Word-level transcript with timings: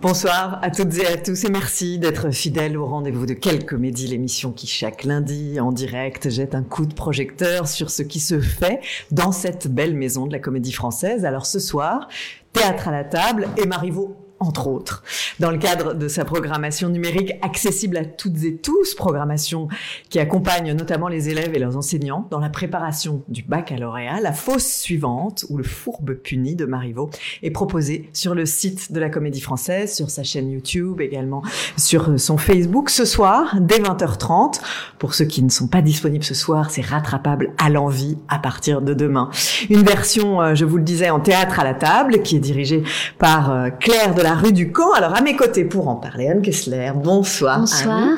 Bonsoir 0.00 0.60
à 0.62 0.70
toutes 0.70 0.96
et 0.96 1.06
à 1.08 1.16
tous 1.16 1.42
et 1.42 1.50
merci 1.50 1.98
d'être 1.98 2.30
fidèles 2.30 2.76
au 2.76 2.86
rendez-vous 2.86 3.26
de 3.26 3.34
Quelle 3.34 3.66
Comédie, 3.66 4.06
l'émission 4.06 4.52
qui 4.52 4.68
chaque 4.68 5.02
lundi 5.02 5.58
en 5.58 5.72
direct 5.72 6.30
jette 6.30 6.54
un 6.54 6.62
coup 6.62 6.86
de 6.86 6.94
projecteur 6.94 7.66
sur 7.66 7.90
ce 7.90 8.02
qui 8.04 8.20
se 8.20 8.38
fait 8.38 8.80
dans 9.10 9.32
cette 9.32 9.66
belle 9.66 9.94
maison 9.94 10.26
de 10.26 10.32
la 10.32 10.38
comédie 10.38 10.72
française. 10.72 11.24
Alors 11.24 11.46
ce 11.46 11.58
soir, 11.58 12.06
théâtre 12.52 12.86
à 12.86 12.92
la 12.92 13.02
table 13.02 13.48
et 13.56 13.66
Marivaux 13.66 14.16
entre 14.40 14.68
autres, 14.68 15.02
dans 15.40 15.50
le 15.50 15.58
cadre 15.58 15.94
de 15.94 16.08
sa 16.08 16.24
programmation 16.24 16.88
numérique 16.88 17.32
accessible 17.42 17.96
à 17.96 18.04
toutes 18.04 18.44
et 18.44 18.56
tous, 18.56 18.94
programmation 18.94 19.68
qui 20.10 20.18
accompagne 20.18 20.72
notamment 20.72 21.08
les 21.08 21.28
élèves 21.28 21.54
et 21.54 21.58
leurs 21.58 21.76
enseignants 21.76 22.26
dans 22.30 22.38
la 22.38 22.48
préparation 22.48 23.22
du 23.28 23.42
baccalauréat. 23.42 24.20
La 24.20 24.32
fosse 24.32 24.66
suivante, 24.66 25.44
ou 25.48 25.56
le 25.56 25.64
fourbe 25.64 26.14
puni 26.14 26.54
de 26.54 26.66
Marivaux, 26.66 27.10
est 27.42 27.50
proposée 27.50 28.08
sur 28.12 28.34
le 28.34 28.46
site 28.46 28.92
de 28.92 29.00
la 29.00 29.10
Comédie 29.10 29.40
Française, 29.40 29.94
sur 29.94 30.10
sa 30.10 30.22
chaîne 30.22 30.50
YouTube, 30.50 31.00
également 31.00 31.42
sur 31.76 32.18
son 32.18 32.38
Facebook 32.38 32.90
ce 32.90 33.04
soir, 33.04 33.56
dès 33.60 33.78
20h30. 33.78 34.60
Pour 34.98 35.14
ceux 35.14 35.24
qui 35.24 35.42
ne 35.42 35.50
sont 35.50 35.68
pas 35.68 35.82
disponibles 35.82 36.24
ce 36.24 36.34
soir, 36.34 36.70
c'est 36.70 36.84
rattrapable 36.84 37.52
à 37.58 37.70
l'envie 37.70 38.18
à 38.28 38.38
partir 38.38 38.82
de 38.82 38.94
demain. 38.94 39.30
Une 39.70 39.82
version, 39.82 40.40
euh, 40.40 40.54
je 40.54 40.64
vous 40.64 40.76
le 40.76 40.82
disais, 40.82 41.10
en 41.10 41.20
théâtre 41.20 41.60
à 41.60 41.64
la 41.64 41.74
table, 41.74 42.22
qui 42.22 42.36
est 42.36 42.40
dirigée 42.40 42.82
par 43.18 43.50
euh, 43.50 43.70
Claire 43.70 44.14
de 44.14 44.22
la 44.28 44.34
rue 44.34 44.52
du 44.52 44.72
Camp. 44.72 44.92
Alors 44.92 45.16
à 45.16 45.22
mes 45.22 45.36
côtés 45.36 45.64
pour 45.64 45.88
en 45.88 45.96
parler, 45.96 46.28
Anne 46.28 46.42
Kessler, 46.42 46.92
bonsoir. 46.94 47.60
Bonsoir. 47.60 48.10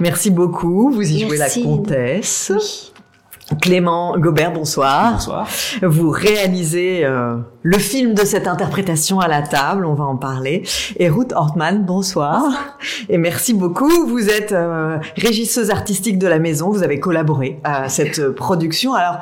Merci 0.00 0.30
beaucoup. 0.30 0.90
Vous 0.90 1.02
y 1.02 1.20
jouez 1.20 1.36
la 1.36 1.50
comtesse. 1.50 2.50
Clément 3.60 4.16
Gobert, 4.16 4.52
bonsoir. 4.52 5.12
Bonsoir. 5.12 5.48
Vous 5.82 6.08
réalisez 6.08 7.04
euh, 7.04 7.36
le 7.62 7.78
film 7.78 8.14
de 8.14 8.24
cette 8.24 8.46
interprétation 8.46 9.20
à 9.20 9.28
la 9.28 9.42
table, 9.42 9.84
on 9.84 9.92
va 9.92 10.04
en 10.04 10.16
parler. 10.16 10.62
Et 10.96 11.10
Ruth 11.10 11.32
Hortman, 11.34 11.84
bonsoir. 11.84 12.78
Et 13.10 13.18
merci 13.18 13.52
beaucoup. 13.52 14.06
Vous 14.06 14.30
êtes 14.30 14.52
euh, 14.52 14.96
régisseuse 15.16 15.70
artistique 15.70 16.18
de 16.18 16.28
la 16.28 16.38
maison. 16.38 16.70
Vous 16.70 16.84
avez 16.84 17.00
collaboré 17.00 17.60
à 17.64 17.90
cette 17.90 18.30
production. 18.30 18.94
Alors, 18.94 19.18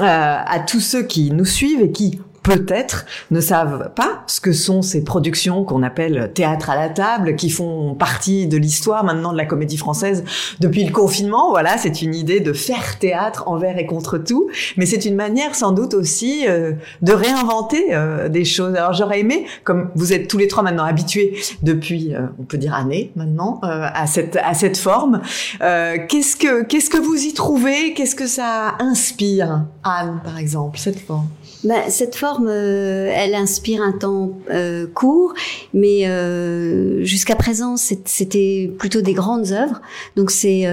euh, 0.00 0.04
à 0.04 0.58
tous 0.58 0.80
ceux 0.80 1.04
qui 1.04 1.30
nous 1.30 1.46
suivent 1.46 1.80
et 1.80 1.92
qui 1.92 2.20
peut-être 2.42 3.06
ne 3.30 3.40
savent 3.40 3.92
pas 3.94 4.24
ce 4.26 4.40
que 4.40 4.52
sont 4.52 4.82
ces 4.82 5.04
productions 5.04 5.64
qu'on 5.64 5.82
appelle 5.82 6.32
théâtre 6.34 6.70
à 6.70 6.76
la 6.76 6.88
table, 6.88 7.36
qui 7.36 7.50
font 7.50 7.94
partie 7.94 8.46
de 8.46 8.56
l'histoire 8.56 9.04
maintenant 9.04 9.32
de 9.32 9.36
la 9.36 9.44
comédie 9.44 9.76
française 9.76 10.24
depuis 10.60 10.84
le 10.84 10.92
confinement. 10.92 11.50
Voilà, 11.50 11.78
c'est 11.78 12.02
une 12.02 12.14
idée 12.14 12.40
de 12.40 12.52
faire 12.52 12.98
théâtre 12.98 13.44
envers 13.46 13.78
et 13.78 13.86
contre 13.86 14.18
tout, 14.18 14.48
mais 14.76 14.86
c'est 14.86 15.04
une 15.04 15.14
manière 15.14 15.54
sans 15.54 15.72
doute 15.72 15.94
aussi 15.94 16.44
euh, 16.48 16.72
de 17.02 17.12
réinventer 17.12 17.94
euh, 17.94 18.28
des 18.28 18.44
choses. 18.44 18.74
Alors 18.74 18.92
j'aurais 18.92 19.20
aimé, 19.20 19.46
comme 19.64 19.90
vous 19.94 20.12
êtes 20.12 20.28
tous 20.28 20.38
les 20.38 20.48
trois 20.48 20.62
maintenant 20.62 20.84
habitués 20.84 21.38
depuis, 21.62 22.14
euh, 22.14 22.26
on 22.38 22.44
peut 22.44 22.58
dire 22.58 22.74
années 22.74 23.12
maintenant, 23.16 23.60
à 23.62 24.06
cette 24.06 24.36
à 24.36 24.54
cette 24.54 24.76
forme. 24.76 25.20
qu'est-ce 25.60 26.36
que 26.36 26.64
qu'est-ce 26.64 26.90
que 26.90 26.98
vous 26.98 27.24
y 27.24 27.32
trouvez? 27.32 27.94
Qu'est-ce 27.94 28.14
que 28.14 28.26
ça 28.26 28.76
inspire, 28.78 29.64
Anne, 29.84 30.20
par 30.24 30.38
exemple, 30.38 30.78
cette 30.78 30.98
forme? 30.98 31.28
Ben, 31.64 31.82
cette 31.88 32.16
forme, 32.16 32.31
euh, 32.40 33.10
elle 33.14 33.34
inspire 33.34 33.82
un 33.82 33.92
temps 33.92 34.32
euh, 34.50 34.86
court, 34.86 35.34
mais 35.74 36.06
euh, 36.06 37.04
jusqu'à 37.04 37.36
présent, 37.36 37.76
c'était 37.76 38.70
plutôt 38.78 39.00
des 39.00 39.12
grandes 39.12 39.52
œuvres. 39.52 39.80
Donc 40.16 40.30
c'est 40.30 40.66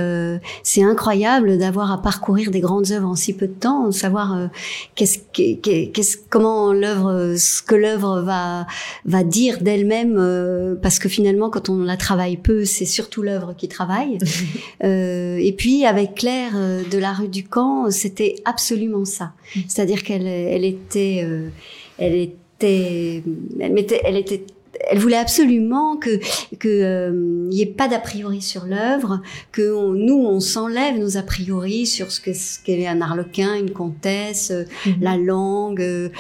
c'est 0.63 0.83
incroyable 0.83 1.57
d'avoir 1.57 1.91
à 1.91 2.01
parcourir 2.01 2.51
des 2.51 2.59
grandes 2.59 2.91
œuvres 2.91 3.07
en 3.07 3.15
si 3.15 3.33
peu 3.33 3.47
de 3.47 3.53
temps, 3.53 3.91
savoir 3.91 4.49
qu'est-ce 4.95 5.19
qu'est-ce 5.31 6.17
comment 6.29 6.73
l'œuvre, 6.73 7.35
ce 7.37 7.61
que 7.61 7.75
l'œuvre 7.75 8.21
va 8.21 8.67
va 9.05 9.23
dire 9.23 9.61
d'elle-même, 9.61 10.77
parce 10.81 10.99
que 10.99 11.09
finalement, 11.09 11.49
quand 11.49 11.69
on 11.69 11.79
la 11.79 11.97
travaille 11.97 12.37
peu, 12.37 12.65
c'est 12.65 12.85
surtout 12.85 13.21
l'œuvre 13.21 13.53
qui 13.57 13.67
travaille. 13.67 14.17
et 14.81 15.55
puis 15.57 15.85
avec 15.85 16.15
Claire 16.15 16.53
de 16.89 16.97
la 16.97 17.13
rue 17.13 17.27
du 17.27 17.43
Camp, 17.43 17.89
c'était 17.89 18.35
absolument 18.45 19.05
ça. 19.05 19.33
Mm. 19.55 19.59
C'est-à-dire 19.67 20.03
qu'elle 20.03 20.27
elle 20.27 20.65
était, 20.65 21.21
euh, 21.23 21.48
elle 21.97 22.15
était, 22.15 23.23
elle 23.59 23.73
mettait, 23.73 24.01
elle 24.03 24.17
était 24.17 24.43
elle 24.89 24.99
voulait 24.99 25.17
absolument 25.17 25.97
que 25.97 26.19
que 26.57 26.67
euh, 26.67 27.47
y 27.51 27.61
ait 27.61 27.65
pas 27.65 27.87
d'a 27.87 27.99
priori 27.99 28.41
sur 28.41 28.65
l'œuvre, 28.65 29.21
que 29.51 29.61
nous 29.95 30.25
on 30.25 30.39
s'enlève 30.39 30.97
nos 30.97 31.17
a 31.17 31.21
priori 31.21 31.85
sur 31.85 32.11
ce 32.11 32.21
que 32.21 32.33
ce 32.33 32.59
qu'est 32.63 32.87
un 32.87 33.01
arlequin, 33.01 33.55
une 33.55 33.71
comtesse, 33.71 34.51
euh, 34.51 34.63
mm-hmm. 34.85 35.01
la 35.01 35.17
langue. 35.17 36.11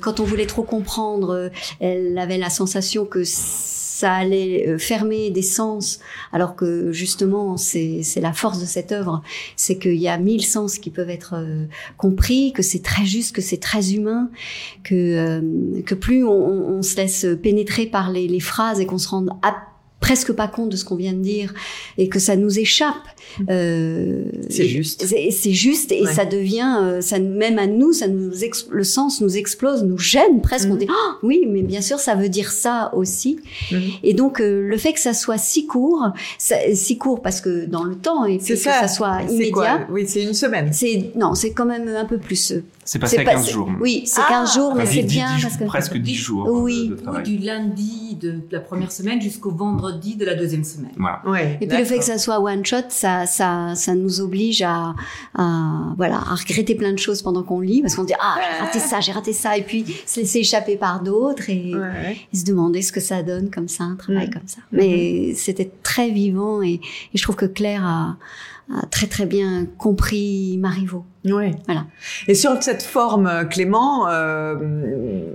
quand 0.00 0.20
on 0.20 0.24
voulait 0.24 0.46
trop 0.46 0.62
comprendre, 0.62 1.50
elle 1.80 2.18
avait 2.18 2.38
la 2.38 2.50
sensation 2.50 3.04
que 3.04 3.24
ça 4.04 4.12
allait 4.12 4.68
euh, 4.68 4.76
fermer 4.76 5.30
des 5.30 5.40
sens, 5.40 5.98
alors 6.30 6.56
que 6.56 6.92
justement 6.92 7.56
c'est 7.56 8.02
la 8.20 8.34
force 8.34 8.60
de 8.60 8.66
cette 8.66 8.92
œuvre, 8.92 9.22
c'est 9.56 9.78
qu'il 9.78 9.96
y 9.96 10.08
a 10.08 10.18
mille 10.18 10.44
sens 10.44 10.78
qui 10.78 10.90
peuvent 10.90 11.08
être 11.08 11.36
euh, 11.38 11.64
compris, 11.96 12.52
que 12.52 12.60
c'est 12.60 12.82
très 12.82 13.06
juste, 13.06 13.34
que 13.34 13.40
c'est 13.40 13.56
très 13.56 13.94
humain, 13.94 14.28
que 14.82 14.94
euh, 14.94 15.82
que 15.86 15.94
plus 15.94 16.22
on, 16.22 16.32
on, 16.32 16.82
se 16.82 16.96
laisse 16.96 17.26
pénétrer 17.42 17.86
par 17.86 18.10
les, 18.10 18.28
les 18.28 18.40
phrases 18.40 18.78
et 18.78 18.84
qu'on 18.84 18.98
se 18.98 19.08
rende 19.08 19.30
presque 20.04 20.32
pas 20.34 20.48
compte 20.48 20.68
de 20.68 20.76
ce 20.76 20.84
qu'on 20.84 20.96
vient 20.96 21.14
de 21.14 21.22
dire 21.22 21.54
et 21.96 22.10
que 22.10 22.18
ça 22.18 22.36
nous 22.36 22.58
échappe. 22.58 23.06
Euh, 23.48 24.24
c'est 24.50 24.68
juste. 24.68 25.06
C'est 25.06 25.52
juste 25.52 25.92
et 25.92 26.04
ça 26.04 26.26
devient, 26.26 26.76
euh, 26.82 27.00
ça 27.00 27.18
même 27.18 27.58
à 27.58 27.66
nous, 27.66 27.94
ça 27.94 28.06
nous 28.06 28.30
le 28.70 28.84
sens 28.84 29.22
nous 29.22 29.38
explose, 29.38 29.82
nous 29.82 29.96
gêne 29.96 30.42
presque. 30.42 30.68
On 30.68 30.74
mhm. 30.74 30.80
dit 30.80 30.86
ah, 30.90 31.16
oui, 31.22 31.46
mais 31.48 31.62
bien 31.62 31.80
sûr, 31.80 31.98
ça 32.00 32.16
veut 32.16 32.28
dire 32.28 32.50
ça 32.52 32.90
aussi. 32.94 33.38
Mhm. 33.72 33.80
Et 34.02 34.12
donc 34.12 34.42
euh, 34.42 34.68
le 34.68 34.76
fait 34.76 34.92
que 34.92 35.00
ça 35.00 35.14
soit 35.14 35.38
si 35.38 35.66
court, 35.66 36.10
si 36.38 36.98
court 36.98 37.22
parce 37.22 37.40
que 37.40 37.64
dans 37.64 37.84
le 37.84 37.94
temps 37.94 38.26
et 38.26 38.36
que 38.36 38.56
ça, 38.56 38.86
soit 38.88 39.22
immédiat. 39.22 39.86
oui, 39.90 40.04
c'est 40.06 40.22
une 40.22 40.34
semaine. 40.34 40.68
C'est 40.74 41.12
non, 41.16 41.34
c'est 41.34 41.52
quand 41.52 41.66
même 41.66 41.88
un 41.88 42.04
peu 42.04 42.18
plus. 42.18 42.52
C'est 42.84 42.98
passé 42.98 43.18
à 43.18 43.24
15 43.24 43.50
jours. 43.50 43.70
Oui, 43.80 44.02
c'est 44.06 44.20
15 44.20 44.30
ah. 44.30 44.54
jours, 44.54 44.74
mais 44.74 44.86
c'est 44.86 45.02
bien 45.02 45.28
parce 45.40 45.56
que 45.56 45.64
presque 45.64 45.96
10 45.96 46.14
jours. 46.14 46.48
Oui, 46.50 46.92
du 47.24 47.38
lundi 47.38 48.16
de 48.20 48.40
la 48.50 48.60
première 48.60 48.92
semaine 48.92 49.20
jusqu'au 49.20 49.50
vendredi 49.50 50.16
de 50.16 50.24
la 50.24 50.34
deuxième 50.34 50.64
semaine. 50.64 50.92
Voilà. 50.96 51.22
Ouais, 51.26 51.58
et 51.60 51.66
puis 51.66 51.78
le 51.78 51.84
fait 51.84 51.98
que 51.98 52.04
ça 52.04 52.18
soit 52.18 52.40
one 52.40 52.64
shot, 52.64 52.76
ça, 52.88 53.26
ça, 53.26 53.74
ça 53.74 53.94
nous 53.94 54.20
oblige 54.20 54.62
à, 54.62 54.94
à, 55.34 55.94
voilà, 55.96 56.16
à 56.16 56.34
regretter 56.34 56.74
plein 56.74 56.92
de 56.92 56.98
choses 56.98 57.22
pendant 57.22 57.42
qu'on 57.42 57.60
lit, 57.60 57.82
parce 57.82 57.94
qu'on 57.94 58.04
dit 58.04 58.14
ah 58.20 58.36
j'ai 58.38 58.64
raté 58.64 58.78
ça, 58.78 59.00
j'ai 59.00 59.12
raté 59.12 59.32
ça, 59.32 59.56
et 59.56 59.62
puis 59.62 59.84
se 60.06 60.20
laisser 60.20 60.40
échapper 60.40 60.76
par 60.76 61.02
d'autres 61.02 61.48
et, 61.50 61.72
se 62.32 62.44
demander 62.44 62.82
ce 62.82 62.92
que 62.92 63.00
ça 63.00 63.22
donne 63.22 63.50
comme 63.50 63.68
ça, 63.68 63.84
un 63.84 63.96
travail 63.96 64.28
mm. 64.28 64.32
comme 64.32 64.46
ça. 64.46 64.58
Mais 64.72 65.34
c'était 65.34 65.70
très 65.82 66.10
vivant 66.10 66.62
et, 66.62 66.74
et, 66.74 66.80
je 67.14 67.22
trouve 67.22 67.36
que 67.36 67.46
Claire 67.46 67.84
a 67.84 68.16
a 68.72 68.86
très 68.86 69.06
très 69.06 69.26
bien 69.26 69.66
compris 69.78 70.56
Marivaux. 70.58 71.04
Oui. 71.24 71.52
Voilà. 71.66 71.86
Et 72.28 72.34
sur 72.34 72.62
cette 72.62 72.82
forme, 72.82 73.48
Clément, 73.50 74.08
euh, 74.08 74.54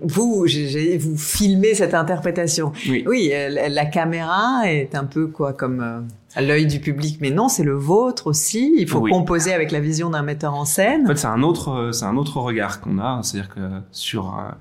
vous, 0.03 0.45
vous 0.45 1.17
filmez 1.17 1.73
cette 1.73 1.94
interprétation. 1.94 2.72
Oui. 2.88 3.03
Oui, 3.07 3.31
la 3.69 3.85
caméra 3.85 4.62
est 4.66 4.95
un 4.95 5.06
peu 5.06 5.28
quoi 5.28 5.53
comme 5.53 5.81
euh, 5.81 6.01
à 6.35 6.41
l'œil 6.41 6.67
du 6.67 6.79
public, 6.79 7.17
mais 7.22 7.31
non, 7.31 7.50
c'est 7.50 7.63
le 7.63 7.73
vôtre 7.73 8.28
aussi. 8.28 8.75
Il 8.78 8.88
faut 8.88 9.01
composer 9.01 9.51
avec 9.51 9.72
la 9.72 9.79
vision 9.79 10.12
d'un 10.12 10.22
metteur 10.22 10.53
en 10.53 10.66
scène. 10.66 11.06
En 11.06 11.07
fait, 11.07 11.17
c'est 11.17 11.28
un 11.28 11.41
autre, 11.41 11.90
c'est 11.91 12.06
un 12.06 12.17
autre 12.17 12.38
regard 12.38 12.81
qu'on 12.81 13.00
a. 13.00 13.22
C'est-à-dire 13.23 13.50
que 13.53 13.59
sur 13.91 14.28
euh, 14.28 14.51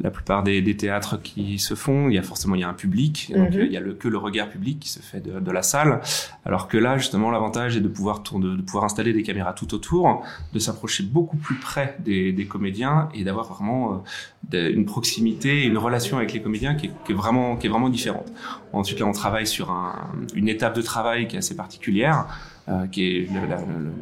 la 0.00 0.10
plupart 0.10 0.42
des, 0.42 0.60
des, 0.60 0.76
théâtres 0.76 1.20
qui 1.22 1.58
se 1.58 1.74
font, 1.74 2.08
il 2.10 2.14
y 2.14 2.18
a 2.18 2.22
forcément 2.22 2.54
il 2.54 2.60
y 2.60 2.64
a 2.64 2.68
un 2.68 2.74
public, 2.74 3.32
donc 3.34 3.54
mhm. 3.54 3.62
il 3.62 3.72
y 3.72 3.78
a 3.78 3.80
le, 3.80 3.94
que 3.94 4.08
le 4.08 4.18
regard 4.18 4.50
public 4.50 4.78
qui 4.80 4.90
se 4.90 5.00
fait 5.00 5.20
de, 5.20 5.40
de 5.40 5.50
la 5.50 5.62
salle. 5.62 6.00
Alors 6.44 6.68
que 6.68 6.76
là, 6.76 6.98
justement, 6.98 7.30
l'avantage 7.30 7.78
est 7.78 7.80
de 7.80 7.88
pouvoir 7.88 8.22
tourner, 8.22 8.54
de 8.54 8.62
pouvoir 8.62 8.84
installer 8.84 9.14
des 9.14 9.22
caméras 9.22 9.54
tout 9.54 9.74
autour, 9.74 10.22
de 10.52 10.58
s'approcher 10.58 11.02
beaucoup 11.02 11.38
plus 11.38 11.56
près 11.56 11.96
des, 12.00 12.32
des 12.32 12.44
comédiens 12.44 13.08
et 13.14 13.24
d'avoir 13.24 13.46
vraiment 13.46 14.04
euh, 14.52 14.70
une 14.70 14.84
proximité, 14.84 15.64
une 15.64 15.78
relation 15.78 16.18
avec 16.18 16.34
les 16.34 16.42
comédiens 16.42 16.74
qui 16.74 16.86
est, 16.86 16.92
qui 17.06 17.12
est, 17.12 17.14
vraiment, 17.14 17.56
qui 17.56 17.66
est 17.66 17.70
vraiment 17.70 17.88
différente. 17.88 18.30
Ensuite, 18.74 19.00
là, 19.00 19.06
on 19.06 19.12
travaille 19.12 19.46
sur 19.46 19.70
un, 19.70 19.94
une 20.34 20.48
étape 20.48 20.76
de 20.76 20.82
travail 20.82 21.15
qui 21.24 21.36
est 21.36 21.38
assez 21.38 21.56
particulière, 21.56 22.26
euh, 22.68 22.86
qui 22.86 23.04
est 23.06 23.28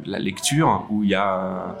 la, 0.05 0.19
lecture, 0.19 0.85
où 0.89 1.03
il 1.03 1.09
y 1.09 1.15
a 1.15 1.75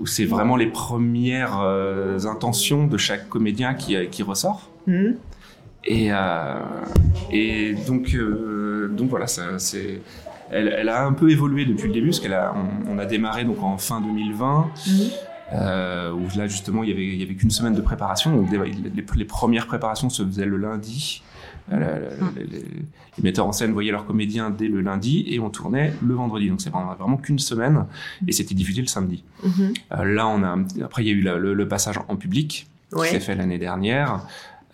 où 0.00 0.06
c'est 0.06 0.24
vraiment 0.24 0.56
les 0.56 0.66
premières 0.66 1.60
euh, 1.60 2.18
intentions 2.26 2.88
de 2.88 2.96
chaque 2.96 3.28
comédien 3.28 3.74
qui, 3.74 3.96
qui 4.08 4.24
ressort. 4.24 4.68
Mmh. 4.88 5.10
Et, 5.84 6.08
euh, 6.10 6.56
et 7.30 7.74
donc, 7.86 8.16
donc 8.90 9.08
voilà, 9.08 9.26
c'est, 9.28 10.00
elle, 10.50 10.74
elle, 10.76 10.88
a 10.88 11.04
un 11.04 11.12
peu 11.12 11.30
évolué 11.30 11.64
depuis 11.64 11.86
le 11.86 11.92
début, 11.92 12.08
parce 12.08 12.20
qu'on 12.20 12.32
a, 12.32 12.54
on, 12.90 12.98
a 12.98 13.04
démarré 13.06 13.44
donc 13.44 13.62
en 13.62 13.78
fin 13.78 14.00
2020. 14.00 14.70
Mmh. 14.86 14.90
Euh, 15.52 16.10
où 16.10 16.26
là 16.38 16.48
justement 16.48 16.82
il 16.82 16.88
y 16.88 16.92
avait, 16.92 17.06
il 17.06 17.20
y 17.20 17.22
avait 17.22 17.34
qu'une 17.34 17.50
semaine 17.50 17.74
de 17.74 17.80
préparation. 17.80 18.34
Donc 18.34 18.50
les, 18.50 19.02
les, 19.14 19.24
premières 19.24 19.66
préparations 19.66 20.08
se 20.08 20.24
faisaient 20.24 20.46
le 20.46 20.56
lundi 20.56 21.22
euh, 21.72 22.10
les, 22.36 23.22
metteurs 23.22 23.46
en 23.46 23.52
scène 23.52 23.72
voyaient 23.72 23.92
leurs 23.92 24.06
comédiens 24.06 24.50
dès 24.50 24.68
le 24.68 24.80
lundi 24.80 25.24
et 25.28 25.40
on 25.40 25.50
tournait 25.50 25.92
le 26.02 26.14
vendredi. 26.14 26.48
Donc 26.48 26.60
c'est 26.60 26.70
vraiment, 26.70 26.94
vraiment 26.94 27.16
qu'une 27.16 27.38
semaine 27.38 27.86
et 28.26 28.32
c'était 28.32 28.54
diffusé 28.54 28.80
le 28.82 28.86
samedi. 28.86 29.24
Mm-hmm. 29.44 29.74
Euh, 29.92 30.04
là, 30.04 30.28
on 30.28 30.42
a 30.42 30.56
après 30.84 31.04
il 31.04 31.06
y 31.06 31.10
a 31.10 31.14
eu 31.14 31.38
le, 31.38 31.68
passage 31.68 31.98
en 32.08 32.16
public 32.16 32.68
qui 32.94 33.08
s'est 33.08 33.20
fait 33.20 33.34
l'année 33.34 33.58
dernière. 33.58 34.26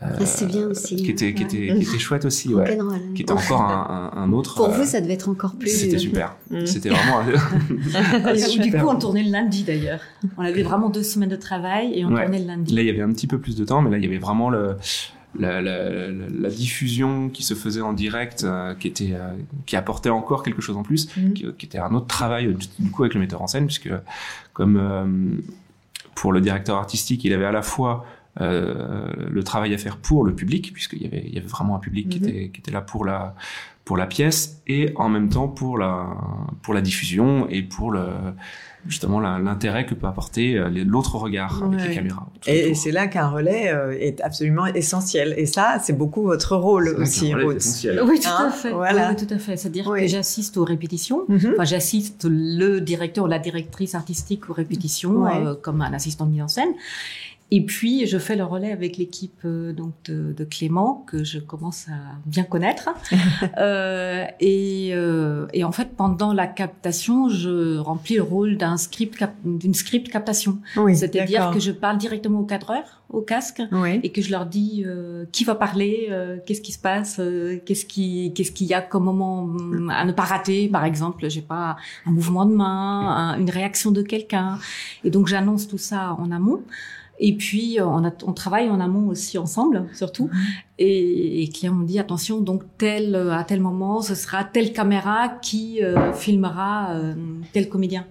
Ah, 0.03 0.25
c'est 0.25 0.47
bien 0.47 0.67
aussi. 0.69 0.97
qui 0.97 1.11
était 1.11 1.35
qui 1.35 1.43
Ouais. 1.43 1.49
était 1.49 1.75
qui 1.75 1.83
était 1.83 1.99
chouette 1.99 2.25
aussi, 2.25 2.55
ouais. 2.55 2.79
Qui 3.15 3.23
était 3.23 3.33
encore 3.33 3.61
un, 3.61 4.11
un, 4.15 4.23
un 4.23 4.33
autre. 4.33 4.55
Pour 4.55 4.71
euh, 4.71 4.79
vous, 4.79 4.85
ça 4.87 5.03
devait 5.03 5.13
être 5.13 5.29
encore 5.29 5.57
plus. 5.57 5.69
C'était 5.69 5.97
euh, 5.97 5.99
super. 5.99 6.37
Mm. 6.51 6.67
C'était 6.67 6.89
vraiment. 6.89 7.23
Super. 7.23 8.59
du 8.65 8.73
coup, 8.73 8.89
on 8.89 8.99
tournait 8.99 9.23
le 9.23 9.31
lundi 9.31 9.63
d'ailleurs. 9.63 10.01
On 10.37 10.43
avait 10.43 10.65
vraiment 10.65 10.89
deux 10.89 11.05
semaines 11.05 11.29
de 11.29 11.37
travail 11.37 11.93
et 11.95 12.05
on 12.05 12.09
Ouais. 12.13 12.23
tournait 12.23 12.41
le 12.41 12.47
lundi. 12.47 12.75
Là, 12.75 12.81
il 12.81 12.87
y 12.87 12.91
avait 12.91 13.03
un 13.03 13.13
petit 13.13 13.29
peu 13.29 13.39
plus 13.39 13.57
de 13.57 13.65
temps, 13.65 13.83
mais 13.83 13.91
là, 13.91 13.99
il 13.99 14.03
y 14.03 14.07
avait 14.07 14.19
vraiment 14.19 14.51
le, 14.51 14.77
la, 15.39 15.63
la, 15.63 16.09
la, 16.11 16.49
diffusion 16.49 17.29
qui 17.29 17.43
se 17.45 17.55
faisait 17.55 17.81
en 17.81 17.93
direct, 17.93 18.43
euh, 18.45 18.75
qui 18.75 18.89
était, 18.89 19.13
euh, 19.13 19.31
qui 19.67 19.77
apportait 19.77 20.11
encore 20.11 20.43
quelque 20.43 20.61
chose 20.61 20.77
en 20.77 20.83
plus, 20.83 21.15
Mhm. 21.17 21.33
qui, 21.35 21.47
qui 21.57 21.67
était 21.67 21.79
un 21.79 21.95
autre 21.95 22.09
travail 22.09 22.55
du, 22.79 22.91
coup 22.91 23.03
avec 23.05 23.15
le 23.15 23.21
metteur 23.21 23.41
en 23.41 23.47
scène, 23.47 23.67
puisque 23.67 23.91
comme 24.53 24.77
euh, 24.77 25.07
pour 26.15 26.33
le 26.33 26.41
directeur 26.41 26.77
artistique, 26.77 27.25
il 27.25 27.33
avait 27.33 27.45
à 27.47 27.53
la 27.53 27.63
fois 27.63 28.05
le 28.39 29.41
travail 29.43 29.75
à 29.75 29.79
faire 29.79 29.97
pour 29.99 30.25
le 30.25 30.35
public, 30.35 30.73
puisqu'il 30.73 31.03
y 31.03 31.07
avait, 31.07 31.25
il 31.27 31.35
y 31.35 31.39
avait 31.39 31.47
vraiment 31.47 31.77
un 31.77 31.81
public 31.81 32.09
qui, 32.09 32.21
Mhm. 32.21 32.29
était, 32.29 32.49
qui 32.49 32.61
était 32.61 32.71
là 32.71 32.81
pour 32.81 33.05
la 33.05 33.35
pour 33.85 33.97
la 33.97 34.07
pièce 34.07 34.63
et 34.69 34.93
en 34.97 35.09
même 35.09 35.29
temps 35.29 35.49
pour 35.49 35.77
la 35.77 36.07
pour 36.63 36.73
la 36.75 36.81
diffusion 36.81 37.49
et 37.51 37.63
pour 37.63 37.91
le 37.91 38.07
justement 38.87 39.21
l'intérêt 39.21 39.85
que 39.87 39.95
peut 39.95 40.07
apporter 40.07 40.57
euh, 40.59 40.69
l'autre 40.87 41.17
regard 41.17 41.63
avec 41.63 41.79
Ouais. 41.81 41.89
les 41.89 41.95
caméras. 41.95 42.27
tout 42.41 42.49
Et, 42.51 42.75
c'est 42.75 42.91
là 42.91 43.07
qu'un 43.09 43.29
relais 43.29 43.71
euh, 43.73 43.93
est 43.99 44.21
absolument 44.23 44.67
essentiel. 44.67 45.35
Et 45.37 45.47
ça, 45.47 45.79
c'est 45.83 45.93
beaucoup 45.93 46.23
votre 46.23 46.57
rôle 46.57 46.89
aussi, 46.99 47.35
Ruth. 47.35 47.57
essentiel. 47.59 48.01
Oui, 48.05 48.19
tout 48.21 48.29
Hein, 48.29 48.47
à 48.49 48.51
fait. 48.51 48.73
voilà. 48.73 49.11
Oui, 49.11 49.17
tout 49.27 49.33
à 49.35 49.39
fait. 49.39 49.57
C'est-à-dire 49.57 49.87
Oui. 49.89 50.01
que 50.03 50.07
j'assiste 50.07 50.57
aux 50.57 50.65
répétitions. 50.65 51.25
Mhm. 51.29 51.53
Enfin, 51.55 51.65
j'assiste 51.65 52.27
le 52.29 52.81
directeur 52.81 53.25
ou 53.25 53.29
la 53.29 53.39
directrice 53.39 53.95
artistique 53.95 54.49
aux 54.49 54.55
répétitions, 54.55 55.23
Ouais. 55.23 55.33
euh, 55.47 55.55
comme 55.55 55.83
un 55.83 55.93
assistant 55.93 56.25
de 56.27 56.31
mise 56.33 56.43
en 56.43 56.49
scène. 56.49 56.71
Et 57.53 57.65
puis, 57.65 58.07
je 58.07 58.17
fais 58.19 58.37
le 58.37 58.45
relais 58.45 58.71
avec 58.71 58.97
l'équipe 58.97 59.41
euh, 59.45 59.73
donc 59.73 59.93
de, 60.05 60.33
de 60.33 60.45
Clément 60.45 61.05
que 61.07 61.25
je 61.25 61.39
commence 61.41 61.89
à 61.89 62.17
bien 62.27 62.45
connaître. 62.45 62.89
euh, 63.59 64.25
et, 64.39 64.91
euh, 64.93 65.47
et 65.53 65.65
en 65.65 65.73
fait, 65.73 65.97
pendant 65.97 66.33
la 66.33 66.47
captation, 66.47 67.29
je 67.29 67.79
remplis 67.79 68.17
le 68.17 68.23
rôle 68.23 68.57
d'un 68.57 68.77
script 68.77 69.17
cap- 69.17 69.35
d'une 69.45 69.75
script 69.75 70.09
captation. 70.11 70.59
Oui, 70.77 70.97
C'est-à-dire 70.97 71.51
que 71.53 71.61
je 71.61 71.73
parle 71.73 71.99
directement 71.99 72.41
au 72.41 72.45
cadreur, 72.45 73.00
au 73.13 73.23
casque, 73.23 73.61
Oui. 73.73 74.01
et 74.03 74.11
que 74.13 74.23
je 74.23 74.31
leur 74.31 74.47
dis 74.47 74.85
euh, 74.87 75.25
qui 75.33 75.45
va 75.45 75.55
parler, 75.55 76.09
euh, 76.11 76.39
qu'est-ce 76.47 76.61
qui 76.61 76.73
se 76.73 76.79
passe, 76.79 77.17
euh, 77.19 77.59
qu'est-ce 77.65 77.85
qui 77.85 78.33
qu'est-ce 78.35 78.53
qu'il 78.53 78.67
y 78.69 78.75
a 78.75 78.81
comme 78.83 79.05
moment 79.05 79.43
hum, 79.43 79.91
à 79.95 80.05
ne 80.05 80.13
pas 80.13 80.23
rater, 80.25 80.69
par 80.69 80.85
exemple, 80.85 81.29
j'ai 81.29 81.43
pas 81.43 81.77
un 82.07 82.11
mouvement 82.13 82.47
de 82.47 82.55
main, 82.55 83.09
un- 83.35 83.39
une 83.39 83.51
réaction 83.51 83.91
de 83.91 84.03
quelqu'un, 84.03 84.59
et 85.05 85.11
donc 85.11 85.27
j'annonce 85.27 85.67
tout 85.69 85.79
ça 85.79 86.15
en 86.19 86.31
amont. 86.31 86.63
Et 87.23 87.37
puis 87.37 87.79
euh, 87.79 87.85
on, 87.87 88.03
a, 88.07 88.13
on 88.25 88.33
travaille 88.33 88.71
en 88.71 88.81
amont 88.81 89.09
aussi 89.09 89.37
ensemble, 89.37 89.85
surtout. 89.93 90.31
Et, 90.79 91.43
et 91.43 91.49
client 91.49 91.75
me 91.75 91.85
dit 91.85 91.99
attention, 91.99 92.41
donc 92.41 92.63
tel 92.79 93.15
euh, 93.15 93.33
à 93.37 93.45
tel 93.45 93.61
moment, 93.61 94.01
ce 94.01 94.15
sera 94.15 94.43
telle 94.45 94.73
caméra 94.73 95.29
qui 95.43 95.83
euh, 95.85 96.15
filmera 96.15 96.93
euh, 96.95 97.13
tel 97.53 97.69
comédien. 97.69 98.07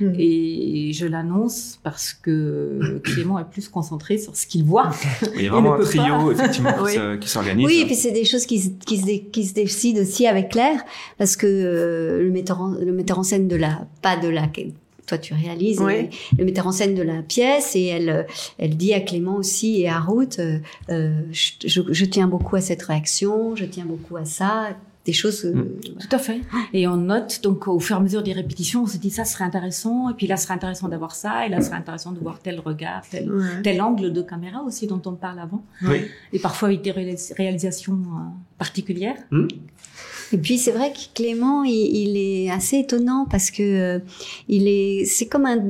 Mhm. 0.00 0.14
Et 0.18 0.90
je 0.92 1.06
l'annonce 1.06 1.78
parce 1.82 2.12
que 2.12 3.00
Clément 3.04 3.38
est 3.38 3.48
plus 3.48 3.68
concentré 3.68 4.18
sur 4.18 4.34
ce 4.36 4.46
qu'il 4.46 4.64
voit. 4.64 4.90
Il 5.36 5.42
y 5.42 5.46
a 5.46 5.50
vraiment 5.52 5.74
un 5.74 5.80
trio 5.80 6.32
effectivement 6.32 6.72
qui 6.72 6.80
Oui. 6.84 6.92
se- 6.94 7.16
qui 7.16 7.28
s'organise. 7.28 7.66
Oui, 7.66 7.80
et 7.82 7.86
puis 7.86 7.94
c'est 7.94 8.10
des 8.12 8.24
choses 8.24 8.44
qui, 8.46 8.58
se- 8.60 8.70
qui, 8.84 8.98
se, 8.98 9.04
dé- 9.06 9.20
qui 9.32 9.44
se 9.44 9.54
décident 9.54 10.00
aussi 10.02 10.26
avec 10.26 10.50
Claire, 10.50 10.80
parce 11.18 11.36
que 11.36 11.46
euh, 11.46 12.22
le, 12.22 12.30
metteur 12.30 12.60
en, 12.60 12.70
le 12.72 12.92
metteur 12.92 13.18
en 13.18 13.22
scène 13.22 13.46
de 13.48 13.56
la, 13.56 13.86
pas 14.02 14.16
de 14.16 14.28
la, 14.28 14.48
toi 15.06 15.18
tu 15.18 15.34
réalises, 15.34 15.80
Oui. 15.80 15.92
mais 15.94 16.10
le 16.38 16.44
metteur 16.44 16.66
en 16.66 16.72
scène 16.72 16.94
de 16.94 17.02
la 17.02 17.22
pièce, 17.22 17.76
et 17.76 17.84
elle, 17.84 18.08
euh, 18.08 18.22
elle 18.58 18.76
dit 18.76 18.94
à 18.94 19.00
Clément 19.00 19.36
aussi 19.36 19.82
et 19.82 19.88
à 19.88 20.00
Ruth, 20.00 20.38
euh, 20.40 20.58
euh, 20.90 21.20
je, 21.30 21.50
je, 21.66 21.82
je 21.88 22.04
tiens 22.04 22.26
beaucoup 22.26 22.56
à 22.56 22.60
cette 22.60 22.82
réaction, 22.82 23.54
je 23.54 23.64
tiens 23.64 23.84
beaucoup 23.84 24.16
à 24.16 24.24
ça, 24.24 24.70
des 25.04 25.12
choses. 25.12 25.44
euh, 25.44 25.52
Mm. 25.52 25.98
Tout 26.00 26.08
à 26.16 26.18
fait. 26.18 26.40
Et 26.72 26.86
on 26.88 26.96
note, 26.96 27.40
donc 27.42 27.68
au 27.68 27.78
fur 27.78 27.96
et 27.96 27.98
à 27.98 28.02
mesure 28.02 28.22
des 28.22 28.32
répétitions, 28.32 28.82
on 28.84 28.86
se 28.86 28.96
dit 28.98 29.10
ça 29.10 29.24
serait 29.24 29.44
intéressant, 29.44 30.08
et 30.10 30.14
puis 30.14 30.26
là, 30.26 30.36
ce 30.36 30.44
serait 30.44 30.54
intéressant 30.54 30.88
d'avoir 30.88 31.14
ça, 31.14 31.46
et 31.46 31.48
là, 31.50 31.60
ce 31.60 31.66
serait 31.66 31.76
intéressant 31.76 32.12
de 32.12 32.20
voir 32.20 32.38
tel 32.40 32.58
regard, 32.60 33.02
tel, 33.10 33.30
Ouais. 33.30 33.62
tel 33.62 33.80
angle 33.82 34.12
de 34.12 34.22
caméra 34.22 34.62
aussi 34.62 34.86
dont 34.86 35.02
on 35.06 35.12
parle 35.14 35.38
avant, 35.40 35.62
Oui. 35.82 36.02
et 36.32 36.38
parfois 36.38 36.68
avec 36.68 36.82
des 36.82 36.90
réalis- 36.92 37.34
réalisations 37.36 37.94
euh, 37.94 38.20
particulières. 38.58 39.16
Et 40.32 40.38
puis 40.38 40.58
c'est 40.58 40.72
vrai 40.72 40.92
que 40.92 40.98
Clément, 41.14 41.62
il, 41.64 41.72
il 41.72 42.16
est 42.16 42.50
assez 42.50 42.78
étonnant 42.78 43.26
parce 43.30 43.50
que 43.50 43.62
euh, 43.62 43.98
il 44.48 44.66
est, 44.66 45.04
c'est 45.04 45.26
comme 45.26 45.44
un, 45.46 45.62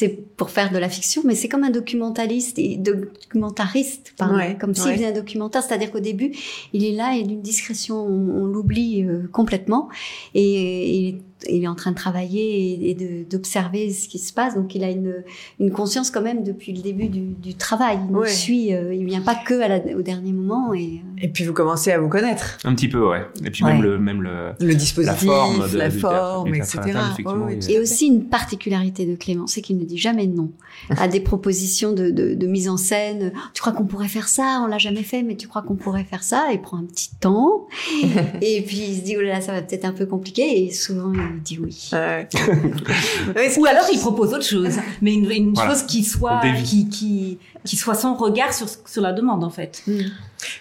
c'est 0.00 0.36
pour 0.36 0.48
faire 0.48 0.72
de 0.72 0.78
la 0.78 0.88
fiction, 0.88 1.20
mais 1.26 1.34
c'est 1.34 1.48
comme 1.48 1.62
un 1.62 1.70
documentaliste, 1.70 2.58
et 2.58 2.76
documentariste, 2.76 4.14
pardon, 4.16 4.36
Ouais, 4.36 4.56
comme 4.58 4.74
s'il 4.74 4.86
ouais. 4.86 4.94
faisait 4.94 5.08
un 5.08 5.12
documentaire, 5.12 5.62
c'est-à-dire 5.62 5.90
qu'au 5.90 6.00
début, 6.00 6.32
il 6.72 6.84
est 6.86 6.92
là 6.92 7.14
et 7.16 7.22
d'une 7.22 7.42
discrétion, 7.42 7.96
on, 7.96 8.42
on 8.42 8.46
l'oublie 8.46 9.04
euh, 9.04 9.28
complètement, 9.30 9.90
et 10.34 10.96
il 10.98 11.08
est, 11.08 11.18
il 11.48 11.64
est 11.64 11.68
en 11.68 11.74
train 11.74 11.90
de 11.92 11.96
travailler 11.96 12.90
et, 12.90 13.24
d'observer 13.24 13.90
ce 13.92 14.08
qui 14.08 14.18
se 14.18 14.32
passe, 14.32 14.54
donc 14.54 14.74
il 14.74 14.84
a 14.84 14.90
une, 14.90 15.22
une 15.58 15.70
conscience 15.70 16.10
quand 16.10 16.22
même 16.22 16.42
depuis 16.44 16.72
le 16.72 16.82
début 16.82 17.08
du, 17.08 17.20
du 17.20 17.54
travail. 17.54 17.98
Il 18.06 18.12
nous 18.12 18.20
Ouais. 18.20 18.28
suit, 18.28 18.74
euh, 18.74 18.92
il 18.94 19.04
vient 19.06 19.20
pas 19.22 19.34
que 19.34 19.60
à 19.60 19.68
la- 19.68 19.96
au 19.96 20.02
dernier 20.02 20.32
moment 20.32 20.74
et 20.74 21.00
euh, 21.04 21.22
Et 21.22 21.28
puis 21.28 21.44
vous 21.44 21.52
commencez 21.52 21.92
à 21.92 21.98
vous 22.00 22.08
connaître. 22.08 22.58
Un 22.64 22.74
petit 22.74 22.88
peu, 22.88 23.06
ouais. 23.08 23.22
Et 23.44 23.50
puis 23.50 23.64
Ouais. 23.64 23.72
même 23.72 23.82
le 23.82 23.98
même 23.98 24.22
le 24.22 24.52
Le 24.60 24.74
dispositif, 24.74 25.26
la 25.28 25.32
forme 25.34 25.70
de, 25.70 25.76
la 25.78 25.88
du 25.88 25.98
théâtre, 26.00 26.16
forme, 26.16 26.50
du 26.50 26.60
théâtre 26.60 27.18
etc. 27.20 27.72
Et 27.72 27.78
aussi 27.78 28.06
une 28.06 28.24
particularité 28.24 29.06
de 29.06 29.14
Clément, 29.16 29.46
c'est 29.46 29.62
qu'il 29.62 29.78
ne 29.78 29.84
dit 29.84 29.98
jamais 29.98 30.26
non 30.26 30.50
à 30.90 31.08
des 31.08 31.20
propositions 31.20 31.92
de, 31.92 32.10
de, 32.10 32.34
de 32.34 32.46
mise 32.46 32.68
en 32.68 32.76
scène. 32.76 33.32
Tu 33.54 33.60
crois 33.60 33.72
qu'on 33.72 33.84
pourrait 33.86 34.08
faire 34.08 34.28
ça? 34.28 34.60
On 34.64 34.66
l'a 34.66 34.78
jamais 34.78 35.02
fait, 35.02 35.22
mais 35.22 35.36
tu 35.36 35.46
crois 35.48 35.62
qu'on 35.62 35.76
pourrait 35.76 36.04
faire 36.04 36.22
ça? 36.22 36.48
Il 36.52 36.60
prend 36.60 36.78
un 36.78 36.84
petit 36.84 37.10
temps 37.20 37.66
et 38.42 38.62
puis 38.62 38.78
il 38.88 38.96
se 38.96 39.02
dit 39.02 39.16
oh 39.16 39.20
là 39.22 39.28
là, 39.34 39.40
ça 39.40 39.52
va 39.52 39.62
peut-être 39.62 39.84
un 39.84 39.92
peu 39.92 40.06
compliqué 40.06 40.64
et 40.64 40.72
souvent 40.72 41.12
il 41.36 41.42
dit 41.42 41.58
oui. 41.58 41.72
C'est- 41.90 43.58
Ou 43.58 43.66
alors 43.66 43.84
il 43.92 43.98
propose 44.00 44.32
autre 44.34 44.44
chose, 44.44 44.76
mais 45.02 45.14
une, 45.14 45.30
une 45.30 45.54
Voilà. 45.54 45.70
chose 45.74 45.82
qui 45.84 46.04
soit, 46.04 46.40
qui, 46.64 46.88
qui, 46.88 47.38
qui 47.64 47.76
soit 47.76 47.94
son 47.94 48.14
regard 48.14 48.52
sur, 48.52 48.66
sur 48.86 49.02
la 49.02 49.12
demande 49.12 49.44
en 49.44 49.50
fait. 49.50 49.82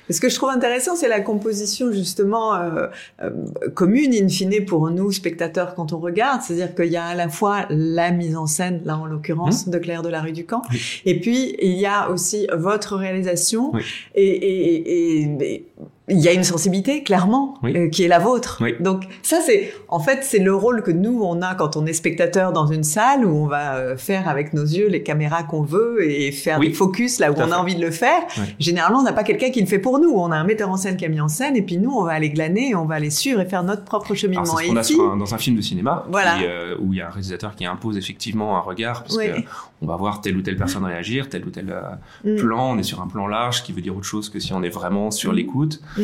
Ce 0.10 0.20
que 0.20 0.30
je 0.30 0.36
trouve 0.36 0.50
intéressant, 0.50 0.96
c'est 0.96 1.08
la 1.08 1.20
composition 1.22 1.92
justement 1.92 2.56
euh, 2.56 2.88
euh, 3.22 3.30
commune, 3.74 4.14
in 4.14 4.28
fine, 4.28 4.66
pour 4.66 4.90
nous 4.90 5.12
spectateurs 5.12 5.76
quand 5.76 5.94
on 5.94 6.00
regarde. 6.00 6.42
C'est-à-dire 6.42 6.74
qu'il 6.76 6.92
y 6.92 6.98
a 6.98 7.06
à 7.06 7.16
la 7.16 7.30
fois 7.30 7.66
la 7.70 8.12
mise 8.12 8.36
en 8.36 8.48
scène, 8.48 8.82
là 8.86 8.98
en 8.98 9.06
l'occurrence, 9.06 9.68
de 9.70 9.78
Claire 9.78 10.02
de 10.02 10.10
la 10.10 10.22
rue 10.22 10.32
du 10.32 10.46
Camp, 10.46 10.62
Oui. 10.72 10.80
et 11.06 11.20
puis 11.20 11.56
il 11.62 11.74
y 11.78 11.86
a 11.86 12.10
aussi 12.10 12.48
votre 12.56 12.96
réalisation, 12.96 13.72
Oui. 13.74 13.82
et, 14.16 14.24
et, 14.28 14.76
et- 14.76 15.28
et 15.42 15.66
il 16.12 16.20
y 16.20 16.28
a 16.28 16.34
une 16.34 16.44
sensibilité 16.44 17.04
clairement 17.04 17.54
Oui. 17.62 17.78
euh, 17.78 17.88
qui 17.90 18.04
est 18.04 18.08
la 18.08 18.18
vôtre. 18.18 18.58
Oui. 18.62 18.74
Donc 18.80 19.04
ça, 19.22 19.42
c'est 19.46 19.72
en 19.90 20.00
fait 20.00 20.20
c'est 20.24 20.40
le 20.40 20.56
rôle 20.56 20.82
que 20.82 20.90
nous 20.90 21.22
on 21.22 21.44
a 21.44 21.54
quand 21.54 21.78
on 21.78 21.86
est 21.86 21.94
spectateur 21.94 22.52
dans 22.52 22.66
une 22.66 22.84
salle 22.84 23.24
où 23.26 23.30
on 23.30 23.46
va 23.46 23.76
euh, 23.76 23.96
faire 23.96 24.28
avec 24.28 24.54
nos 24.54 24.64
yeux 24.64 24.88
les 24.88 25.04
caméras 25.04 25.44
qu'on 25.44 25.62
veut 25.62 26.04
et 26.10 26.32
faire 26.32 26.58
Oui. 26.60 26.70
des 26.70 26.74
focus 26.74 27.20
là 27.20 27.32
où 27.32 27.36
on 27.38 27.42
a 27.42 27.48
fait. 27.48 27.54
envie 27.54 27.76
de 27.76 27.82
le 27.82 27.92
faire. 27.92 28.22
Généralement, 28.60 29.00
on 29.00 29.04
n'a 29.04 29.14
pas 29.14 29.24
quelqu'un 29.24 29.52
qui 29.52 29.62
le 29.62 29.68
fait 29.70 29.80
pour 29.80 30.00
nous. 30.00 30.10
On 30.12 30.32
a 30.32 30.36
un 30.38 30.44
metteur 30.44 30.70
en 30.70 30.76
scène 30.78 30.98
qui 30.98 31.06
a 31.06 31.10
mis 31.10 31.22
en 31.22 31.28
scène, 31.30 31.56
et 31.56 31.62
puis 31.62 31.78
nous, 31.78 31.92
on 31.92 32.04
va 32.04 32.12
aller 32.12 32.30
glaner, 32.30 32.76
on 32.76 32.86
va 32.86 32.96
aller 32.96 33.10
suivre 33.10 33.40
et 33.40 33.46
faire 33.46 33.64
notre 33.64 33.84
propre 33.86 34.14
cheminement. 34.16 34.44
c'est 34.46 34.66
ce 34.66 34.70
qu'on 34.70 34.76
a 34.78 34.82
ici, 34.82 34.94
sur 34.94 35.12
un- 35.12 35.18
dans 35.18 35.34
un 35.34 35.38
film 35.38 35.56
de 35.56 35.62
cinéma, 35.62 36.06
Voilà. 36.10 36.38
qui, 36.38 36.46
euh, 36.46 36.76
où 36.80 36.92
il 36.94 37.00
y 37.00 37.02
a 37.02 37.08
un 37.08 37.12
réalisateur 37.12 37.56
qui 37.56 37.66
impose 37.66 37.98
effectivement 37.98 38.58
un 38.58 38.62
regard, 38.62 39.04
parce 39.04 39.16
Oui. 39.18 39.28
que 39.28 39.40
on 39.82 39.86
va 39.88 39.96
voir 39.96 40.20
telle 40.22 40.36
ou 40.36 40.42
telle 40.42 40.58
personne 40.58 40.84
réagir, 40.84 41.30
tel 41.30 41.46
ou 41.46 41.50
tel 41.52 41.70
euh, 41.70 42.34
Mm. 42.34 42.36
plan, 42.38 42.72
on 42.72 42.78
est 42.78 42.84
sur 42.84 43.02
un 43.02 43.08
plan 43.08 43.28
large, 43.28 43.64
qui 43.64 43.72
veut 43.72 43.82
dire 43.82 43.96
autre 43.96 44.06
chose 44.06 44.30
que 44.30 44.40
si 44.40 44.52
on 44.54 44.62
est 44.64 44.70
vraiment 44.70 45.12
sur 45.12 45.32
Mm. 45.32 45.36
l'écoute. 45.36 45.82
Mm. 45.98 46.02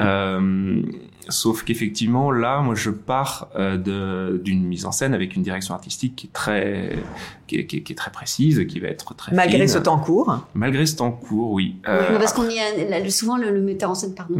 Euh, 0.00 0.82
sauf 1.28 1.62
qu'effectivement, 1.64 2.30
là, 2.30 2.60
moi, 2.60 2.74
je 2.74 2.90
pars 2.90 3.48
euh, 3.56 4.38
d'une 4.38 4.64
mise 4.64 4.84
en 4.86 4.92
scène 4.92 5.14
avec 5.14 5.36
une 5.36 5.42
direction 5.42 5.74
artistique 5.74 6.16
qui 6.16 6.26
est 6.26 6.32
très, 6.32 6.98
qui 7.46 7.56
est, 7.56 7.66
qui 7.66 7.76
est- 7.78 7.82
qui 7.82 7.92
est 7.92 7.96
très 7.96 8.10
précise, 8.10 8.64
qui 8.68 8.80
va 8.80 8.88
être 8.88 9.14
très 9.14 9.34
malgré 9.34 9.58
fine. 9.58 9.68
ce 9.68 9.78
temps 9.78 9.98
court, 9.98 10.46
Malgré 10.54 10.84
ce 10.86 10.96
temps 10.96 11.12
court, 11.12 11.52
oui. 11.52 11.76
Oui, 11.86 11.90
Euh, 11.92 12.18
parce 12.18 12.32
qu'on 12.32 12.48
y 12.48 12.58
a 12.58 12.88
là, 12.88 13.00
le- 13.00 13.10
souvent 13.10 13.36
le, 13.36 13.50
le 13.50 13.60
metteur 13.60 13.90
en 13.90 13.94
scène 13.94 14.14
pardon 14.14 14.34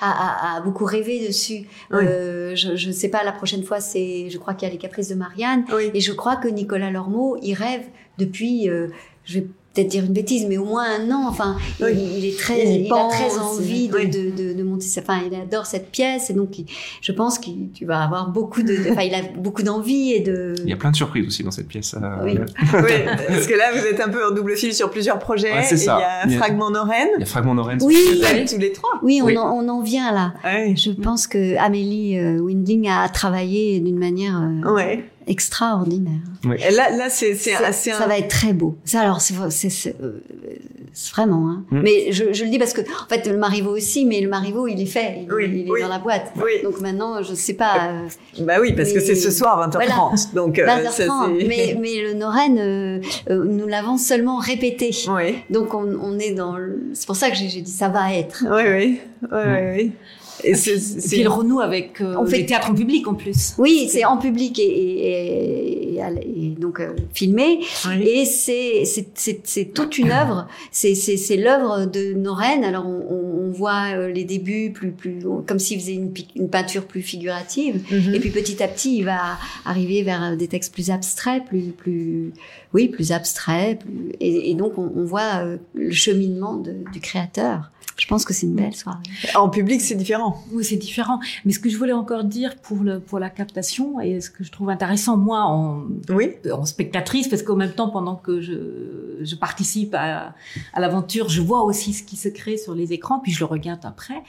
a, 0.00 0.10
a- 0.10 0.56
a 0.56 0.60
beaucoup 0.60 0.84
rêvé 0.84 1.26
dessus. 1.26 1.66
Oui. 1.90 1.98
Euh, 2.04 2.54
je 2.56 2.76
je 2.76 2.90
sais 2.90 3.08
pas 3.08 3.22
la 3.24 3.32
prochaine 3.32 3.62
fois 3.62 3.80
c'est 3.80 4.30
je 4.30 4.38
crois 4.38 4.54
qu'il 4.54 4.66
y 4.66 4.70
a 4.70 4.72
les 4.72 4.78
caprices 4.78 5.08
de 5.08 5.14
Marianne 5.14 5.64
oui. 5.74 5.90
Et 5.94 6.00
je 6.00 6.12
crois 6.12 6.36
que 6.36 6.48
Nicolas 6.48 6.90
Lormeau, 6.90 7.36
il 7.42 7.54
rêve 7.54 7.82
depuis, 8.18 8.68
euh, 8.68 8.88
je 9.24 9.40
vais 9.40 9.46
peut-être 9.78 9.90
dire 9.90 10.04
une 10.04 10.12
bêtise, 10.12 10.46
mais 10.48 10.56
au 10.58 10.64
moins 10.64 10.84
un 11.00 11.10
an. 11.10 11.26
Enfin, 11.28 11.56
il- 11.80 11.84
Oui. 11.86 11.92
il, 12.18 12.24
est 12.26 12.38
très, 12.38 12.76
Il 12.80 12.92
a 12.92 13.08
très 13.08 13.38
envie 13.38 13.88
de, 13.88 13.96
oui. 13.96 14.08
de, 14.08 14.30
de, 14.30 14.52
de 14.54 14.62
monter. 14.62 14.86
sa- 14.86 15.00
Enfin, 15.00 15.20
il 15.30 15.34
adore 15.38 15.66
cette 15.66 15.90
pièce, 15.90 16.30
et 16.30 16.34
donc 16.34 16.58
il- 16.58 16.66
je 17.00 17.12
pense 17.12 17.38
que 17.38 17.50
tu 17.74 17.84
vas 17.84 18.02
avoir 18.02 18.28
beaucoup 18.30 18.62
de. 18.62 18.68
de- 18.76 18.90
Enfin, 18.90 19.02
il 19.02 19.14
a 19.14 19.22
beaucoup 19.36 19.62
d'envie 19.62 20.12
et 20.12 20.20
de. 20.20 20.54
il 20.64 20.68
y 20.70 20.72
a 20.72 20.76
plein 20.76 20.90
de 20.90 20.96
surprises 20.96 21.26
aussi 21.26 21.42
dans 21.44 21.50
cette 21.50 21.68
pièce. 21.68 21.94
euh, 21.94 22.24
Oui. 22.24 22.38
Oui, 22.72 22.92
parce 23.28 23.46
que 23.46 23.54
là, 23.54 23.72
vous 23.72 23.84
êtes 23.86 24.00
un 24.00 24.08
peu 24.08 24.26
en 24.26 24.30
double 24.34 24.56
fil 24.56 24.72
sur 24.74 24.90
plusieurs 24.90 25.18
projets. 25.18 25.52
Ouais, 25.52 25.62
c'est 25.62 25.74
et 25.76 25.78
ça. 25.78 26.00
Il 26.26 26.32
y 26.32 26.34
a 26.34 26.38
Fragment 26.38 26.70
Noren. 26.70 27.08
Il 27.16 27.20
y 27.20 27.22
a 27.22 27.26
Fragment 27.26 27.54
d'Oren. 27.54 27.78
Oui. 27.82 27.96
Tous 28.48 28.58
les 28.58 28.72
trois. 28.72 28.90
Oui, 29.02 29.20
on, 29.22 29.26
Oui. 29.26 29.36
En, 29.38 29.50
on 29.52 29.68
en 29.68 29.80
vient 29.82 30.12
là. 30.12 30.34
Ouais. 30.44 30.74
Je 30.76 30.90
pense 30.90 31.26
que 31.26 31.56
Amélie 31.58 32.18
euh, 32.18 32.38
Winding 32.40 32.88
a 32.88 33.08
travaillé 33.08 33.80
d'une 33.80 33.98
manière 33.98 34.40
euh, 34.64 34.72
Ouais. 34.74 35.04
Extraordinaire. 35.28 36.20
Et 36.44 36.70
là, 36.72 36.90
là, 36.90 37.08
c'est, 37.10 37.34
c'est, 37.34 37.52
Ça, 37.52 37.72
c'est 37.72 37.90
ça 37.90 38.04
un. 38.04 38.08
va 38.08 38.18
être 38.18 38.28
très 38.28 38.52
beau. 38.52 38.76
Ça, 38.84 39.00
alors, 39.00 39.20
c'est, 39.20 39.34
c'est, 39.50 39.70
c'est, 39.70 39.94
euh, 40.02 40.20
vraiment. 41.14 41.48
Hein. 41.50 41.64
Mm. 41.70 41.80
Mais 41.82 42.12
je, 42.12 42.32
je 42.32 42.44
le 42.44 42.50
dis 42.50 42.58
parce 42.58 42.72
que, 42.72 42.80
en 42.80 43.08
fait, 43.08 43.26
le 43.28 43.36
Marivaux 43.36 43.76
aussi, 43.76 44.04
mais 44.06 44.20
le 44.20 44.28
Marivaux, 44.28 44.66
il 44.66 44.80
est 44.80 44.86
fait, 44.86 45.20
il, 45.22 45.32
Oui, 45.32 45.44
il 45.48 45.68
est 45.68 45.70
oui. 45.70 45.80
dans 45.80 45.88
la 45.88 45.98
boîte. 45.98 46.32
Oui. 46.36 46.62
Donc 46.62 46.80
maintenant, 46.80 47.22
je 47.22 47.34
sais 47.34 47.54
pas. 47.54 47.90
euh, 48.38 48.42
Bah 48.44 48.54
oui, 48.60 48.72
parce 48.72 48.92
que 48.92 49.00
c'est 49.00 49.14
ce 49.14 49.30
soir 49.30 49.68
20h30. 49.70 50.34
Donc, 50.34 50.58
euh, 50.58 50.66
20h30, 50.66 50.82
ça, 50.90 50.90
c'est- 50.90 51.08
mais, 51.46 51.76
mais 51.80 52.02
le 52.02 52.14
Noren, 52.14 52.58
euh, 52.58 53.00
euh, 53.30 53.44
nous 53.44 53.66
l'avons 53.66 53.96
seulement 53.98 54.38
répété. 54.38 54.90
Oui, 55.08 55.36
Donc 55.50 55.74
on, 55.74 55.98
on 56.02 56.18
est 56.18 56.32
dans. 56.32 56.56
le- 56.56 56.82
C'est 56.94 57.06
pour 57.06 57.16
ça 57.16 57.30
que 57.30 57.36
j'ai 57.36 57.48
j'ai 57.48 57.60
dit 57.62 57.70
ça 57.70 57.88
va 57.88 58.12
être. 58.14 58.44
oui, 58.50 58.62
oui. 58.66 59.00
oui, 59.22 59.28
oui, 59.32 59.72
oui. 59.76 59.92
Et 60.44 60.54
c'est, 60.54 60.72
Et 60.74 60.78
c'est- 60.78 61.08
puis 61.16 61.22
le 61.22 61.30
renoue 61.30 61.60
avec 61.60 62.00
euh, 62.00 62.14
On 62.18 62.26
fait- 62.26 62.38
les 62.38 62.46
théâtres 62.46 62.70
en 62.70 62.74
public 62.74 63.06
en 63.08 63.14
plus. 63.14 63.54
Oui, 63.58 63.88
c'est 63.90 64.04
en 64.04 64.16
public 64.18 64.58
et, 64.58 65.98
donc 66.58 66.80
euh, 66.80 66.94
filmé. 67.12 67.60
oui. 67.88 68.02
Et 68.06 68.24
c'est 68.24 69.64
toute 69.74 69.98
une 69.98 70.10
œuvre. 70.10 70.46
C'est 70.70 71.36
l'œuvre 71.36 71.86
de 71.86 72.14
Noren. 72.14 72.64
Alors 72.64 72.86
on, 72.86 73.14
on, 73.14 73.50
voit 73.50 73.94
euh, 73.96 74.10
les 74.10 74.24
débuts 74.24 74.70
plus 74.72 74.90
plus 74.92 75.20
comme 75.46 75.58
s'il 75.58 75.80
faisait 75.80 75.94
une, 75.94 76.48
peinture 76.48 76.84
plus 76.84 77.02
figurative. 77.02 77.82
Mhm. 77.90 78.14
Et 78.14 78.20
puis 78.20 78.30
petit 78.30 78.62
à 78.62 78.68
petit, 78.68 78.98
il 78.98 79.04
va 79.04 79.38
arriver 79.64 80.02
vers 80.02 80.22
euh, 80.22 80.36
des 80.36 80.48
textes 80.48 80.72
plus 80.72 80.90
abstraits, 80.90 81.44
plus 81.46 81.72
plus 81.76 82.32
oui 82.74 82.88
plus 82.88 83.10
abstraits. 83.12 83.78
Plus, 83.80 84.12
et, 84.20 84.54
donc 84.54 84.78
on, 84.78 84.92
on 84.94 85.04
voit 85.04 85.42
euh, 85.42 85.56
le 85.74 85.90
cheminement 85.90 86.56
de- 86.56 86.76
du 86.92 87.00
créateur. 87.00 87.70
Je 87.96 88.06
pense 88.06 88.24
que 88.24 88.32
c'est 88.32 88.46
une 88.46 88.54
belle 88.54 88.74
soirée. 88.74 89.02
En 89.34 89.48
public, 89.48 89.80
c'est 89.80 89.94
différent. 89.94 90.42
Oui, 90.52 90.64
c'est 90.64 90.76
différent. 90.76 91.18
Mais 91.44 91.52
ce 91.52 91.58
que 91.58 91.68
je 91.68 91.76
voulais 91.76 91.92
encore 91.92 92.24
dire 92.24 92.56
pour 92.56 92.78
le 92.78 93.00
pour 93.00 93.18
la 93.18 93.30
captation 93.30 94.00
et 94.00 94.20
ce 94.20 94.30
que 94.30 94.44
je 94.44 94.52
trouve 94.52 94.70
intéressant 94.70 95.16
moi 95.16 95.40
en 95.42 95.84
Oui. 96.10 96.34
en 96.52 96.64
spectatrice 96.64 97.28
parce 97.28 97.42
qu'en 97.42 97.56
même 97.56 97.72
temps 97.72 97.90
pendant 97.90 98.16
que 98.16 98.40
je 98.40 99.18
je 99.20 99.34
participe 99.34 99.94
à 99.94 100.34
à 100.72 100.80
l'aventure, 100.80 101.28
je 101.28 101.42
vois 101.42 101.62
aussi 101.64 101.92
ce 101.92 102.02
qui 102.02 102.16
se 102.16 102.28
crée 102.28 102.56
sur 102.56 102.74
les 102.74 102.92
écrans 102.92 103.18
puis 103.20 103.32
je 103.32 103.40
le 103.40 103.46
regarde 103.46 103.84
après. 103.84 104.22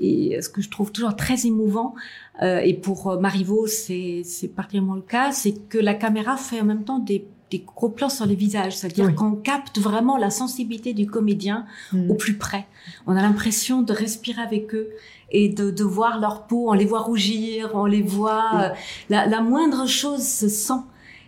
Et 0.00 0.40
ce 0.42 0.48
que 0.48 0.60
je 0.60 0.70
trouve 0.70 0.90
toujours 0.90 1.14
très 1.14 1.46
émouvant, 1.46 1.94
euh, 2.42 2.58
et 2.58 2.74
pour 2.74 3.08
euh, 3.08 3.20
Marivaux, 3.20 3.68
c'est 3.68 4.22
c'est 4.24 4.48
particulièrement 4.48 4.94
le 4.94 5.02
cas, 5.02 5.30
c'est 5.30 5.52
que 5.68 5.78
la 5.78 5.94
caméra 5.94 6.36
fait 6.36 6.60
en 6.60 6.64
même 6.64 6.84
temps 6.84 6.98
des, 6.98 7.24
des 7.50 7.58
gros 7.64 7.88
plans 7.88 8.08
sur 8.08 8.26
les 8.26 8.34
visages, 8.34 8.76
c'est-à-dire 8.76 9.06
Oui. 9.06 9.14
qu'on 9.14 9.32
capte 9.32 9.78
vraiment 9.78 10.16
la 10.16 10.30
sensibilité 10.30 10.92
du 10.94 11.06
comédien 11.06 11.66
Mhm. 11.92 12.10
au 12.10 12.14
plus 12.14 12.34
près. 12.36 12.66
On 13.06 13.14
a 13.16 13.22
l'impression 13.22 13.82
de 13.82 13.92
respirer 13.92 14.42
avec 14.42 14.74
eux 14.74 14.88
et 15.30 15.48
de, 15.48 15.70
de 15.70 15.84
voir 15.84 16.20
leur 16.20 16.46
peau, 16.46 16.70
on 16.70 16.72
les 16.72 16.84
voit 16.86 17.00
rougir, 17.00 17.70
on 17.74 17.86
les 17.86 18.02
voit. 18.02 18.44
euh, 18.54 18.68
la, 19.10 19.26
la 19.26 19.40
moindre 19.40 19.86
chose 19.86 20.22
se 20.26 20.48
sent. 20.48 20.80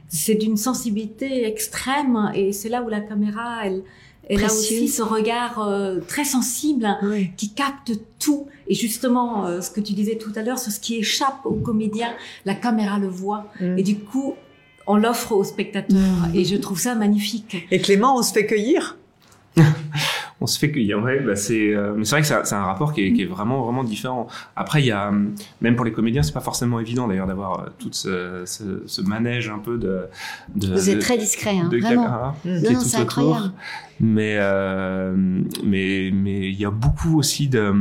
C'est 0.09 0.35
d'une 0.37 0.57
sensibilité 0.57 1.47
extrême 1.47 2.31
et 2.35 2.53
c'est 2.53 2.69
là 2.69 2.83
où 2.83 2.89
la 2.89 3.01
caméra, 3.01 3.65
elle, 3.67 3.83
elle 4.29 4.43
a 4.43 4.47
aussi 4.47 4.89
ce 4.89 5.03
regard 5.03 5.61
euh, 5.63 5.99
très 6.01 6.25
sensible 6.25 6.89
Oui. 7.03 7.31
qui 7.37 7.51
capte 7.53 7.93
tout. 8.19 8.47
Et 8.69 8.75
justement, 8.75 9.47
euh, 9.47 9.61
ce 9.61 9.71
que 9.71 9.81
tu 9.81 9.93
disais 9.93 10.17
tout 10.17 10.33
à 10.37 10.43
l'heure, 10.43 10.59
sur 10.59 10.73
ce 10.73 10.81
qui 10.81 10.97
échappe 10.97 11.45
au 11.45 11.55
comédien, 11.55 12.09
la 12.45 12.55
caméra 12.55 12.99
le 12.99 13.09
voit. 13.09 13.47
Mhm. 13.61 13.79
Et 13.79 13.83
du 13.83 13.97
coup, 13.99 14.35
on 14.87 14.97
l'offre 14.97 15.33
au 15.33 15.45
spectateur. 15.45 15.99
Et 16.35 16.45
je 16.45 16.57
trouve 16.57 16.79
ça 16.79 16.95
magnifique. 16.95 17.67
Et 17.71 17.81
Clément, 17.81 18.17
on 18.19 18.23
se 18.23 18.33
fait 18.33 18.47
cueillir 18.47 18.97
on 20.43 20.47
se 20.47 20.59
fait 20.59 20.71
cueillir. 20.71 21.03
Ouais, 21.03 21.19
bah 21.21 21.35
c'est, 21.35 21.75
euh, 21.75 21.95
mais 21.97 22.05
c'est 22.05 22.11
vrai 22.11 22.21
que 22.21 22.27
c'est, 22.27 22.55
un 22.55 22.65
rapport 22.65 22.93
qui 22.93 23.01
est, 23.07 23.13
qui 23.15 23.23
est 23.23 23.27
vraiment 23.27 23.63
vraiment 23.65 23.83
différent. 23.85 24.27
Après, 24.55 24.83
il 24.83 24.87
y 24.87 24.91
a 24.91 25.09
hum, 25.09 25.35
même 25.63 25.77
pour 25.77 25.85
les 25.87 25.93
comédiens, 25.93 26.23
c'est 26.23 26.35
pas 26.35 26.41
forcément 26.41 26.79
évident 26.79 27.09
d'ailleurs 27.09 27.27
d'avoir 27.27 27.61
euh, 27.61 27.67
tout 27.79 27.89
ce, 27.91 28.43
ce, 28.45 28.83
ce 28.85 29.01
manège 29.01 29.49
un 29.49 29.59
peu 29.59 29.79
de. 29.79 30.03
de 30.55 30.75
Vous 30.75 30.91
êtes 30.91 30.97
de- 30.97 31.01
très 31.01 31.17
discret, 31.17 31.57
hein, 31.59 31.69
de 31.71 31.79
vraiment. 31.79 32.03
caméra 32.05 32.37
Mhm. 32.45 32.59
qui 32.59 32.65
Non, 32.65 32.71
est 32.71 32.73
non, 32.75 32.79
tout 32.81 32.85
c'est 32.85 33.01
autour. 33.01 33.23
incroyable. 33.23 33.53
Mais 34.01 34.37
euh, 34.39 35.15
mais 35.65 36.11
mais 36.13 36.49
il 36.51 36.61
y 36.61 36.67
a 36.67 36.71
beaucoup 36.71 37.19
aussi 37.19 37.49
de 37.49 37.73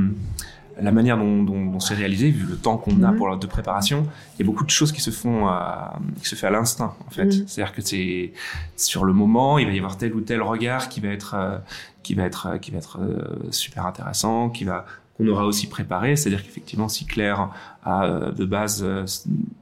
la 0.82 0.92
manière 0.92 1.18
dont, 1.18 1.44
dont, 1.44 1.66
dont 1.66 1.80
c'est 1.80 1.94
réalisé, 1.96 2.30
vu 2.32 2.46
le 2.46 2.58
temps 2.58 2.78
qu'on 2.78 3.02
a 3.04 3.12
Mhm. 3.12 3.18
pour 3.18 3.30
la 3.30 3.38
de 3.38 3.48
préparation, 3.48 4.06
il 4.36 4.40
y 4.40 4.44
a 4.44 4.46
beaucoup 4.46 4.66
de 4.66 4.70
choses 4.70 4.92
qui 4.92 5.02
se 5.02 5.12
font, 5.12 5.48
à, 5.48 6.00
qui 6.22 6.28
se 6.28 6.36
fait 6.36 6.48
à 6.48 6.52
l'instinct 6.52 6.94
en 7.08 7.12
fait. 7.12 7.26
Mhm. 7.26 7.48
C'est-à-dire 7.48 7.74
que 7.74 7.82
c'est 7.82 8.34
sur 8.76 9.06
le 9.06 9.14
moment, 9.14 9.58
il 9.60 9.66
va 9.68 9.74
y 9.74 9.78
avoir 9.78 9.98
tel 9.98 10.14
ou 10.14 10.22
tel 10.22 10.42
regard 10.42 10.90
qui 10.90 11.00
va 11.00 11.10
être, 11.10 11.34
euh, 11.36 11.58
qui 12.04 12.14
va 12.14 12.24
être, 12.24 12.48
euh, 12.48 12.58
qui 12.58 12.72
va 12.72 12.78
être 12.78 13.00
euh, 13.02 13.38
super 13.52 13.86
intéressant, 13.86 14.50
qui 14.50 14.64
va 14.66 14.86
qu'on 15.18 15.28
aura 15.30 15.46
aussi 15.46 15.68
préparé. 15.70 16.18
C'est-à-dire 16.18 16.44
qu'effectivement, 16.44 16.90
si 16.90 17.06
Claire 17.06 17.48
a 17.86 18.32
de 18.36 18.44
base 18.44 18.86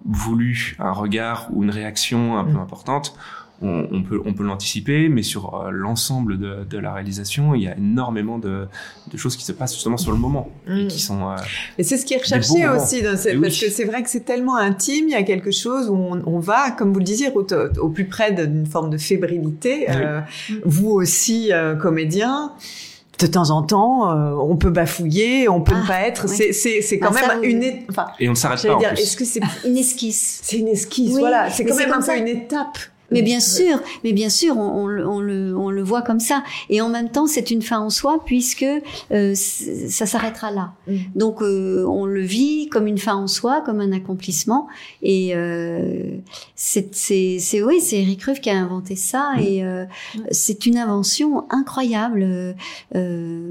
voulu 0.06 0.76
un 0.80 0.92
regard 0.92 1.48
ou 1.52 1.64
une 1.64 1.70
réaction 1.70 2.38
un 2.38 2.44
peu 2.44 2.52
Mhm. 2.54 2.60
importante, 2.62 3.16
on, 3.64 3.88
on 3.92 4.04
peut, 4.04 4.22
on 4.26 4.34
peut 4.34 4.44
l'anticiper, 4.44 5.10
mais 5.10 5.24
sur 5.24 5.56
euh, 5.56 5.72
l'ensemble 5.72 6.38
de, 6.38 6.64
de 6.70 6.78
la 6.78 6.94
réalisation, 6.94 7.56
il 7.56 7.64
y 7.64 7.68
a 7.68 7.78
énormément 7.78 8.38
de, 8.38 8.68
de 9.12 9.18
choses 9.18 9.36
qui 9.38 9.46
se 9.46 9.52
passent 9.54 9.74
justement 9.74 9.98
sur 9.98 10.12
le 10.12 10.18
moment 10.18 10.50
et 10.68 10.84
Mm. 10.86 10.88
qui 10.88 11.00
sont. 11.00 11.30
euh, 11.30 11.36
Et 11.78 11.84
c'est 11.84 11.98
ce 11.98 12.06
qui 12.06 12.14
est 12.14 12.18
recherché 12.18 12.68
aussi, 12.68 13.02
dans 13.02 13.18
cette- 13.18 13.34
Et 13.34 13.36
oui. 13.38 13.42
parce 13.44 13.60
que 13.60 13.70
c'est 13.70 13.86
vrai 13.86 14.04
que 14.04 14.10
c'est 14.10 14.26
tellement 14.26 14.58
intime, 14.58 15.06
il 15.08 15.12
y 15.12 15.16
a 15.16 15.24
quelque 15.24 15.52
chose 15.52 15.90
où 15.90 15.96
on, 15.96 16.22
on 16.26 16.40
va, 16.40 16.72
comme 16.72 16.92
vous 16.94 17.00
le 17.00 17.06
disiez, 17.06 17.30
au, 17.34 17.46
au 17.82 17.90
plus 17.90 18.06
près 18.06 18.32
d'une 18.34 18.66
forme 18.66 18.90
de 18.90 18.98
fébrilité. 18.98 19.86
Oui. 19.88 19.96
Euh, 19.96 20.20
vous 20.66 20.90
aussi, 20.92 21.52
euh, 21.54 21.76
comédien, 21.76 22.52
de 23.20 23.28
temps 23.28 23.52
en 23.52 23.62
temps, 23.62 24.12
euh, 24.12 24.34
on 24.38 24.58
peut 24.58 24.72
bafouiller, 24.72 25.48
on 25.48 25.62
peut 25.62 25.74
Ah, 25.76 25.82
ne 25.84 25.88
pas 25.88 26.02
être. 26.02 26.26
oui. 26.28 26.36
C'est 26.36 26.52
c'est 26.52 26.82
c'est 26.82 26.98
quand 27.00 27.12
Ah, 27.16 27.36
même 27.36 27.44
une, 27.44 27.64
é- 27.64 27.86
enfin, 27.90 28.08
Et 28.20 28.28
on 28.28 28.32
ne 28.32 28.36
s'arrête 28.36 28.62
pas 28.66 28.76
dire, 28.76 28.90
plus. 28.94 29.04
est-ce 29.04 29.16
que 29.16 29.24
c'est 29.24 29.40
Une 29.66 29.78
esquisse. 29.78 30.40
c'est 30.44 30.58
une 30.58 30.68
esquisse, 30.68 31.12
Oui, 31.14 31.20
voilà, 31.20 31.50
c'est 31.50 31.64
quand 31.64 31.74
c'est 31.76 31.82
même 31.84 31.90
un 31.90 31.94
comme 31.94 32.02
peu 32.02 32.08
ça. 32.08 32.18
une 32.18 32.28
étape. 32.28 32.78
Mais 33.12 33.22
bien 33.22 33.40
sûr, 33.40 33.80
mais 34.04 34.12
bien 34.12 34.30
sûr, 34.30 34.58
on, 34.58 34.84
on 34.84 34.88
le- 34.88 35.08
on 35.08 35.20
le, 35.20 35.56
on 35.56 35.70
le 35.70 35.84
voit 35.84 36.02
comme 36.02 36.20
ça. 36.20 36.44
Et 36.70 36.82
en 36.82 36.90
même 36.90 37.10
temps, 37.10 37.28
c'est 37.28 37.52
une 37.52 37.62
fin 37.62 37.80
en 37.80 37.92
soi 37.92 38.24
puisque 38.26 38.66
euh, 39.12 39.36
ça 39.36 40.06
s'arrêtera 40.08 40.50
là. 40.50 40.74
Mm. 40.88 40.96
Donc, 41.16 41.42
euh, 41.44 41.86
on 41.88 42.06
le 42.08 42.22
vit 42.22 42.70
comme 42.70 42.88
une 42.88 42.98
fin 42.98 43.16
en 43.16 43.28
soi, 43.28 43.62
comme 43.62 43.82
un 43.82 43.92
accomplissement. 43.92 44.68
Et 45.04 45.36
euh, 45.36 46.18
c'est, 46.56 46.90
oui, 47.62 47.82
c'est 47.82 48.02
Eric 48.02 48.24
Ruff 48.24 48.42
qui 48.42 48.50
a 48.50 48.58
inventé 48.58 48.96
ça. 48.96 49.34
Mm. 49.38 49.40
Et 49.42 49.64
euh, 49.64 49.86
c'est 50.32 50.66
une 50.66 50.78
invention 50.78 51.46
incroyable. 51.52 52.24
Euh, 52.24 52.54
euh, 52.96 53.48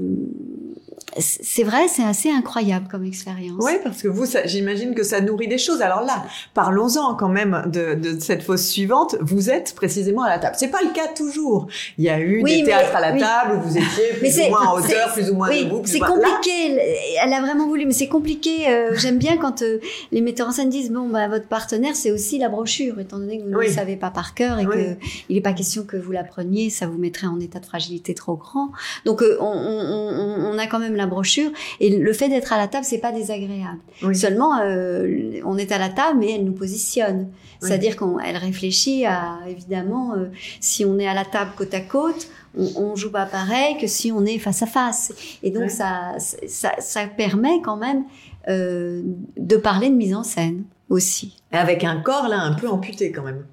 c'est 1.19 1.63
vrai, 1.63 1.87
c'est 1.87 2.03
assez 2.03 2.29
incroyable 2.29 2.87
comme 2.89 3.05
expérience. 3.05 3.61
Oui, 3.63 3.73
parce 3.83 4.01
que 4.01 4.07
vous, 4.07 4.25
j'imagine 4.45 4.95
que 4.95 5.03
ça 5.03 5.21
nourrit 5.21 5.47
des 5.47 5.57
choses. 5.57 5.81
Alors 5.81 6.01
là, 6.01 6.23
parlons-en 6.53 7.15
quand 7.15 7.29
même 7.29 7.63
de, 7.67 7.93
de 7.95 8.19
cette 8.19 8.43
fosse 8.43 8.65
suivante. 8.67 9.15
Vous 9.21 9.49
êtes 9.49 9.73
précisément 9.75 10.23
à 10.23 10.29
la 10.29 10.39
table. 10.39 10.55
C'est 10.57 10.69
pas 10.69 10.81
le 10.81 10.93
cas 10.93 11.07
toujours. 11.15 11.67
Il 11.97 12.03
y 12.05 12.09
a 12.09 12.19
eu 12.19 12.41
Oui, 12.43 12.59
des 12.61 12.63
théâtres 12.63 12.95
à 12.95 13.01
la 13.01 13.13
oui. 13.13 13.19
table 13.19 13.57
où 13.57 13.61
vous 13.69 13.77
étiez 13.77 14.03
Mais 14.21 14.29
plus 14.29 14.39
ou 14.45 14.49
moins 14.49 14.67
en 14.67 14.77
hauteur, 14.79 15.13
plus 15.13 15.29
ou 15.29 15.35
moins 15.35 15.49
oui, 15.49 15.65
debout. 15.65 15.81
c'est 15.85 15.99
Là, 15.99 16.07
compliqué. 16.07 16.77
Elle 17.23 17.33
a 17.33 17.41
vraiment 17.41 17.67
voulu, 17.67 17.85
mais 17.85 17.93
c'est 17.93 18.07
compliqué. 18.07 18.67
euh, 18.69 18.91
J'aime 18.95 19.17
bien 19.17 19.37
quand 19.37 19.61
euh, 19.61 19.79
les 20.11 20.21
metteurs 20.21 20.47
en 20.47 20.51
scène 20.51 20.69
disent 20.69 20.91
bon, 20.91 21.09
bah, 21.09 21.27
votre 21.27 21.47
partenaire, 21.47 21.95
c'est 21.95 22.11
aussi 22.11 22.39
la 22.39 22.49
brochure, 22.49 22.99
étant 22.99 23.17
donné 23.19 23.37
que 23.39 23.43
vous 23.43 23.49
ne 23.49 23.57
le 23.57 23.67
savez 23.69 23.95
pas 23.95 24.09
par 24.09 24.33
cœur 24.33 24.59
et 24.59 24.65
que 24.65 24.95
il 25.29 25.35
n'est 25.35 25.41
pas 25.41 25.53
question 25.53 25.83
que 25.83 25.97
vous 25.97 26.11
la 26.11 26.23
preniez, 26.23 26.69
ça 26.69 26.87
vous 26.87 26.97
mettrait 26.97 27.27
en 27.27 27.39
état 27.39 27.59
de 27.59 27.65
fragilité 27.65 28.13
trop 28.13 28.35
grand. 28.35 28.69
Donc, 29.05 29.21
euh, 29.21 29.37
on, 29.39 29.45
on- 29.45 30.49
on- 30.49 30.53
on 30.53 30.57
a 30.57 30.67
quand 30.67 30.79
même 30.79 30.95
la 30.95 31.02
brochure 31.07 31.51
et 31.79 31.89
le 31.89 32.13
fait 32.13 32.29
d'être 32.29 32.53
à 32.53 32.57
la 32.57 32.67
table, 32.67 32.85
c'est 32.85 32.99
pas 32.99 33.11
désagréable. 33.11 33.79
Oui. 34.01 34.15
Seulement, 34.15 34.59
euh, 34.59 35.39
on 35.45 35.57
est 35.57 35.71
à 35.71 35.77
la 35.77 35.89
table, 35.89 36.19
mais 36.19 36.31
elle 36.31 36.45
nous 36.45 36.53
positionne. 36.53 37.27
Oui. 37.29 37.67
C'est-à-dire 37.67 37.95
qu'elle 37.97 38.37
réfléchit 38.37 39.05
à, 39.05 39.39
évidemment, 39.47 40.13
euh, 40.15 40.25
si 40.59 40.85
on 40.85 40.99
est 40.99 41.07
à 41.07 41.13
la 41.13 41.25
table 41.25 41.51
côte 41.55 41.73
à 41.73 41.81
côte, 41.81 42.27
on, 42.57 42.69
on 42.77 42.95
joue 42.95 43.11
pas 43.11 43.25
pareil 43.25 43.77
que 43.79 43.87
si 43.87 44.11
on 44.11 44.25
est 44.25 44.37
face 44.37 44.61
à 44.61 44.67
face. 44.67 45.13
Et 45.43 45.51
donc, 45.51 45.69
ça, 45.69 46.15
ça, 46.19 46.73
ça 46.79 47.07
permet 47.07 47.61
quand 47.63 47.77
même 47.77 48.03
euh, 48.47 49.01
de 49.37 49.57
parler 49.57 49.89
de 49.89 49.95
mise 49.95 50.15
en 50.15 50.23
scène 50.23 50.63
aussi. 50.89 51.37
Avec 51.51 51.83
un 51.83 52.01
corps 52.01 52.27
là 52.27 52.39
un 52.41 52.53
peu 52.53 52.67
amputé 52.67 53.11
quand 53.11 53.23
même. 53.23 53.45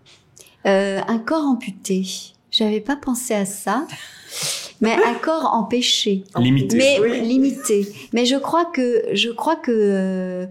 Un 0.64 1.18
corps 1.18 1.46
amputé. 1.46 2.06
J'avais 2.50 2.80
pas 2.80 2.96
pensé 2.96 3.34
à 3.34 3.44
ça. 3.44 3.86
Mais 4.80 4.94
un 5.04 5.14
corps 5.14 5.50
empêché. 5.54 6.24
Limité. 6.38 6.76
Mais 6.76 6.98
Oui. 7.00 7.20
limité. 7.22 7.86
Mais 8.12 8.24
je 8.26 8.36
crois 8.36 8.64
que 8.66 9.02
je 9.12 9.28
crois 9.30 9.56
que 9.56 9.70
euh, 9.72 10.46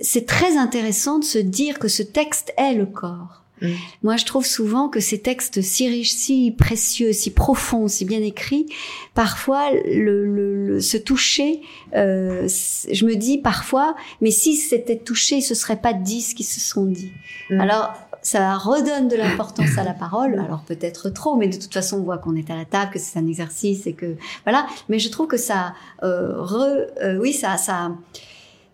c'est 0.00 0.26
très 0.26 0.56
intéressant 0.56 1.18
de 1.18 1.24
se 1.24 1.38
dire 1.38 1.78
que 1.78 1.88
ce 1.88 2.02
texte 2.02 2.52
est 2.56 2.74
le 2.74 2.86
corps. 2.86 3.42
Mm. 3.60 3.68
Moi, 4.02 4.16
je 4.16 4.24
trouve 4.24 4.44
souvent 4.46 4.88
que 4.88 4.98
ces 4.98 5.20
textes 5.20 5.62
si 5.62 5.88
riches, 5.88 6.10
si 6.12 6.50
précieux, 6.56 7.12
si 7.12 7.30
profonds, 7.30 7.86
si 7.88 8.04
bien 8.04 8.20
écrits, 8.22 8.66
parfois 9.14 9.70
le, 9.72 10.24
le, 10.26 10.66
le- 10.66 10.80
se 10.80 10.96
toucher, 10.96 11.60
euh, 11.94 12.48
je 12.48 13.04
me 13.04 13.14
dis 13.14 13.38
parfois, 13.38 13.94
mais 14.20 14.30
si 14.32 14.56
c'était 14.56 14.96
touché, 14.98 15.40
ce 15.40 15.54
serait 15.54 15.80
pas 15.80 15.92
dix 15.92 16.34
qui 16.34 16.42
se 16.44 16.58
sont 16.60 16.86
dit. 16.86 17.12
Mm. 17.50 17.60
Alors, 17.60 17.92
ça 18.22 18.56
redonne 18.56 19.08
de 19.08 19.16
l'importance 19.16 19.76
à 19.78 19.84
la 19.84 19.92
parole. 19.92 20.38
Alors 20.38 20.62
peut-être 20.62 21.10
trop, 21.10 21.36
mais 21.36 21.48
de 21.48 21.56
toute 21.56 21.72
façon, 21.74 21.98
on 21.98 22.02
voit 22.02 22.18
qu'on 22.18 22.36
est 22.36 22.50
à 22.50 22.56
la 22.56 22.64
table, 22.64 22.92
que 22.92 22.98
c'est 22.98 23.18
un 23.18 23.26
exercice 23.26 23.86
et 23.86 23.92
que 23.94 24.16
voilà. 24.44 24.66
Mais 24.88 24.98
je 24.98 25.08
trouve 25.10 25.26
que 25.26 25.36
ça, 25.36 25.74
euh, 26.02 26.40
re, 26.40 26.86
euh, 27.02 27.18
oui, 27.18 27.32
ça, 27.32 27.56
ça 27.56 27.90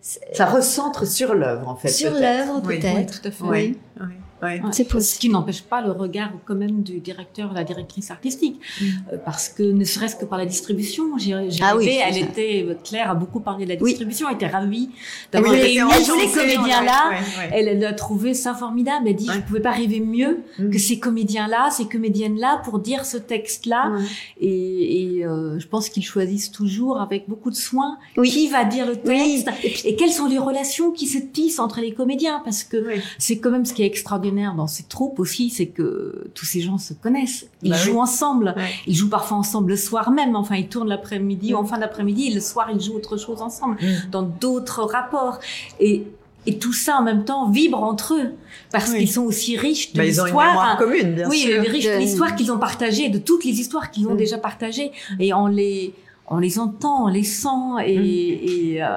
Ça 0.01 0.45
recentre 0.45 1.05
sur 1.07 1.33
l'œuvre 1.33 1.67
en 1.67 1.75
fait. 1.75 1.89
sur 1.89 2.11
peut-être. 2.11 2.21
l'œuvre 2.47 2.61
Oui. 2.65 2.79
peut-être. 2.79 2.95
Oui, 2.97 3.05
tout 3.21 3.27
à 3.27 3.31
fait. 3.31 3.43
Oui. 3.43 3.77
Oui. 3.99 4.07
Ouais. 4.41 4.61
C'est 4.71 4.85
possible. 4.85 5.15
Ce 5.15 5.19
qui 5.19 5.29
n'empêche 5.29 5.61
pas 5.61 5.81
le 5.81 5.91
regard 5.91 6.31
quand 6.45 6.55
même 6.55 6.81
du 6.81 6.99
directeur, 6.99 7.53
la 7.53 7.63
directrice 7.63 8.11
artistique, 8.11 8.59
mm. 8.59 8.85
euh, 8.85 9.17
parce 9.23 9.49
que 9.49 9.63
ne 9.63 9.83
serait-ce 9.83 10.15
que 10.15 10.25
par 10.25 10.37
la 10.37 10.45
distribution, 10.45 11.17
j'ai 11.17 11.33
ah 11.61 11.75
oui, 11.75 11.99
elle 12.05 12.17
était 12.17 12.67
Claire 12.83 13.11
a 13.11 13.15
beaucoup 13.15 13.39
parlé 13.39 13.65
de 13.65 13.69
la 13.71 13.75
distribution, 13.75 14.27
elle 14.29 14.35
était 14.35 14.47
ravie 14.47 14.89
d'avoir 15.31 15.53
oui, 15.53 15.61
réuni 15.61 15.91
tous 16.05 16.19
ces 16.19 16.39
comédiens-là. 16.39 17.11
Elle, 17.51 17.83
a 17.83 17.93
trouvé 17.93 18.33
ça 18.33 18.53
formidable. 18.53 19.07
Elle 19.07 19.15
dit 19.15 19.27
je 19.31 19.39
pouvais 19.41 19.59
pas 19.59 19.71
rêver 19.71 19.99
mieux 19.99 20.39
mm. 20.57 20.69
que 20.69 20.77
ces 20.77 20.99
comédiens-là, 20.99 21.69
ces 21.71 21.87
comédiennes-là 21.87 22.61
pour 22.63 22.79
dire 22.79 23.05
ce 23.05 23.17
texte-là. 23.17 23.91
Et, 24.39 25.17
et 25.17 25.25
euh, 25.25 25.59
je 25.59 25.67
pense 25.67 25.89
qu'ils 25.89 26.05
choisissent 26.05 26.51
toujours 26.51 27.01
avec 27.01 27.27
beaucoup 27.27 27.49
de 27.49 27.55
soin 27.55 27.97
qui 28.23 28.47
va 28.47 28.63
dire 28.63 28.85
le 28.85 28.95
texte 28.95 29.49
et, 29.85 29.95
quelles 29.95 30.11
sont 30.11 30.27
les 30.27 30.37
relations 30.37 30.91
qui 30.91 31.07
se 31.07 31.17
tissent 31.17 31.59
entre 31.59 31.81
les 31.81 31.93
comédiens, 31.93 32.41
parce 32.43 32.63
que 32.63 32.77
c'est 33.17 33.39
quand 33.39 33.51
même 33.51 33.65
ce 33.65 33.73
qui 33.73 33.83
est 33.83 33.87
extraordinaire 33.87 34.28
dans 34.55 34.67
ces 34.67 34.83
troupes 34.83 35.19
aussi, 35.19 35.49
c'est 35.49 35.67
que 35.67 36.29
tous 36.33 36.45
ces 36.45 36.61
gens 36.61 36.77
se 36.77 36.93
connaissent, 36.93 37.47
ils 37.63 37.71
bah 37.71 37.77
jouent 37.77 37.99
ensemble, 37.99 38.55
ils 38.87 38.95
jouent 38.95 39.09
parfois 39.09 39.37
ensemble 39.37 39.69
le 39.69 39.77
soir 39.77 40.11
même, 40.11 40.35
enfin 40.35 40.55
ils 40.55 40.67
tournent 40.67 40.89
l'après-midi 40.89 41.53
ou 41.53 41.57
en 41.57 41.65
fin 41.65 41.77
d'après-midi, 41.77 42.27
et 42.27 42.33
le 42.33 42.41
soir 42.41 42.69
ils 42.73 42.81
jouent 42.81 42.95
autre 42.95 43.17
chose 43.17 43.41
ensemble, 43.41 43.77
dans 44.11 44.23
d'autres 44.23 44.83
rapports. 44.83 45.39
Et 45.79 46.03
et 46.45 46.57
tout 46.57 46.73
ça 46.73 46.97
en 46.97 47.03
même 47.03 47.25
temps 47.25 47.49
vibre 47.49 47.83
entre 47.83 48.15
eux. 48.15 48.33
Parce 48.71 48.93
qu'ils 48.93 49.11
sont 49.11 49.23
aussi 49.23 49.57
riches 49.57 49.93
de 49.93 49.97
bah, 49.97 50.05
l'histoire. 50.05 50.77
commune 50.77 51.13
bien 51.13 51.29
oui, 51.29 51.39
sûr. 51.39 51.59
oui 51.61 51.67
riches 51.67 51.85
de 51.85 51.97
l'histoire 51.97 52.35
qu'ils 52.35 52.51
ont 52.51 52.57
partagée 52.57 53.09
de 53.09 53.19
toutes 53.19 53.43
les 53.43 53.59
histoires 53.59 53.91
qu'ils 53.91 54.07
ont 54.07 54.13
mm. 54.13 54.17
déjà 54.17 54.37
partagées. 54.37 54.91
Et 55.19 55.33
on 55.33 55.47
les 55.47 55.93
on 56.27 56.37
les 56.37 56.57
entend 56.57 57.05
on 57.05 57.07
les 57.07 57.23
sent 57.23 57.47
et, 57.85 57.97
mm. 57.97 58.03
et, 58.03 58.83
euh, 58.83 58.87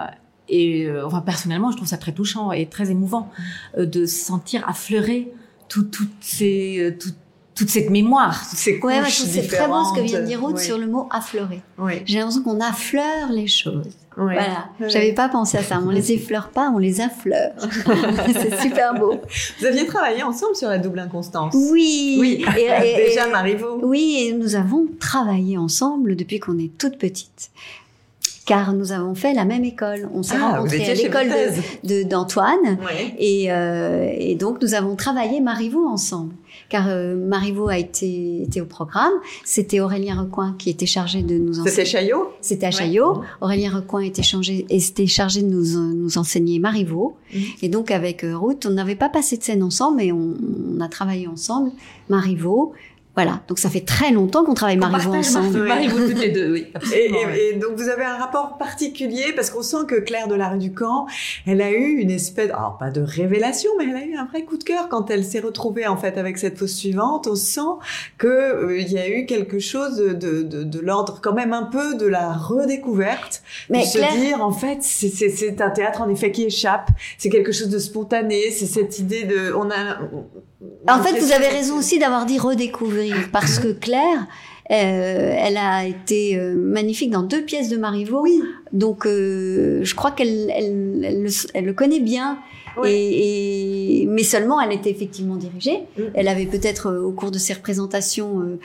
et 0.52 0.84
euh, 0.84 1.04
enfin 1.04 1.22
personnellement 1.22 1.70
je 1.72 1.76
trouve 1.76 1.88
ça 1.88 1.96
très 1.96 2.12
touchant 2.12 2.52
et 2.52 2.66
très 2.66 2.90
émouvant 2.90 3.30
euh, 3.78 3.86
de 3.86 4.06
se 4.06 4.24
sentir 4.24 4.62
affleurer 4.68 5.32
tout, 5.68 5.84
toutes 5.84 6.10
ces 6.20 6.78
euh, 6.78 6.96
tout, 6.96 7.10
toute 7.54 7.68
cette 7.68 7.90
mémoire, 7.90 8.40
toutes 8.48 8.58
ces 8.58 8.80
ouais, 8.80 9.02
c'est 9.10 9.46
très 9.46 9.66
bon 9.66 9.84
ce 9.84 9.94
que 9.94 10.00
vient 10.00 10.20
de 10.20 10.26
dire 10.26 10.42
Ruth 10.44 10.58
sur 10.58 10.78
le 10.78 10.86
mot 10.86 11.06
affleurer. 11.10 11.60
J'ai 12.06 12.18
l'impression 12.18 12.42
qu'on 12.42 12.60
affleure 12.60 13.30
les 13.30 13.46
choses. 13.46 13.90
Voilà. 14.16 14.68
J'avais 14.80 15.12
pas 15.12 15.28
pensé 15.28 15.58
à 15.58 15.62
ça. 15.62 15.80
On 15.84 15.90
les 15.90 16.12
effleure 16.12 16.48
pas, 16.48 16.70
on 16.74 16.78
les 16.78 17.02
affleure. 17.02 17.52
c'est 18.32 18.60
super 18.60 18.94
beau. 18.94 19.20
Vous 19.60 19.66
aviez 19.66 19.86
travaillé 19.86 20.22
ensemble 20.22 20.56
sur 20.56 20.68
la 20.68 20.78
double 20.78 20.98
inconstance. 20.98 21.54
Oui. 21.54 22.16
Oui. 22.20 22.44
Et, 22.58 23.06
Déjà, 23.08 23.28
Marivaux. 23.28 23.80
Oui, 23.82 24.26
et 24.26 24.32
nous 24.32 24.54
avons 24.54 24.86
travaillé 24.98 25.58
ensemble 25.58 26.16
depuis 26.16 26.40
qu'on 26.40 26.58
est 26.58 26.76
toute 26.78 26.98
petite 26.98 27.50
car 28.52 28.74
nous 28.74 28.92
avons 28.92 29.14
fait 29.14 29.32
la 29.32 29.46
même 29.46 29.64
école. 29.64 30.10
On 30.12 30.22
s'est 30.22 30.34
ah, 30.38 30.58
rencontrés 30.58 30.90
à 30.90 30.94
l'école 30.94 31.28
d'Antoine 32.04 32.76
et, 33.18 33.50
euh, 33.50 34.12
et, 34.14 34.34
donc 34.34 34.60
nous 34.60 34.74
avons 34.74 34.94
travaillé 34.94 35.40
Marivaux 35.40 35.86
ensemble. 35.86 36.34
Car 36.68 36.84
euh, 36.88 37.16
Marivaux 37.16 37.68
a 37.68 37.78
été, 37.78 38.42
été 38.42 38.60
au 38.60 38.66
programme, 38.66 39.12
c'était 39.42 39.80
Aurélien 39.80 40.20
Recoin 40.20 40.54
qui 40.58 40.68
était 40.68 40.84
chargé 40.84 41.22
de 41.22 41.38
nous 41.38 41.60
enseigner. 41.60 41.70
C'était 41.70 41.84
Chaillot 41.86 42.28
C'était 42.42 42.66
à 42.66 42.70
Chaillot. 42.70 43.22
Aurélien 43.40 43.70
Recoin 43.70 44.02
était, 44.02 44.22
changé, 44.22 44.66
était 44.68 45.06
chargé 45.06 45.40
de 45.40 45.48
nous, 45.48 45.94
nous 45.94 46.18
enseigner 46.18 46.58
Marivaux. 46.58 47.16
Mhm. 47.32 47.42
Et 47.62 47.68
donc 47.70 47.90
avec 47.90 48.22
euh, 48.22 48.36
Ruth, 48.36 48.66
on 48.66 48.70
n'avait 48.72 48.96
pas 48.96 49.08
passé 49.08 49.38
de 49.38 49.42
scène 49.42 49.62
ensemble, 49.62 49.96
mais 49.96 50.12
on, 50.12 50.34
on 50.76 50.80
a 50.82 50.88
travaillé 50.88 51.26
ensemble 51.26 51.70
Marivaux. 52.10 52.74
Voilà, 53.14 53.42
donc 53.46 53.58
ça 53.58 53.68
fait 53.68 53.84
très 53.84 54.10
longtemps 54.10 54.42
qu'on 54.42 54.54
travaille 54.54 54.78
Marivaux 54.78 55.14
ensemble. 55.14 55.64
Marivaux 55.64 56.08
toutes 56.08 56.18
les 56.18 56.30
deux, 56.30 56.50
oui. 56.50 56.66
Et, 56.94 57.12
et, 57.38 57.52
donc 57.54 57.72
vous 57.76 57.88
avez 57.88 58.04
un 58.04 58.16
rapport 58.16 58.56
particulier 58.56 59.32
parce 59.34 59.50
qu'on 59.50 59.62
sent 59.62 59.84
que 59.86 59.96
Claire 59.96 60.28
de 60.28 60.34
la 60.34 60.48
rue 60.48 60.58
du 60.58 60.72
Camp, 60.72 61.06
elle 61.46 61.60
a 61.60 61.70
eu 61.70 61.98
une 61.98 62.10
espèce, 62.10 62.50
alors 62.50 62.78
pas 62.78 62.90
de 62.90 63.02
révélation, 63.02 63.70
mais 63.78 63.84
elle 63.84 63.96
a 63.96 64.04
eu 64.04 64.14
un 64.14 64.24
vrai 64.24 64.44
coup 64.44 64.56
de 64.56 64.64
cœur 64.64 64.88
quand 64.88 65.10
elle 65.10 65.24
s'est 65.24 65.40
retrouvée 65.40 65.86
en 65.86 65.96
fait 65.96 66.16
avec 66.16 66.38
cette 66.38 66.58
fausse 66.58 66.74
suivante. 66.74 67.26
On 67.26 67.34
sent 67.34 67.60
que 68.16 68.28
euh, 68.28 68.78
il 68.78 68.90
y 68.90 68.98
a 68.98 69.08
eu 69.08 69.26
quelque 69.26 69.58
chose 69.58 69.96
de, 69.96 70.12
de, 70.42 70.62
de, 70.62 70.80
l'ordre 70.80 71.20
quand 71.22 71.34
même 71.34 71.52
un 71.52 71.64
peu 71.64 71.94
de 71.94 72.06
la 72.06 72.32
redécouverte, 72.32 73.42
mais 73.68 73.80
de 73.80 73.84
se 73.84 74.20
dire 74.20 74.42
en 74.42 74.52
fait 74.52 74.78
c'est 74.82 75.60
un 75.60 75.70
théâtre 75.70 76.00
en 76.00 76.08
effet 76.08 76.32
qui 76.32 76.44
échappe, 76.44 76.88
c'est 77.18 77.28
quelque 77.28 77.52
chose 77.52 77.68
de 77.68 77.78
spontané, 77.78 78.50
c'est 78.50 78.66
cette 78.66 78.98
idée 78.98 79.24
de 79.24 79.52
on 79.54 79.70
a 79.70 79.98
en 80.88 81.02
fait, 81.02 81.18
vous 81.18 81.32
avez 81.32 81.48
raison 81.48 81.78
aussi 81.78 81.98
d'avoir 81.98 82.26
dit 82.26 82.38
redécouvrir, 82.38 83.28
parce 83.32 83.58
que 83.58 83.72
Claire, 83.72 84.26
euh, 84.70 85.34
elle 85.36 85.56
a 85.56 85.86
été 85.86 86.38
euh, 86.38 86.54
magnifique 86.54 87.10
dans 87.10 87.22
deux 87.22 87.42
pièces 87.42 87.68
de 87.68 87.76
Marivaux. 87.76 88.22
Oui. 88.22 88.40
Donc, 88.72 89.06
euh, 89.06 89.80
je 89.82 89.94
crois 89.94 90.12
qu'elle 90.12 90.50
elle, 90.50 91.64
le, 91.64 91.72
connaît 91.72 92.00
bien. 92.00 92.38
Et, 92.86 94.06
mais 94.08 94.22
seulement, 94.22 94.58
elle 94.58 94.72
était 94.72 94.90
effectivement 94.90 95.36
dirigée. 95.36 95.80
Mm. 95.98 96.02
Elle 96.14 96.28
avait 96.28 96.46
peut-être, 96.46 96.90
au 96.94 97.12
cours 97.12 97.30
de 97.30 97.38
ses 97.38 97.52
représentations, 97.52 98.58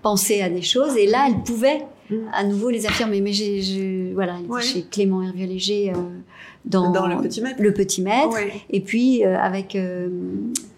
pensé 0.00 0.40
à 0.40 0.48
des 0.48 0.62
choses. 0.62 0.96
Et 0.96 1.06
là, 1.06 1.26
elle 1.28 1.42
pouvait 1.42 1.82
mm. 2.08 2.16
à 2.32 2.44
nouveau 2.44 2.70
les 2.70 2.86
affirmer. 2.86 3.20
Mais 3.20 3.32
j'ai, 3.32 4.12
voilà, 4.14 4.36
chez 4.60 4.84
Clément 4.90 5.22
Hervieux-Léger 5.22 5.92
dans, 6.64 6.92
dans, 6.92 7.06
Le 7.06 7.20
Petit 7.20 7.42
Maître. 7.42 7.60
Le 7.60 7.74
Petit 7.74 8.00
Maître. 8.00 8.38
Et 8.70 8.80
puis, 8.80 9.22
avec 9.22 9.76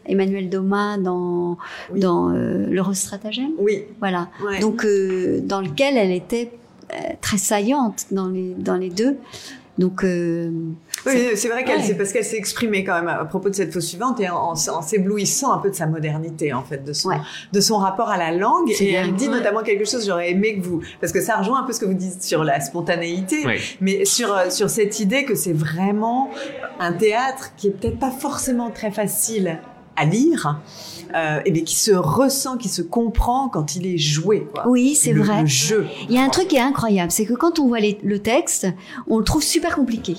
Emmanuel 0.06 0.48
Doma 0.48 0.98
dans 0.98 1.58
dans 1.94 2.30
euh, 2.30 2.66
le 2.66 2.94
stratagème. 2.94 3.50
Oui. 3.58 3.84
Voilà. 3.98 4.28
Donc 4.60 4.84
euh, 4.84 5.40
dans 5.42 5.60
lequel 5.60 5.96
elle 5.96 6.12
était 6.12 6.50
euh, 6.92 6.96
très 7.20 7.38
saillante 7.38 8.06
dans 8.10 8.28
les 8.28 8.54
dans 8.54 8.76
les 8.76 8.90
deux. 8.90 9.16
Donc 9.78 10.04
euh, 10.04 10.50
oui, 11.04 11.28
c'est 11.34 11.48
vrai 11.48 11.62
qu'elle, 11.64 11.82
c'est 11.82 11.96
parce 11.96 12.12
qu'elle 12.12 12.24
s'est 12.24 12.38
exprimée 12.38 12.82
quand 12.82 12.94
même 12.94 13.08
à 13.08 13.24
propos 13.26 13.50
de 13.50 13.54
cette 13.54 13.72
fausse 13.72 13.86
suivante 13.86 14.18
et 14.20 14.28
en, 14.28 14.52
en, 14.52 14.82
s'éblouissant 14.82 15.52
un 15.52 15.58
peu 15.58 15.68
de 15.70 15.74
sa 15.74 15.86
modernité 15.86 16.54
en 16.54 16.62
fait, 16.62 16.82
de 16.82 16.92
son 16.94 17.10
de 17.52 17.60
son 17.60 17.76
rapport 17.76 18.08
à 18.08 18.16
la 18.16 18.32
langue. 18.32 18.70
Et 18.80 18.92
elle 18.92 19.14
dit 19.14 19.28
notamment 19.28 19.62
quelque 19.62 19.84
chose. 19.84 20.06
J'aurais 20.06 20.30
aimé 20.30 20.56
que 20.56 20.64
vous, 20.64 20.80
parce 21.00 21.12
que 21.12 21.20
ça 21.20 21.36
rejoint 21.36 21.62
un 21.62 21.64
peu 21.64 21.72
ce 21.72 21.80
que 21.80 21.84
vous 21.84 21.94
dites 21.94 22.22
sur 22.22 22.42
la 22.42 22.60
spontanéité, 22.60 23.44
mais 23.80 24.04
sur 24.04 24.34
sur 24.50 24.70
cette 24.70 24.98
idée 24.98 25.24
que 25.24 25.34
c'est 25.34 25.52
vraiment 25.52 26.30
un 26.80 26.92
théâtre 26.92 27.52
qui 27.56 27.68
est 27.68 27.72
peut-être 27.72 27.98
pas 27.98 28.10
forcément 28.10 28.70
très 28.70 28.90
facile 28.90 29.58
à 29.96 30.04
lire, 30.04 30.60
euh, 31.14 31.40
et 31.44 31.64
qui 31.64 31.76
se 31.76 31.92
ressent, 31.92 32.56
qui 32.56 32.68
se 32.68 32.82
comprend 32.82 33.48
quand 33.48 33.76
il 33.76 33.86
est 33.86 33.98
joué. 33.98 34.46
Quoi. 34.52 34.68
Oui, 34.68 34.94
c'est 34.94 35.12
vrai. 35.12 35.42
Le 35.42 35.46
jeu. 35.46 35.86
Il 36.08 36.14
y 36.14 36.18
a 36.18 36.22
un 36.22 36.28
truc 36.28 36.48
qui 36.48 36.56
est 36.56 36.60
incroyable, 36.60 37.10
c'est 37.10 37.26
que 37.26 37.34
quand 37.34 37.58
on 37.58 37.68
voit 37.68 37.80
le 37.80 38.18
texte, 38.18 38.66
on 39.08 39.18
le 39.18 39.24
trouve 39.24 39.42
super 39.42 39.76
compliqué. 39.76 40.16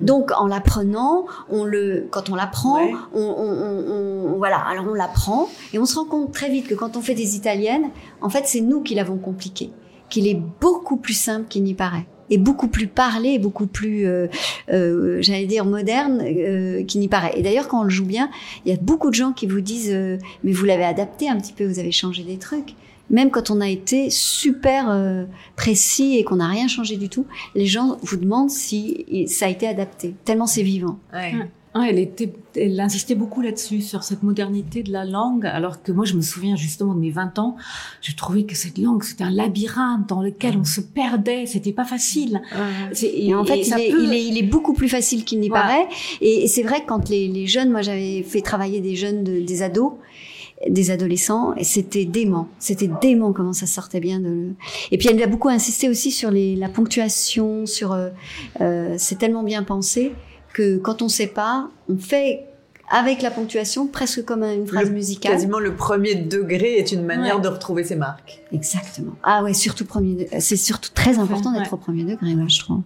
Donc 0.00 0.30
en 0.34 0.46
l'apprenant, 0.46 1.26
on 1.50 1.64
le, 1.64 2.08
quand 2.10 2.30
on 2.30 2.34
l'apprend, 2.34 2.80
on, 3.12 3.20
on, 3.20 4.32
on, 4.32 4.38
voilà, 4.38 4.56
alors 4.56 4.86
on 4.88 4.94
l'apprend 4.94 5.48
et 5.74 5.78
on 5.78 5.84
se 5.84 5.96
rend 5.96 6.06
compte 6.06 6.32
très 6.32 6.48
vite 6.48 6.66
que 6.66 6.74
quand 6.74 6.96
on 6.96 7.02
fait 7.02 7.14
des 7.14 7.36
italiennes, 7.36 7.90
en 8.22 8.30
fait 8.30 8.44
c'est 8.46 8.62
nous 8.62 8.80
qui 8.80 8.94
l'avons 8.94 9.18
compliqué, 9.18 9.70
qu'il 10.08 10.26
est 10.26 10.40
beaucoup 10.60 10.96
plus 10.96 11.12
simple 11.12 11.48
qu'il 11.48 11.64
n'y 11.64 11.74
paraît 11.74 12.06
est 12.30 12.38
beaucoup 12.38 12.68
plus 12.68 12.86
parlé, 12.86 13.38
beaucoup 13.38 13.66
plus, 13.66 14.06
euh, 14.06 14.28
euh, 14.72 15.18
j'allais 15.20 15.46
dire, 15.46 15.64
moderne 15.64 16.22
euh, 16.24 16.84
qu'il 16.84 17.00
n'y 17.00 17.08
paraît. 17.08 17.32
Et 17.36 17.42
d'ailleurs, 17.42 17.68
quand 17.68 17.80
on 17.80 17.84
le 17.84 17.90
joue 17.90 18.04
bien, 18.04 18.30
il 18.64 18.72
y 18.72 18.74
a 18.74 18.78
beaucoup 18.80 19.10
de 19.10 19.14
gens 19.14 19.32
qui 19.32 19.46
vous 19.46 19.60
disent, 19.60 19.90
euh, 19.92 20.16
mais 20.44 20.52
vous 20.52 20.64
l'avez 20.64 20.84
adapté 20.84 21.28
un 21.28 21.36
petit 21.36 21.52
peu, 21.52 21.66
vous 21.66 21.78
avez 21.78 21.92
changé 21.92 22.22
des 22.22 22.38
trucs. 22.38 22.74
Même 23.10 23.30
quand 23.32 23.50
on 23.50 23.60
a 23.60 23.68
été 23.68 24.08
super 24.08 24.88
euh, 24.88 25.24
précis 25.56 26.16
et 26.16 26.22
qu'on 26.22 26.36
n'a 26.36 26.46
rien 26.46 26.68
changé 26.68 26.96
du 26.96 27.08
tout, 27.08 27.26
les 27.56 27.66
gens 27.66 27.96
vous 28.02 28.16
demandent 28.16 28.50
si 28.50 29.26
ça 29.26 29.46
a 29.46 29.48
été 29.48 29.66
adapté, 29.66 30.14
tellement 30.24 30.46
c'est 30.46 30.62
vivant. 30.62 30.98
Ouais. 31.12 31.34
Ah, 31.72 31.86
elle, 31.88 32.00
était, 32.00 32.32
elle 32.56 32.80
insistait 32.80 33.14
beaucoup 33.14 33.42
là-dessus, 33.42 33.80
sur 33.80 34.02
cette 34.02 34.24
modernité 34.24 34.82
de 34.82 34.90
la 34.90 35.04
langue, 35.04 35.46
alors 35.46 35.84
que 35.84 35.92
moi, 35.92 36.04
je 36.04 36.14
me 36.14 36.20
souviens 36.20 36.56
justement 36.56 36.94
de 36.94 36.98
mes 36.98 37.12
20 37.12 37.38
ans, 37.38 37.54
je 38.00 38.12
trouvais 38.16 38.42
que 38.42 38.56
cette 38.56 38.76
langue, 38.76 39.04
c'était 39.04 39.22
un 39.22 39.30
labyrinthe 39.30 40.08
dans 40.08 40.20
lequel 40.20 40.56
on 40.56 40.64
se 40.64 40.80
perdait, 40.80 41.46
c'était 41.46 41.72
pas 41.72 41.84
facile. 41.84 42.42
Et, 43.00 43.32
en 43.36 43.44
fait, 43.44 43.60
il, 43.60 43.72
est, 43.74 43.88
il, 43.88 44.12
est, 44.12 44.24
il, 44.24 44.38
est, 44.38 44.42
beaucoup 44.42 44.72
plus 44.72 44.88
facile 44.88 45.24
qu'il 45.24 45.38
n'y 45.38 45.48
paraît. 45.48 45.86
Et, 46.20 46.48
c'est 46.48 46.64
vrai 46.64 46.80
que 46.80 46.86
quand 46.86 47.08
les, 47.08 47.28
les 47.28 47.46
jeunes, 47.46 47.70
moi 47.70 47.82
j'avais 47.82 48.24
fait 48.24 48.40
travailler 48.40 48.80
des 48.80 48.96
jeunes, 48.96 49.22
de, 49.22 49.40
des 49.40 49.62
ados, 49.62 49.92
des 50.68 50.90
adolescents 50.90 51.54
et 51.56 51.64
c'était 51.64 52.04
dément 52.04 52.46
c'était 52.58 52.90
dément 53.00 53.32
comment 53.32 53.54
ça 53.54 53.64
sortait 53.64 53.98
bien 53.98 54.20
de 54.20 54.48
et 54.90 54.98
puis 54.98 55.08
elle 55.08 55.22
a 55.22 55.26
beaucoup 55.26 55.48
insisté 55.48 55.88
aussi 55.88 56.10
sur 56.10 56.30
les, 56.30 56.54
la 56.54 56.68
ponctuation 56.68 57.64
sur 57.64 57.92
euh, 57.92 58.10
euh 58.60 58.94
c'est 58.98 59.16
tellement 59.16 59.42
bien 59.42 59.62
pensé 59.62 60.12
que 60.52 60.78
quand 60.78 61.02
on 61.02 61.08
sait 61.08 61.26
pas, 61.26 61.68
on 61.88 61.96
fait 61.96 62.46
avec 62.90 63.22
la 63.22 63.30
ponctuation 63.30 63.86
presque 63.86 64.24
comme 64.24 64.42
une 64.42 64.66
phrase 64.66 64.90
musicale. 64.90 65.32
Quasiment 65.32 65.60
le 65.60 65.76
premier 65.76 66.16
degré 66.16 66.74
est 66.74 66.92
une 66.92 67.04
manière 67.04 67.40
de 67.40 67.48
retrouver 67.48 67.84
ses 67.84 67.96
marques. 67.96 68.42
Exactement. 68.52 69.12
Ah 69.22 69.42
ouais, 69.44 69.54
surtout 69.54 69.84
premier. 69.84 70.28
C'est 70.40 70.56
surtout 70.56 70.90
très 70.92 71.18
important 71.18 71.52
d'être 71.52 71.72
au 71.72 71.76
premier 71.76 72.04
degré, 72.04 72.34
moi 72.34 72.48
je 72.48 72.58
trouve. 72.58 72.82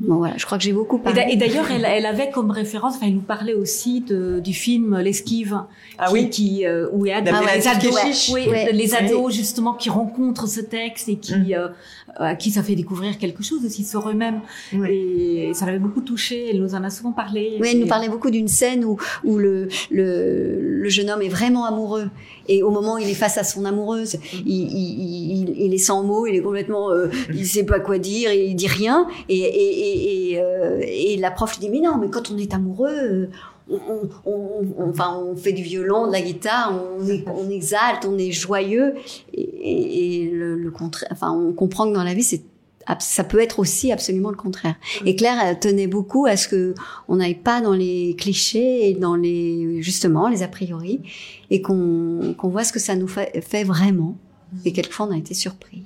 Bon 0.00 0.16
voilà, 0.16 0.34
je 0.36 0.44
crois 0.44 0.58
que 0.58 0.64
j'ai 0.64 0.72
beaucoup 0.72 0.98
parlé. 0.98 1.24
Et 1.30 1.36
d'ailleurs, 1.36 1.70
elle, 1.70 1.84
elle, 1.84 2.06
avait 2.06 2.30
comme 2.30 2.50
référence, 2.50 2.96
enfin, 2.96 3.06
elle 3.06 3.14
nous 3.14 3.20
parlait 3.20 3.54
aussi 3.54 4.00
de, 4.00 4.40
du 4.40 4.52
film 4.52 4.98
L'esquive, 4.98 5.60
ah 5.98 6.06
qui, 6.08 6.12
oui, 6.12 6.30
qui 6.30 6.66
euh, 6.66 6.88
où 6.92 7.06
il 7.06 7.10
y 7.10 7.12
a 7.12 7.20
des 7.20 7.30
Ah 7.32 7.40
ouais, 7.42 7.56
les 7.56 7.68
ados, 7.68 7.94
ouais, 7.94 8.12
oui, 8.34 8.50
ouais, 8.50 8.72
les 8.72 8.92
ouais. 8.92 8.96
ados 8.98 9.32
justement 9.34 9.74
qui 9.74 9.90
rencontrent 9.90 10.46
ce 10.48 10.60
texte 10.60 11.08
et 11.08 11.16
qui 11.16 11.34
Mm. 11.34 11.52
euh, 11.54 11.68
à 12.16 12.36
qui 12.36 12.50
ça 12.52 12.62
fait 12.62 12.76
découvrir 12.76 13.18
quelque 13.18 13.42
chose 13.42 13.64
aussi 13.64 13.84
sur 13.84 14.08
eux-mêmes. 14.08 14.40
Et 14.88 15.50
ça 15.54 15.66
l'avait 15.66 15.78
beaucoup 15.80 16.00
touché. 16.00 16.50
Elle 16.50 16.60
nous 16.60 16.74
en 16.74 16.84
a 16.84 16.90
souvent 16.90 17.12
parlé. 17.12 17.58
Oui, 17.60 17.68
elle 17.72 17.80
nous 17.80 17.86
parlait 17.88 18.08
beaucoup 18.08 18.30
d'une 18.30 18.46
scène 18.46 18.84
où, 18.84 18.98
où 19.24 19.36
le, 19.38 19.68
le, 19.90 20.60
le 20.60 20.88
jeune 20.88 21.10
homme 21.10 21.22
est 21.22 21.28
vraiment 21.28 21.64
amoureux. 21.64 22.08
Et 22.46 22.62
au 22.62 22.70
moment 22.70 22.94
où 22.94 22.98
il 22.98 23.08
est 23.08 23.14
face 23.14 23.38
à 23.38 23.42
son 23.42 23.64
amoureuse, 23.64 24.18
il, 24.32 24.46
il, 24.46 25.48
il, 25.48 25.54
il 25.58 25.74
est 25.74 25.78
sans 25.78 26.02
mots, 26.04 26.26
il 26.26 26.36
est 26.36 26.42
complètement, 26.42 26.90
euh, 26.90 27.08
il 27.32 27.46
sait 27.46 27.64
pas 27.64 27.80
quoi 27.80 27.98
dire, 27.98 28.32
il 28.32 28.54
dit 28.54 28.68
rien. 28.68 29.08
Et, 29.28 29.53
et, 29.54 29.58
et, 29.58 30.30
et, 30.32 30.40
euh, 30.40 30.80
et 30.84 31.16
la 31.16 31.30
prof 31.30 31.52
lui 31.58 31.60
dit, 31.60 31.70
mais 31.70 31.80
non, 31.80 31.98
mais 31.98 32.08
quand 32.08 32.30
on 32.30 32.38
est 32.38 32.52
amoureux, 32.54 33.28
on, 33.70 33.78
on, 34.26 34.30
on- 34.78 34.90
enfin, 34.90 35.18
on 35.24 35.36
fait 35.36 35.52
du 35.52 35.62
violon, 35.62 36.06
de 36.08 36.12
la 36.12 36.20
guitare, 36.20 36.74
on, 37.26 37.50
exalte, 37.50 38.04
on 38.06 38.18
est 38.18 38.32
joyeux. 38.32 38.94
Et, 39.32 40.22
et, 40.24 40.30
le, 40.30 40.56
le 40.56 40.70
contraire, 40.70 41.08
enfin, 41.12 41.32
on 41.32 41.52
comprend 41.52 41.88
que 41.88 41.94
dans 41.94 42.04
la 42.04 42.14
vie, 42.14 42.22
c'est 42.22 42.42
ça 42.98 43.24
peut 43.24 43.40
être 43.40 43.60
aussi 43.60 43.92
absolument 43.92 44.28
le 44.28 44.36
contraire. 44.36 44.74
Et 45.06 45.16
Claire 45.16 45.38
elle 45.42 45.58
tenait 45.58 45.86
beaucoup 45.86 46.26
à 46.26 46.36
ce 46.36 46.48
que 46.48 46.74
on 47.08 47.16
n'aille 47.16 47.34
pas 47.34 47.62
dans 47.62 47.72
les 47.72 48.14
clichés 48.18 48.90
et 48.90 48.92
dans 48.92 49.16
les 49.16 49.80
justement 49.80 50.28
les 50.28 50.42
a 50.42 50.48
priori 50.48 51.00
et 51.48 51.62
qu'on 51.62 52.34
qu'on 52.36 52.48
voit 52.50 52.62
ce 52.62 52.74
que 52.74 52.78
ça 52.78 52.94
nous 52.94 53.08
fait, 53.08 53.40
fait 53.40 53.64
vraiment. 53.64 54.18
Et 54.66 54.72
quelquefois 54.74 55.06
on 55.06 55.12
a 55.12 55.16
été 55.16 55.32
surpris. 55.32 55.82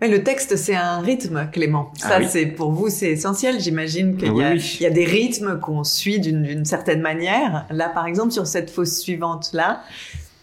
Mais 0.00 0.08
le 0.08 0.22
texte, 0.22 0.56
c'est 0.56 0.74
un 0.76 0.98
rythme, 1.00 1.48
Clément. 1.50 1.90
Ça, 1.98 2.08
Ah 2.12 2.18
oui. 2.18 2.26
c'est 2.28 2.44
pour 2.46 2.70
vous, 2.72 2.90
c'est 2.90 3.10
essentiel. 3.12 3.58
J'imagine 3.60 4.16
qu'il 4.18 4.30
Oui, 4.30 4.44
y, 4.44 4.52
oui. 4.52 4.76
y 4.80 4.86
a 4.86 4.90
des 4.90 5.06
rythmes 5.06 5.58
qu'on 5.58 5.84
suit 5.84 6.20
d'une 6.20 6.64
certaine 6.66 7.00
manière. 7.00 7.64
Là, 7.70 7.88
par 7.88 8.06
exemple, 8.06 8.30
sur 8.32 8.46
cette 8.46 8.70
fausse 8.70 8.98
suivante-là, 8.98 9.80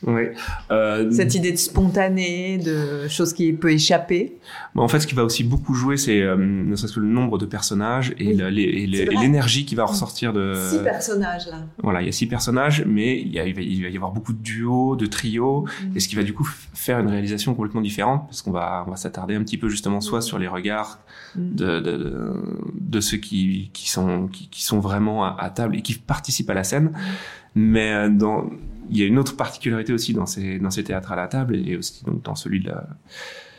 Oui. 0.06 0.24
Euh, 0.72 1.10
cette 1.12 1.36
idée 1.36 1.52
de 1.52 1.58
spontané, 1.58 2.58
de 2.58 3.08
choses 3.08 3.34
qui 3.34 3.54
peut 3.54 3.72
échapper. 3.72 4.38
En 4.76 4.88
fait, 4.88 5.00
ce 5.00 5.08
qui 5.08 5.16
va 5.16 5.24
aussi 5.24 5.44
beaucoup 5.44 5.74
jouer, 5.74 5.98
c'est 5.98 6.22
euh, 6.22 6.36
ne 6.38 6.76
serait-ce 6.76 6.94
que 6.96 7.00
le 7.00 7.08
nombre 7.08 7.38
de 7.38 7.46
personnages 7.46 8.14
et 8.18 8.36
Oui. 8.36 8.88
l'énergie 8.88 9.66
qui 9.66 9.76
va 9.76 9.86
ressortir 9.86 10.34
de. 10.34 10.54
Six 10.70 10.80
personnages, 10.84 11.48
là. 11.48 11.62
Voilà, 11.82 12.02
il 12.02 12.06
y 12.06 12.10
a 12.10 12.12
six 12.12 12.28
personnages, 12.28 12.84
mais 12.86 13.20
il, 13.20 13.32
y 13.32 13.40
a- 13.40 13.46
il 13.46 13.54
va, 13.54 13.62
y 13.90 13.96
avoir 13.96 14.12
beaucoup 14.12 14.34
de 14.34 14.42
duos, 14.42 14.96
de 14.96 15.06
trios, 15.06 15.66
et 15.96 16.00
ce 16.00 16.08
qui 16.08 16.16
va 16.16 16.24
du 16.24 16.34
coup 16.34 16.48
faire 16.74 17.00
une 17.00 17.08
réalisation 17.10 17.54
complètement 17.54 17.82
différente, 17.82 18.26
parce 18.28 18.42
qu'on 18.42 18.52
va, 18.52 18.84
on 18.88 18.92
va 18.92 18.98
s'attarder 18.98 19.36
un 19.36 19.44
petit 19.44 19.58
peu 19.58 19.70
justement 19.70 20.02
soit 20.02 20.22
sur 20.22 20.40
les 20.40 20.48
regards 20.48 21.00
Mm. 21.36 21.56
de, 21.56 21.80
de, 21.80 21.92
de, 21.98 22.34
de 22.94 23.02
ceux 23.02 23.18
qui, 23.18 23.70
qui, 23.74 23.90
sont, 23.90 24.28
qui, 24.28 24.48
qui 24.50 24.64
sont 24.64 24.80
vraiment 24.80 25.26
à, 25.26 25.36
à 25.40 25.50
table 25.50 25.76
et 25.78 25.82
qui 25.82 25.96
participent 25.96 26.50
à 26.50 26.54
la 26.54 26.64
scène, 26.64 26.92
mais 27.56 27.92
euh, 27.94 28.10
dans, 28.10 28.50
il 28.90 28.98
y 28.98 29.04
a 29.04 29.06
une 29.06 29.18
autre 29.20 29.36
particularité 29.36 29.92
aussi 29.94 30.14
dans 30.14 30.26
ces, 30.26 30.60
dans 30.60 30.72
ces 30.72 30.84
théâtres 30.84 31.12
à 31.12 31.16
la 31.16 31.28
table, 31.28 31.56
et 31.56 31.76
aussi 31.78 32.04
donc 32.06 32.22
dans 32.24 32.36
celui 32.36 32.60
de 32.62 32.70
la, 32.70 32.88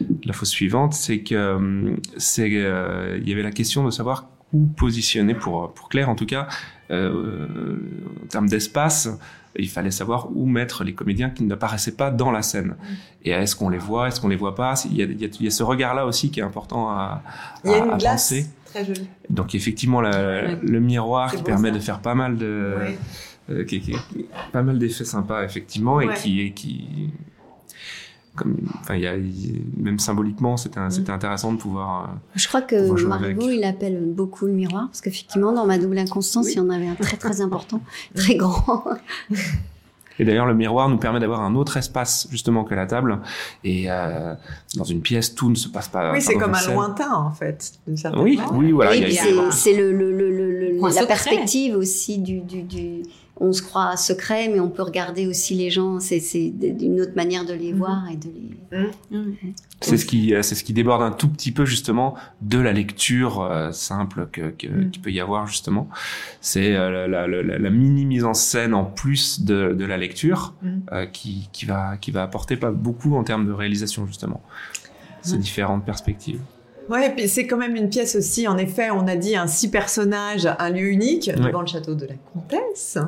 de 0.01 0.27
la 0.27 0.33
fausse 0.33 0.51
suivante, 0.51 0.93
c'est 0.95 1.21
que 1.21 1.35
euh, 1.35 1.97
c'est 2.17 2.51
euh, 2.53 3.19
il 3.21 3.29
y 3.29 3.33
avait 3.33 3.43
la 3.43 3.53
question 3.53 3.85
de 3.85 3.91
savoir 3.91 4.17
où 4.53 4.67
positionner 4.67 5.35
pour 5.35 5.75
pour 5.75 5.89
Claire. 5.89 6.09
En 6.09 6.15
tout 6.15 6.27
cas 6.27 6.47
euh, 6.91 7.77
en 8.23 8.27
termes 8.29 8.49
d'espace 8.49 9.09
il 9.57 9.69
fallait 9.69 9.93
savoir 9.93 10.29
où 10.37 10.47
mettre 10.47 10.83
les 10.85 10.95
comédiens 10.95 11.31
qui 11.31 11.45
ne 11.45 11.55
paraissaient 11.55 11.97
pas 11.97 12.11
dans 12.11 12.33
la 12.33 12.43
scène. 12.43 12.75
Et 13.25 13.31
est-ce 13.31 13.55
qu'on 13.57 13.69
les 13.71 13.79
voit 13.79 14.09
est-ce 14.09 14.21
qu'on 14.21 14.29
les 14.29 14.37
voit 14.37 14.55
pas? 14.57 14.75
Il 14.91 14.97
y 14.97 15.03
a, 15.03 15.07
il 15.07 15.43
y 15.45 15.47
a, 15.47 15.51
ce 15.51 15.63
regard 15.63 15.95
là 15.95 16.07
aussi 16.07 16.31
qui 16.33 16.41
est 16.41 16.43
important 16.43 16.91
à, 16.91 17.23
Il 17.65 17.71
y 17.71 17.75
a 17.75 17.77
à- 17.83 17.87
une 17.87 17.93
à 17.93 17.97
glace 17.99 18.31
penser 18.31 18.47
très 18.75 18.93
donc 19.31 19.55
effectivement 19.55 20.01
la- 20.01 20.55
le 20.55 20.81
miroir 20.81 21.31
qui 21.31 21.39
beau, 21.39 21.45
permet 21.45 21.69
ça. 21.71 21.75
de 21.75 21.81
faire 21.81 22.01
pas 22.01 22.15
mal 22.15 22.37
de 22.37 22.75
Ouais. 22.79 22.99
euh, 23.51 23.65
qui, 23.65 23.81
qui- 23.81 23.97
pas 24.53 24.63
mal 24.63 24.79
d'effets 24.79 25.05
sympas 25.05 25.45
effectivement 25.45 26.01
et 26.01 26.13
qui 26.15 26.41
et 26.41 26.53
qui 26.53 27.11
comme 28.37 28.57
enfin 28.81 28.97
il 28.97 29.03
y 29.03 29.07
a 29.07 29.17
il- 29.17 29.63
même 29.77 29.99
symboliquement 30.01 30.57
c'était 30.57 30.81
c'était 30.91 31.13
intéressant 31.13 31.53
de 31.53 31.59
pouvoir 31.59 32.05
euh, 32.05 32.13
Je 32.35 32.49
crois 32.49 32.63
que 32.63 33.07
Margot, 33.07 33.49
il 33.51 33.63
appelle 33.65 34.03
beaucoup 34.05 34.47
le 34.47 34.53
miroir 34.53 34.87
parce 34.89 35.01
qu'effectivement 35.01 35.53
dans 35.53 35.67
ma 35.67 35.79
double 35.79 35.99
inconstance, 35.99 36.47
Oui. 36.47 36.53
il 36.55 36.59
y 36.59 36.61
en 36.61 36.71
avait 36.71 36.89
un 36.89 36.97
très 36.97 37.17
très 37.17 37.41
important, 37.47 37.81
très 38.15 38.35
grand. 38.35 38.85
Et 40.19 40.25
d'ailleurs, 40.25 40.47
le 40.47 40.55
miroir 40.55 40.89
nous 40.89 40.97
permet 40.99 41.19
d'avoir 41.21 41.41
un 41.41 41.55
autre 41.57 41.77
espace 41.77 42.29
justement 42.31 42.63
que 42.65 42.75
la 42.75 42.87
table. 42.87 43.19
Et 43.65 43.91
euh, 43.91 44.35
dans 44.77 44.85
une 44.85 45.01
pièce, 45.01 45.35
tout 45.35 45.51
ne 45.51 45.55
se 45.57 45.69
passe 45.69 45.89
pas. 45.89 46.13
Oui, 46.13 46.21
c'est 46.21 46.35
comme 46.35 46.55
un 46.55 46.59
scène. 46.59 46.75
lointain, 46.75 47.13
en 47.13 47.33
fait, 47.33 47.73
Oui, 48.17 48.39
oui, 48.53 48.73
voilà. 48.73 48.93
Oui, 48.93 49.19
c'est 49.51 49.75
le, 49.77 49.93
le, 49.93 50.13
le, 50.17 50.31
le- 50.31 50.61
le- 50.73 50.77
Point 50.79 50.89
la 50.91 50.95
secret. 50.95 51.07
perspective 51.09 51.77
aussi 51.77 52.19
du, 52.19 52.41
du, 52.41 52.63
du. 52.63 53.03
On 53.41 53.53
se 53.53 53.63
croit 53.63 53.97
secret, 53.97 54.49
mais 54.49 54.61
on 54.61 54.71
peut 54.71 54.83
regarder 54.83 55.27
aussi 55.27 55.55
les 55.55 55.69
gens. 55.69 55.99
C'est 55.99 56.21
c'est 56.21 56.51
d'une 56.51 57.01
autre 57.01 57.15
manière 57.17 57.45
de 57.45 57.53
les 57.53 57.73
Mhm. 57.73 57.79
voir 57.79 58.09
et 58.11 58.17
de 58.17 58.29
les. 58.29 58.83
C'est 59.81 59.97
ce 59.99 60.07
qui, 60.07 60.35
euh, 60.35 60.43
c'est 60.43 60.55
ce 60.55 60.63
qui 60.65 60.73
déborde 60.73 61.03
un 61.03 61.11
tout 61.11 61.29
petit 61.29 61.51
peu 61.53 61.65
justement 61.67 62.15
de 62.43 62.59
la 62.59 62.73
lecture 62.73 63.43
euh, 63.43 63.71
simple 63.73 64.29
que, 64.33 64.51
que 64.51 64.69
Mm. 64.69 64.91
qu'il 64.91 65.03
peut 65.03 65.11
y 65.11 65.21
avoir 65.21 65.47
justement. 65.49 65.89
C'est 66.41 66.75
euh, 66.77 67.07
la, 67.09 67.27
la, 67.27 67.43
la, 67.43 67.59
la 67.59 67.71
mini 67.71 68.07
mise 68.07 68.25
en 68.25 68.35
scène 68.35 68.73
en 68.73 68.85
plus 68.85 69.41
de, 69.43 69.73
de 69.73 69.85
la 69.85 69.97
lecture 69.99 70.55
euh, 70.93 71.05
qui, 71.07 71.49
qui 71.53 71.67
va 71.67 71.97
qui 71.97 72.13
va 72.13 72.23
apporter 72.23 72.57
pas 72.57 72.71
beaucoup 72.71 73.15
en 73.17 73.25
termes 73.25 73.47
de 73.47 73.53
réalisation 73.53 74.07
justement. 74.07 74.43
Ces 75.23 75.39
différentes 75.39 75.85
perspectives. 75.85 76.41
Ouais, 76.91 77.07
et 77.07 77.11
puis 77.11 77.29
c'est 77.29 77.47
quand 77.47 77.57
même 77.57 77.77
une 77.77 77.89
pièce 77.89 78.15
aussi, 78.17 78.47
en 78.47 78.59
effet, 78.59 78.91
on 78.91 79.07
a 79.07 79.17
dit 79.17 79.37
un 79.37 79.47
six 79.47 79.69
personnages, 79.71 80.49
un 80.59 80.71
lieu 80.71 80.89
unique, 80.89 81.31
Ouais. 81.35 81.43
devant 81.47 81.61
le 81.63 81.67
château 81.67 81.95
de 81.95 82.07
la 82.07 82.15
comtesse. 82.33 82.99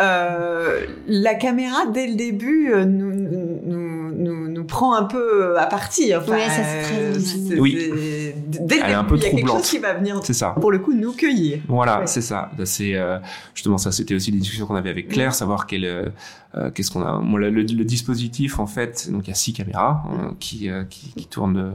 Euh, 0.00 0.86
la 1.06 1.34
caméra, 1.34 1.86
dès 1.92 2.06
le 2.08 2.14
début, 2.14 2.72
euh, 2.72 2.84
nous, 2.84 3.12
nous, 3.12 4.12
nous, 4.14 4.48
nous 4.48 4.64
prend 4.64 4.94
un 4.94 5.04
peu 5.04 5.58
à 5.58 5.66
partie. 5.66 6.14
Enfin, 6.14 6.32
Ouais, 6.32 6.48
ça, 6.48 6.62
c'est 6.62 6.82
très 6.82 6.94
euh, 7.02 7.18
c'est- 7.18 7.58
Oui. 7.60 7.76
c'est- 7.78 8.34
Dès 8.66 8.76
le 8.76 8.82
Elle 8.84 8.90
est 8.90 8.94
un 8.94 9.02
début, 9.02 9.08
peu 9.08 9.16
il 9.16 9.22
y 9.22 9.26
a 9.26 9.30
quelque 9.30 9.38
troublante. 9.46 9.58
chose 9.62 9.70
qui 9.70 9.78
va 9.78 9.94
venir, 9.94 10.20
C'est 10.22 10.32
ça. 10.34 10.50
pour 10.60 10.70
le 10.72 10.78
coup, 10.78 10.92
nous 10.92 11.12
cueillir. 11.12 11.60
Voilà, 11.68 12.00
Ouais. 12.00 12.06
c'est 12.06 12.20
ça. 12.20 12.50
C'est 12.64 12.94
euh, 12.94 13.18
justement 13.54 13.78
ça. 13.78 13.92
C'était 13.92 14.14
aussi 14.14 14.30
les 14.30 14.38
discussions 14.38 14.66
qu'on 14.66 14.74
avait 14.76 14.90
avec 14.90 15.08
Claire, 15.08 15.34
savoir 15.34 15.66
quel, 15.66 15.84
euh, 15.84 16.08
euh, 16.56 16.70
qu'est-ce 16.70 16.90
qu'on 16.90 17.02
a. 17.02 17.22
Le, 17.38 17.50
le- 17.50 17.62
le 17.62 17.84
dispositif, 17.84 18.58
en 18.58 18.66
fait, 18.66 19.10
donc 19.10 19.26
il 19.26 19.28
y 19.28 19.32
a 19.32 19.34
six 19.36 19.52
caméras 19.52 20.02
euh, 20.10 20.30
qui, 20.38 20.68
euh, 20.70 20.84
qui 20.84 21.12
qui 21.16 21.26
tournent, 21.26 21.56
euh, 21.58 21.70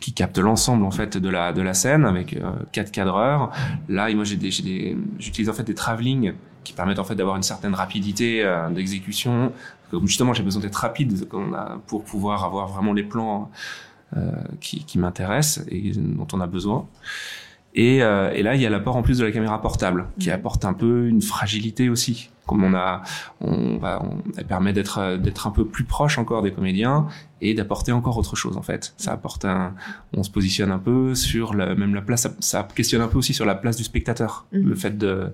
qui 0.00 0.12
captent 0.12 0.38
l'ensemble 0.38 0.84
en 0.84 0.90
fait 0.90 1.16
de 1.16 1.28
la 1.28 1.52
de 1.52 1.62
la 1.62 1.74
scène 1.74 2.04
avec 2.04 2.34
euh, 2.36 2.50
quatre 2.72 2.90
cadreurs. 2.92 3.50
Là, 3.88 4.12
moi, 4.14 4.24
j'ai 4.24 4.36
des, 4.36 4.50
j'ai 4.50 4.62
des, 4.62 4.96
j'utilise 5.18 5.48
en 5.48 5.52
fait 5.52 5.62
des 5.64 5.74
travelling 5.74 6.32
qui 6.64 6.72
permettent 6.72 6.98
en 6.98 7.04
fait 7.04 7.14
d'avoir 7.14 7.36
une 7.36 7.42
certaine 7.42 7.74
rapidité 7.74 8.42
euh, 8.44 8.68
d'exécution. 8.70 9.52
Justement, 10.04 10.32
j'ai 10.34 10.42
besoin 10.42 10.62
d'être 10.62 10.76
rapide 10.76 11.26
pour 11.86 12.04
pouvoir 12.04 12.44
avoir 12.44 12.68
vraiment 12.68 12.92
les 12.92 13.02
plans 13.02 13.50
euh, 14.16 14.30
qui, 14.60 14.84
qui 14.84 14.98
m'intéressent 14.98 15.64
et 15.68 15.92
dont 15.96 16.26
on 16.32 16.40
a 16.40 16.46
besoin. 16.46 16.86
Et, 17.74 18.02
euh, 18.02 18.32
et 18.32 18.42
là, 18.42 18.54
il 18.56 18.60
y 18.60 18.66
a 18.66 18.70
l'apport 18.70 18.96
en 18.96 19.02
plus 19.02 19.18
de 19.18 19.24
la 19.24 19.30
caméra 19.32 19.60
portable, 19.60 20.06
qui 20.18 20.28
Mhm. 20.28 20.34
apporte 20.34 20.64
un 20.64 20.74
peu 20.74 21.06
une 21.06 21.22
fragilité 21.22 21.88
aussi. 21.88 22.30
Comme 22.50 22.64
on 22.64 22.74
a, 22.74 23.02
on 23.40 23.78
va, 23.78 24.02
on, 24.02 24.18
elle 24.36 24.44
permet 24.44 24.72
d'être 24.72 25.16
d'être 25.18 25.46
un 25.46 25.52
peu 25.52 25.64
plus 25.64 25.84
proche 25.84 26.18
encore 26.18 26.42
des 26.42 26.50
comédiens 26.50 27.06
et 27.40 27.54
d'apporter 27.54 27.92
encore 27.92 28.18
autre 28.18 28.34
chose 28.34 28.56
en 28.56 28.62
fait. 28.62 28.92
Ça 28.96 29.12
apporte 29.12 29.44
un, 29.44 29.74
on 30.16 30.24
se 30.24 30.30
positionne 30.30 30.72
un 30.72 30.80
peu 30.80 31.14
sur 31.14 31.54
la, 31.54 31.76
même 31.76 31.94
la 31.94 32.02
place. 32.02 32.22
Ça, 32.22 32.32
ça 32.40 32.68
questionne 32.74 33.02
un 33.02 33.06
peu 33.06 33.18
aussi 33.18 33.34
sur 33.34 33.44
la 33.44 33.54
place 33.54 33.76
du 33.76 33.84
spectateur. 33.84 34.46
Mhm. 34.52 34.68
Le 34.68 34.74
fait 34.74 34.98
de 34.98 35.32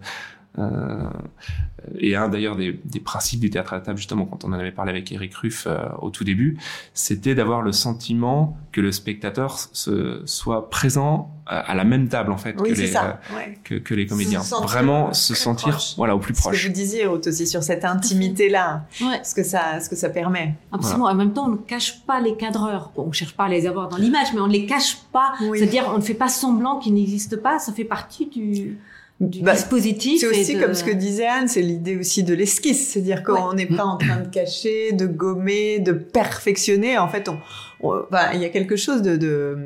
et 1.99 2.17
un 2.17 2.29
d'ailleurs 2.29 2.57
des, 2.57 2.81
des 2.85 3.01
principes 3.01 3.41
du 3.41 3.51
théâtre 3.51 3.73
à 3.73 3.77
la 3.77 3.83
table 3.83 3.99
justement 3.99 4.25
quand 4.25 4.45
on 4.45 4.49
en 4.49 4.53
avait 4.59 4.73
parlé 4.73 4.91
avec 4.91 5.13
Eric 5.13 5.35
Ruff 5.35 5.67
euh, 5.67 5.79
au 6.01 6.11
tout 6.11 6.25
début, 6.25 6.59
c'était 6.95 7.35
d'avoir 7.35 7.63
le 7.63 7.73
sentiment 7.73 8.57
que 8.73 8.81
le 8.81 8.91
spectateur 8.93 9.59
se, 9.73 10.23
soit 10.25 10.69
présent 10.71 11.31
à, 11.47 11.75
la 11.77 11.85
même 11.85 12.09
table 12.09 12.33
en 12.33 12.37
fait 12.39 12.57
Oui, 12.59 12.71
que 12.73 12.75
les 12.75 12.87
ça. 12.89 13.21
Ouais. 13.35 13.51
euh, 13.51 13.59
que, 13.63 13.75
que 13.77 13.95
les 13.95 14.07
comédiens. 14.07 14.41
Se 14.41 14.55
Vraiment 14.63 15.13
se 15.13 15.35
sentir 15.35 15.71
proche. 15.75 15.95
voilà 15.97 16.17
au 16.17 16.19
plus 16.19 16.35
Ce 16.35 16.39
que 16.41 16.43
proche. 16.49 16.67
vous 16.67 16.73
disiez 16.73 17.07
Ruth, 17.07 17.27
aussi 17.29 17.47
sur 17.47 17.63
cette 17.63 17.85
intimité-là, 17.85 18.85
Ouais. 19.01 19.21
ce 19.23 19.35
que 19.35 19.45
ça, 19.45 19.79
ce 19.81 19.89
que 19.89 19.95
ça 19.95 20.09
permet. 20.09 20.55
Absolument. 20.73 21.05
En 21.07 21.15
même 21.15 21.33
temps, 21.33 21.45
on 21.47 21.51
ne 21.53 21.57
cache 21.57 22.01
pas 22.05 22.21
les 22.21 22.35
cadreurs. 22.37 22.91
Bon, 22.97 23.05
on 23.07 23.13
cherche 23.13 23.37
pas 23.37 23.45
à 23.45 23.49
les 23.49 23.67
avoir 23.67 23.89
dans 23.89 23.97
l'image, 23.97 24.29
mais 24.35 24.41
on 24.41 24.49
ne 24.49 24.53
les 24.53 24.67
cache 24.67 24.97
pas. 25.13 25.35
Oui. 25.43 25.57
C'est-à-dire, 25.59 25.85
on 25.95 25.99
ne 25.99 26.03
fait 26.03 26.15
pas 26.15 26.29
semblant 26.29 26.79
qu'ils 26.81 26.95
n'existent 26.95 27.37
pas. 27.41 27.61
Ça 27.61 27.73
fait 27.73 27.85
partie 27.85 28.27
du, 28.27 28.79
du 29.21 29.43
Bah, 29.43 29.53
dispositif. 29.53 30.21
C'est 30.21 30.27
aussi 30.29 30.55
de- 30.57 30.61
comme 30.61 30.75
ce 30.75 30.85
que 30.85 30.91
disait 30.91 31.27
Anne, 31.27 31.49
c'est 31.49 31.63
l'idée 31.63 31.97
aussi 31.97 32.23
de 32.23 32.35
l'esquisse, 32.35 32.89
c'est-à-dire 32.89 33.23
qu'on 33.23 33.55
n'est 33.55 33.67
pas 33.67 33.85
en 33.85 33.97
train 33.97 34.21
de 34.21 34.29
cacher, 34.29 34.93
de 34.93 35.07
gommer, 35.07 35.79
de 35.79 35.93
perfectionner. 35.93 36.99
En 36.99 37.09
fait, 37.09 37.29
on, 37.29 37.39
on- 37.83 38.03
enfin, 38.11 38.33
il 38.35 38.41
y 38.41 38.45
a 38.45 38.51
quelque 38.51 38.77
chose 38.77 39.03
de, 39.03 39.17
de 39.17 39.57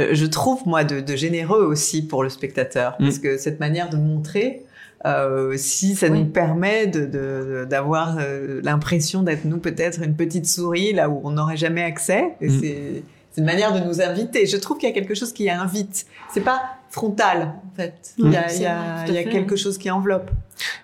euh, 0.00 0.08
je 0.12 0.26
trouve 0.26 0.60
moi, 0.66 0.84
de, 0.84 1.00
de 1.00 1.16
généreux 1.16 1.62
aussi 1.64 2.02
pour 2.06 2.22
le 2.22 2.28
spectateur, 2.28 2.96
Mm. 2.98 3.04
parce 3.04 3.18
que 3.18 3.36
cette 3.38 3.60
manière 3.60 3.88
de 3.90 3.96
montrer. 3.96 4.62
Euh, 5.06 5.54
si 5.56 5.94
ça 5.94 6.08
Oui. 6.08 6.18
nous 6.18 6.24
permet 6.26 6.88
de- 6.88 7.06
de- 7.06 7.64
d'avoir 7.70 8.16
euh, 8.18 8.60
l'impression 8.64 9.22
d'être 9.22 9.44
nous 9.44 9.58
peut-être 9.58 10.02
une 10.02 10.16
petite 10.16 10.44
souris 10.46 10.92
là 10.92 11.08
où 11.08 11.20
on 11.22 11.30
n'aurait 11.30 11.56
jamais 11.56 11.84
accès, 11.84 12.30
et 12.40 12.48
c'est 12.48 13.02
C'est 13.38 13.42
une 13.42 13.46
manière 13.46 13.72
de 13.72 13.86
nous 13.86 14.00
inviter. 14.00 14.46
Je 14.46 14.56
trouve 14.56 14.78
qu'il 14.78 14.88
y 14.88 14.90
a 14.90 14.94
quelque 14.94 15.14
chose 15.14 15.32
qui 15.32 15.48
invite. 15.48 16.06
C'est 16.34 16.40
pas 16.40 16.60
frontal, 16.90 17.54
en 17.64 17.76
fait. 17.76 18.14
Il 18.18 18.32
y 18.32 18.36
a, 18.36 18.52
il 18.52 18.62
y 18.62 18.66
a, 18.66 19.06
il 19.06 19.14
y 19.14 19.18
a 19.18 19.22
quelque 19.22 19.54
chose 19.54 19.78
qui 19.78 19.88
enveloppe. 19.92 20.32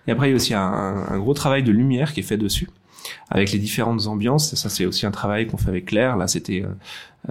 Et 0.07 0.13
après, 0.13 0.29
il 0.29 0.31
y 0.31 0.33
a 0.35 0.37
aussi 0.37 0.55
un, 0.55 0.63
un, 0.63 1.19
gros 1.19 1.35
travail 1.35 1.65
de 1.65 1.73
lumière 1.73 2.13
qui 2.13 2.21
est 2.21 2.23
fait 2.23 2.37
dessus, 2.37 2.69
avec 3.29 3.51
les 3.51 3.59
différentes 3.59 4.07
ambiances. 4.07 4.55
Ça, 4.55 4.69
c'est 4.69 4.87
aussi 4.87 5.05
un 5.05 5.11
travail 5.11 5.49
qu'on 5.49 5.57
fait 5.57 5.71
avec 5.71 5.87
Claire. 5.87 6.17
Là, 6.17 6.29
c'était 6.29 6.65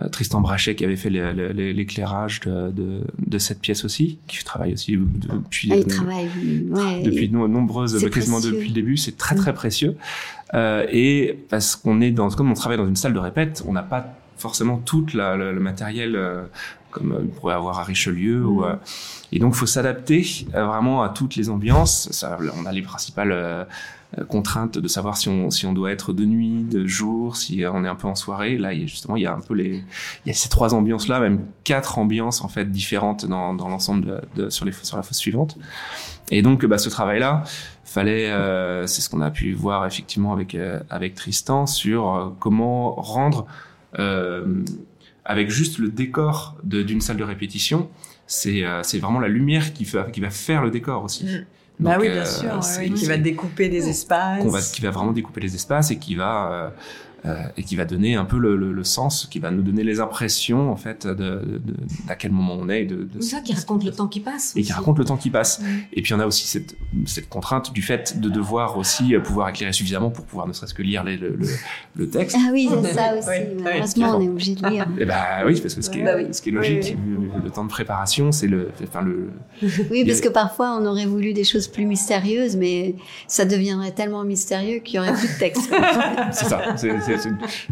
euh, 0.02 0.10
Tristan 0.10 0.42
Brachet 0.42 0.76
qui 0.76 0.84
avait 0.84 0.98
fait 0.98 1.10
l'éclairage 1.10 2.42
de, 2.42 2.72
de, 2.72 3.04
de, 3.26 3.38
cette 3.38 3.62
pièce 3.62 3.86
aussi, 3.86 4.20
qui 4.28 4.44
travaille 4.44 4.74
aussi 4.74 4.98
depuis, 4.98 5.70
ah, 5.72 5.76
il 5.78 5.88
travaille, 5.88 6.28
ouais, 6.70 7.02
depuis 7.02 7.30
nombreuses, 7.30 7.94
quasiment 8.10 8.40
précieux. 8.40 8.58
depuis 8.58 8.68
le 8.68 8.74
début. 8.74 8.98
C'est 8.98 9.16
très 9.16 9.36
très 9.36 9.54
précieux. 9.54 9.96
Euh, 10.54 10.86
et 10.92 11.40
parce 11.48 11.78
qu'on 11.78 12.02
est 12.02 12.12
dans, 12.12 12.30
comme 12.30 12.52
on 12.52 12.56
travaille 12.56 12.78
dans 12.78 12.90
une 12.90 12.98
salle 12.98 13.14
de 13.14 13.20
répète, 13.20 13.64
on 13.66 13.72
n'a 13.72 13.84
pas 13.84 14.18
forcément 14.38 14.78
tout 14.78 15.06
la, 15.14 15.36
le, 15.36 15.54
le, 15.54 15.60
matériel 15.60 16.16
euh, 16.16 16.44
comme 16.92 17.18
on 17.20 17.28
pourrait 17.28 17.56
avoir 17.56 17.80
à 17.80 17.84
Richelieu. 17.84 18.40
Mmh. 18.40 18.46
Ou, 18.46 18.64
euh, 18.64 18.76
et 19.32 19.40
donc, 19.40 19.56
faut 19.56 19.66
s'adapter 19.66 20.26
euh, 20.54 20.66
vraiment 20.66 21.02
à 21.04 21.10
toutes 21.10 21.36
les 21.36 21.50
ambiances. 21.50 22.10
Ça, 22.12 22.38
on 22.58 22.66
a 22.66 22.72
les 22.72 22.84
principales 22.84 23.32
euh, 23.32 23.66
contraintes 24.30 24.78
de 24.78 24.88
savoir 24.88 25.18
si 25.18 25.28
on, 25.28 25.50
si 25.50 25.66
on 25.66 25.74
doit 25.74 25.92
être 25.92 26.14
de 26.14 26.24
nuit, 26.24 26.64
de 26.64 26.86
jour, 26.86 27.36
si 27.36 27.64
on 27.66 27.84
est 27.84 27.88
un 27.88 27.96
peu 27.96 28.08
en 28.08 28.16
soirée. 28.16 28.58
Là, 28.58 28.74
il 28.74 28.82
y 28.82 28.84
a 28.84 28.88
justement, 28.88 29.16
il 29.16 29.24
y 29.24 29.26
a 29.26 29.34
un 29.34 29.42
peu 29.42 29.56
les, 29.56 29.84
il 30.26 30.28
y 30.28 30.30
a 30.30 30.34
ces 30.34 30.50
trois 30.50 30.76
ambiances-là, 30.76 31.20
même 31.20 31.46
quatre 31.64 31.98
ambiances 31.98 32.44
en 32.44 32.48
fait 32.48 32.72
différentes 32.72 33.26
dans, 33.26 33.56
dans 33.56 33.70
l'ensemble 33.70 34.06
de, 34.06 34.44
de, 34.44 34.50
sur 34.52 34.66
les 34.66 34.72
sur 34.72 34.98
la 34.98 35.04
fosse 35.04 35.18
suivante. 35.18 35.58
Et 36.30 36.42
donc, 36.44 36.64
bah, 36.66 36.78
ce 36.78 36.90
travail-là, 36.90 37.44
fallait, 37.94 38.30
euh, 38.32 38.88
c'est 38.88 39.02
ce 39.02 39.10
qu'on 39.10 39.22
a 39.22 39.30
pu 39.30 39.54
voir 39.54 39.86
effectivement 39.86 40.34
avec 40.34 40.56
euh, 40.56 40.80
avec 40.90 41.14
Tristan 41.14 41.68
sur 41.68 42.10
euh, 42.10 42.30
comment 42.40 42.94
rendre 42.96 43.42
euh, 43.42 43.73
avec 45.26 45.50
juste 45.50 45.78
le 45.78 45.90
décor 45.90 46.58
d'une 46.64 47.02
salle 47.02 47.18
de 47.18 47.24
répétition, 47.24 47.90
c'est 48.28 48.66
euh, 48.66 48.82
vraiment 49.00 49.20
la 49.20 49.28
lumière 49.28 49.74
qui, 49.74 49.86
fait, 49.86 50.12
qui 50.12 50.22
va 50.22 50.30
faire 50.30 50.64
le 50.64 50.72
décor 50.72 51.04
aussi. 51.04 51.26
Mmh. 51.26 51.46
Donc, 51.80 51.92
bah 51.92 51.98
oui, 52.00 52.10
bien 52.10 52.26
sûr, 52.26 52.60
ouais, 52.78 52.90
qui 52.92 53.06
va 53.06 53.18
découper 53.18 53.68
des 53.68 53.90
espaces. 53.90 54.46
Va, 54.46 54.62
qui 54.62 54.82
va 54.82 54.92
vraiment 54.92 55.12
découper 55.12 55.42
les 55.42 55.56
espaces 55.56 55.90
et 55.92 55.98
qui 55.98 56.16
va 56.16 56.52
euh, 56.52 56.70
et 57.56 57.64
qui 57.64 57.76
va 57.76 57.86
donner 57.86 58.16
un 58.16 58.26
peu 58.26 58.38
le, 58.38 58.56
le, 58.56 58.74
le, 58.74 58.84
sens, 58.84 59.28
qui 59.32 59.40
va 59.40 59.50
nous 59.50 59.62
donner 59.62 59.84
les 59.84 60.00
impressions 60.00 60.72
en 60.72 60.76
fait 60.76 61.08
de, 61.08 61.14
de, 61.14 61.58
de 61.58 61.74
à 62.10 62.16
quel 62.16 62.32
moment 62.32 62.58
on 62.60 62.70
est. 62.70 62.86
De, 62.86 63.04
de 63.04 63.22
ça 63.22 63.40
qui 63.40 63.54
raconte 63.54 63.84
le 63.84 63.92
temps 63.92 64.08
qui 64.08 64.20
passe. 64.20 64.54
Et 64.56 64.62
qui 64.62 64.74
raconte 64.74 65.00
le 65.00 65.06
temps 65.06 65.18
qui 65.18 65.30
passe. 65.30 65.60
Mmh. 65.60 65.66
Et 65.94 66.02
puis 66.02 66.14
on 66.14 66.20
a 66.20 66.26
aussi 66.26 66.48
cette, 66.48 66.76
cette 67.06 67.30
contrainte 67.30 67.74
du 67.74 67.82
fait 67.82 68.20
de 68.20 68.30
devoir 68.30 68.78
aussi 68.78 69.14
pouvoir 69.24 69.50
éclairer 69.50 69.74
suffisamment 69.74 70.10
pour 70.10 70.26
pouvoir 70.26 70.48
ne 70.48 70.54
serait-ce 70.54 70.74
que 70.74 70.82
lire 70.82 71.04
les, 71.04 71.18
le, 71.18 71.36
le, 71.36 71.48
le, 71.96 72.10
texte. 72.10 72.38
Ah 72.40 72.50
oui, 72.52 72.70
c'est 72.70 72.94
ça 72.94 73.16
aussi. 73.18 73.28
Oui, 73.30 73.62
Malheureusement, 73.64 74.10
oui. 74.12 74.16
on 74.18 74.22
est 74.22 74.30
obligé 74.30 74.56
de 74.56 74.68
lire. 74.68 74.88
Et 75.00 75.06
bah 75.06 75.44
oui, 75.46 75.60
parce 75.60 75.76
que 75.76 75.82
ce 75.82 75.90
qui 75.90 76.00
est, 76.00 76.04
bah 76.04 76.16
oui. 76.16 76.28
ce 76.32 76.42
qui 76.42 76.50
est 76.50 76.52
logique, 76.52 76.96
oui. 76.98 77.30
le, 77.44 77.50
temps 77.50 77.64
de 77.64 77.70
préparation, 77.70 78.32
c'est 78.32 78.48
le, 78.48 78.70
enfin 78.84 79.02
le. 79.02 79.30
Oui, 79.92 80.06
parce 80.06 80.22
que 80.22 80.30
parfois 80.30 80.78
on 80.80 80.86
aurait 80.86 81.06
voulu 81.06 81.34
des 81.34 81.44
choses 81.44 81.68
plus 81.68 81.86
mystérieuses, 81.86 82.56
mais 82.56 82.96
ça 83.28 83.46
deviendrait 83.46 83.92
tellement 83.92 84.24
mystérieux 84.24 84.80
qu'il 84.80 84.96
y 84.96 85.00
aurait 85.00 85.14
plus 85.14 85.34
de 85.34 85.40
texte. 85.40 85.70
c'est 86.32 86.46
ça. 86.46 86.76
C'est, 86.78 87.00
c'est, 87.02 87.13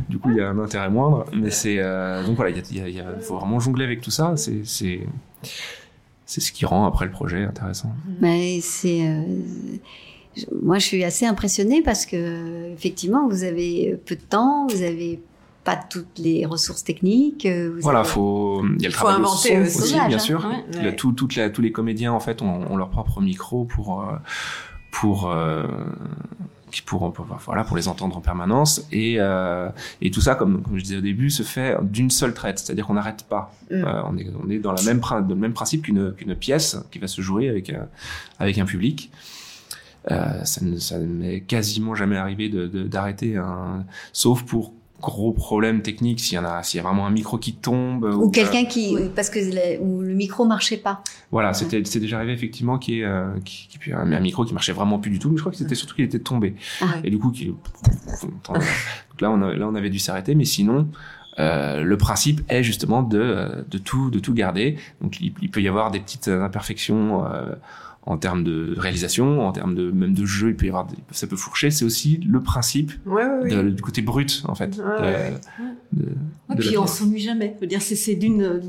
du 0.10 0.17
coup, 0.17 0.30
il 0.32 0.38
y 0.38 0.41
a 0.41 0.49
un 0.49 0.60
intérêt 0.60 0.89
moindre. 0.89 1.25
Mais 1.34 1.51
c'est 1.51 1.77
euh, 1.80 2.25
donc 2.25 2.36
voilà, 2.36 2.51
il 2.51 3.04
faut 3.21 3.38
vraiment 3.38 3.60
jongler 3.60 3.86
avec 3.86 4.01
tout 4.01 4.12
ça. 4.12 4.34
C'est 4.36 4.62
c'est 4.65 5.01
c'est 6.25 6.41
ce 6.41 6.51
qui 6.51 6.65
rend 6.65 6.86
après 6.86 7.06
le 7.06 7.12
projet 7.12 7.43
intéressant. 7.43 7.93
Mais 8.19 8.62
c'est 8.62 9.08
euh, 9.08 9.23
moi, 10.62 10.80
je 10.80 10.86
suis 10.86 11.04
assez 11.04 11.25
impressionnée 11.25 11.82
parce 11.82 12.06
que 12.06 12.71
effectivement, 12.73 13.27
vous 13.27 13.43
avez 13.43 13.99
peu 14.06 14.15
de 14.15 14.21
temps, 14.21 14.67
vous 14.67 14.82
avez 14.82 15.19
pas 15.63 15.75
toutes 15.75 16.17
les 16.17 16.45
ressources 16.45 16.84
techniques. 16.84 17.45
Vous 17.45 17.82
voilà, 17.82 17.99
avez... 17.99 18.10
faut 18.10 18.63
il 18.77 18.82
y 18.82 18.86
a 18.86 18.89
le 18.89 18.95
faut 18.95 19.06
travail 19.06 19.17
inventer 19.17 19.60
de 19.60 19.65
son 19.65 19.82
aussi, 19.82 19.93
bien 19.93 20.12
hein. 20.12 20.19
sûr. 20.19 20.49
Ouais. 20.73 20.95
Tout, 20.95 21.12
toute 21.12 21.36
la, 21.36 21.49
tous 21.49 21.62
les 21.62 21.71
comédiens 21.71 22.13
en 22.13 22.19
fait 22.19 22.41
ont, 22.41 22.71
ont 22.71 22.77
leur 22.77 22.89
propre 22.89 23.21
micro 23.21 23.65
pour 23.65 24.01
euh, 24.01 24.15
pour 24.91 25.30
euh, 25.30 25.67
pour, 26.86 27.12
pour, 27.12 27.25
voilà 27.45 27.63
pour 27.63 27.75
les 27.75 27.88
entendre 27.88 28.15
en 28.15 28.21
permanence. 28.21 28.88
Et 28.91 29.15
euh, 29.19 29.69
et 30.01 30.12
tout 30.12 30.21
ça 30.21 30.36
comme, 30.36 30.62
comme 30.62 30.77
je 30.77 30.84
disais 30.84 30.97
au 30.97 31.01
début 31.01 31.29
se 31.29 31.43
fait 31.43 31.77
d'une 31.81 32.10
seule 32.10 32.34
traite 32.34 32.60
c'est-à-dire 32.60 32.88
qu'on 32.88 32.93
n'arrête 32.93 33.25
pas. 33.29 33.53
Mm. 33.69 33.73
euh, 33.73 34.03
on 34.05 34.17
est 34.17 34.27
on 34.43 34.49
est 34.49 34.60
dans 34.60 34.71
la 34.71 34.81
même 34.84 34.99
dans 34.99 35.19
le 35.27 35.36
même 35.36 35.53
principe 35.53 35.84
qu'une 35.84 36.13
qu'une 36.13 36.36
pièce 36.36 36.77
qui 36.91 36.99
va 36.99 37.07
se 37.07 37.21
jouer 37.21 37.49
avec 37.49 37.69
euh, 37.69 37.84
avec 38.39 38.57
un 38.57 38.65
public. 38.65 39.12
Euh, 40.10 40.43
ça 40.45 40.65
ne 40.65 40.77
ça 40.77 40.97
m'est 40.97 41.41
quasiment 41.41 41.93
jamais 41.93 42.17
arrivé 42.17 42.49
de 42.49 42.67
d'arrêter 42.67 43.38
un 43.38 43.86
sauf 44.13 44.43
pour 44.43 44.73
gros 45.01 45.31
problème 45.31 45.81
technique 45.81 46.19
s'il 46.19 46.35
y 46.35 46.39
en 46.39 46.45
a 46.45 46.63
s'il 46.63 46.77
y 46.77 46.79
a 46.79 46.83
vraiment 46.83 47.05
un 47.05 47.11
micro 47.11 47.37
qui 47.37 47.53
tombe 47.53 48.03
ou, 48.03 48.25
ou 48.25 48.31
quelqu'un 48.31 48.65
qui 48.65 48.95
oui. 48.95 49.09
parce 49.15 49.29
que 49.29 49.39
le, 49.39 49.81
où 49.81 50.01
le 50.01 50.13
micro 50.13 50.45
marchait 50.45 50.77
pas. 50.77 51.03
Voilà 51.31 51.53
c'était 51.53 51.81
c'est 51.85 51.99
déjà 51.99 52.17
arrivé 52.17 52.33
effectivement 52.33 52.77
qui 52.77 52.99
est 52.99 53.05
euh, 53.05 53.31
qui, 53.43 53.67
qui 53.67 53.91
un, 53.91 54.11
un, 54.11 54.19
micro 54.19 54.45
qui 54.45 54.53
marchait 54.53 54.73
vraiment 54.73 54.99
plus 54.99 55.11
du 55.11 55.19
tout 55.19 55.29
mais 55.29 55.37
je 55.37 55.41
crois 55.41 55.51
que 55.51 55.57
c'était 55.57 55.75
surtout 55.75 55.95
qu'il 55.95 56.05
était 56.05 56.19
tombé. 56.19 56.55
Ah, 56.81 56.95
et 57.03 57.09
du 57.09 57.19
coup 57.19 57.31
qui 57.31 57.47
donc 57.47 59.21
là 59.21 59.31
on 59.31 59.41
a, 59.41 59.53
là 59.53 59.67
on 59.67 59.75
avait 59.75 59.89
dû 59.89 59.99
s'arrêter 59.99 60.35
mais 60.35 60.45
sinon 60.45 60.87
euh, 61.39 61.81
le 61.83 61.97
principe 61.97 62.41
est 62.49 62.63
justement 62.63 63.03
de 63.03 63.65
de 63.69 63.77
tout 63.77 64.09
de 64.09 64.19
tout 64.19 64.33
garder. 64.33 64.77
Donc 65.01 65.19
il, 65.21 65.33
il 65.41 65.49
peut 65.49 65.61
y 65.61 65.67
avoir 65.67 65.91
des 65.91 65.99
petites 65.99 66.27
imperfections 66.27 67.25
euh, 67.25 67.55
en 68.03 68.17
termes 68.17 68.43
de 68.43 68.73
réalisation, 68.77 69.41
en 69.47 69.51
termes 69.51 69.75
de 69.75 69.91
même 69.91 70.13
de 70.13 70.25
jeu, 70.25 70.49
il 70.49 70.55
peut 70.55 70.65
y 70.65 70.69
avoir 70.69 70.85
des, 70.85 70.97
ça 71.11 71.27
peut 71.27 71.35
fourcher. 71.35 71.69
C'est 71.69 71.85
aussi 71.85 72.17
le 72.17 72.41
principe 72.41 72.91
ouais, 73.05 73.25
ouais, 73.25 73.49
de, 73.49 73.69
du 73.69 73.81
côté 73.81 74.01
brut 74.01 74.43
en 74.47 74.55
fait. 74.55 74.77
Ouais, 74.77 75.33
de, 75.90 75.90
de, 75.93 76.06
de 76.56 76.60
puis 76.60 76.77
on 76.77 76.88
s'ennuie 76.88 77.19
jamais. 77.19 77.54
Je 77.56 77.62
veux 77.62 77.67
dire, 77.67 77.82
c'est 77.82 78.15
d'une 78.15 78.62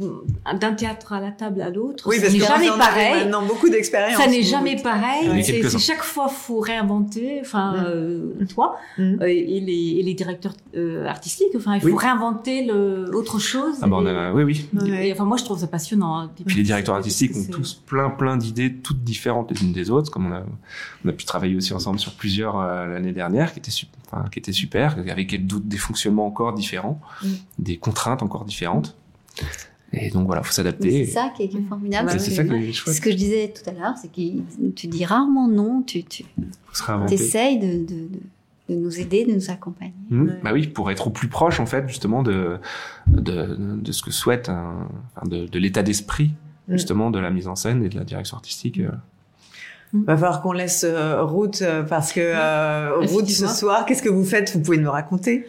d'un 0.59 0.73
théâtre 0.73 1.13
à 1.13 1.21
la 1.21 1.31
table 1.31 1.61
à 1.63 1.71
l'autre. 1.71 2.05
Oui, 2.09 2.19
parce 2.21 2.33
que 2.33 2.39
jamais 2.41 2.69
pareil. 2.69 3.25
Maintenant 3.25 3.47
beaucoup 3.47 3.69
d'expérience. 3.69 4.21
Ça 4.21 4.29
n'est 4.29 4.43
jamais 4.43 4.77
pareil. 4.77 5.43
C'est 5.45 5.79
chaque 5.79 6.03
fois 6.03 6.29
faut 6.29 6.61
réinventer. 6.61 7.39
Enfin, 7.41 7.73
mm. 7.73 7.85
euh, 7.87 8.45
toi 8.53 8.77
mm. 8.99 9.23
et, 9.23 9.61
les, 9.61 9.97
et 9.99 10.03
les 10.03 10.15
directeurs 10.15 10.55
euh, 10.77 11.07
artistiques. 11.07 11.55
Enfin, 11.57 11.77
il 11.77 11.81
faut 11.81 11.89
oui. 11.89 11.95
réinventer 11.97 12.65
le, 12.65 13.15
autre 13.15 13.39
chose. 13.39 13.77
Ah 13.83 13.87
bon, 13.87 14.05
et, 14.07 14.11
a, 14.11 14.33
oui, 14.33 14.45
oui. 14.45 14.67
Et, 14.89 15.13
enfin, 15.13 15.25
moi, 15.25 15.37
je 15.37 15.45
trouve 15.45 15.59
ça 15.59 15.67
passionnant. 15.67 16.31
Et 16.41 16.45
puis 16.45 16.57
les 16.57 16.63
directeurs 16.63 16.97
artistiques 16.97 17.37
ont 17.37 17.51
tous 17.51 17.75
plein, 17.75 18.11
plein 18.11 18.37
d'idées, 18.37 18.75
toutes 18.75 19.03
différentes 19.03 19.51
les 19.51 19.63
unes 19.63 19.73
des 19.73 19.91
autres, 19.91 20.11
comme 20.11 20.27
on 20.27 20.35
a, 20.35 20.43
on 21.05 21.09
a 21.09 21.13
pu 21.13 21.25
travailler 21.25 21.57
aussi 21.57 21.73
ensemble 21.73 21.99
sur 21.99 22.13
plusieurs 22.15 22.59
euh, 22.59 22.87
l'année 22.87 23.13
dernière, 23.13 23.53
qui 23.53 23.59
étaient, 23.59 23.71
enfin, 24.13 24.29
qui 24.31 24.39
étaient 24.39 24.53
super, 24.53 24.99
avec 25.09 25.47
des 25.47 25.77
fonctionnements 25.77 26.27
encore 26.27 26.53
différents, 26.55 27.01
mm. 27.23 27.29
des 27.59 27.77
contraintes 27.79 28.23
encore 28.23 28.45
différentes. 28.45 28.97
Et 29.93 30.11
donc 30.11 30.27
voilà, 30.27 30.43
faut 30.43 30.53
s'adapter. 30.53 31.05
C'est 31.05 31.13
ça 31.13 31.33
qui 31.37 31.45
est 31.45 31.69
formidable. 31.69 32.11
C'est 32.19 32.31
ça 32.31 32.45
qui 32.45 32.55
est 32.55 32.73
chouette. 32.73 32.97
Ce 32.97 33.01
que 33.01 33.11
je 33.11 33.17
disais 33.17 33.53
tout 33.53 33.69
à 33.69 33.73
l'heure, 33.73 33.95
c'est 34.01 34.11
que 34.11 34.71
tu 34.71 34.87
dis 34.87 35.05
rarement 35.05 35.49
non, 35.49 35.83
tu, 35.83 36.03
tu 36.05 36.25
essayes 37.11 37.59
de, 37.59 37.85
de, 37.85 38.09
de, 38.71 38.75
nous 38.75 39.01
aider, 39.01 39.27
de 39.27 39.33
nous 39.33 39.51
accompagner. 39.51 39.93
Mmh. 40.09 40.23
Ouais. 40.23 40.41
Bah 40.43 40.51
oui, 40.55 40.67
pour 40.67 40.91
être 40.91 41.09
au 41.09 41.11
plus 41.11 41.29
proche 41.29 41.61
en 41.61 41.67
fait 41.67 41.87
justement 41.89 42.23
de 42.23 42.59
de, 43.07 43.55
de 43.77 43.93
ce 43.93 44.03
que 44.03 44.11
souhaite 44.11 44.49
un, 44.49 44.89
de, 45.27 45.47
de 45.47 45.59
l'état 45.59 45.83
d'esprit 45.83 46.33
justement 46.69 47.11
de 47.11 47.19
la 47.19 47.31
mise 47.31 47.49
en 47.49 47.57
scène 47.57 47.85
et 47.85 47.91
de 47.91 47.99
la 47.99 48.05
direction 48.05 48.37
artistique. 48.37 48.81
Euh. 49.95 49.99
Va 50.07 50.17
falloir 50.17 50.41
qu'on 50.41 50.53
laisse 50.53 50.85
euh, 50.89 51.23
Ruth 51.23 51.61
euh, 51.61 51.83
parce 51.83 52.13
que 52.13 52.21
euh, 52.23 52.97
Ruth 53.01 53.29
ce 53.29 53.47
soir, 53.47 53.85
qu'est-ce 53.85 54.03
que 54.03 54.09
vous 54.09 54.25
faites? 54.25 54.53
Vous 54.55 54.61
pouvez 54.61 54.79
me 54.79 54.89
raconter 54.89 55.47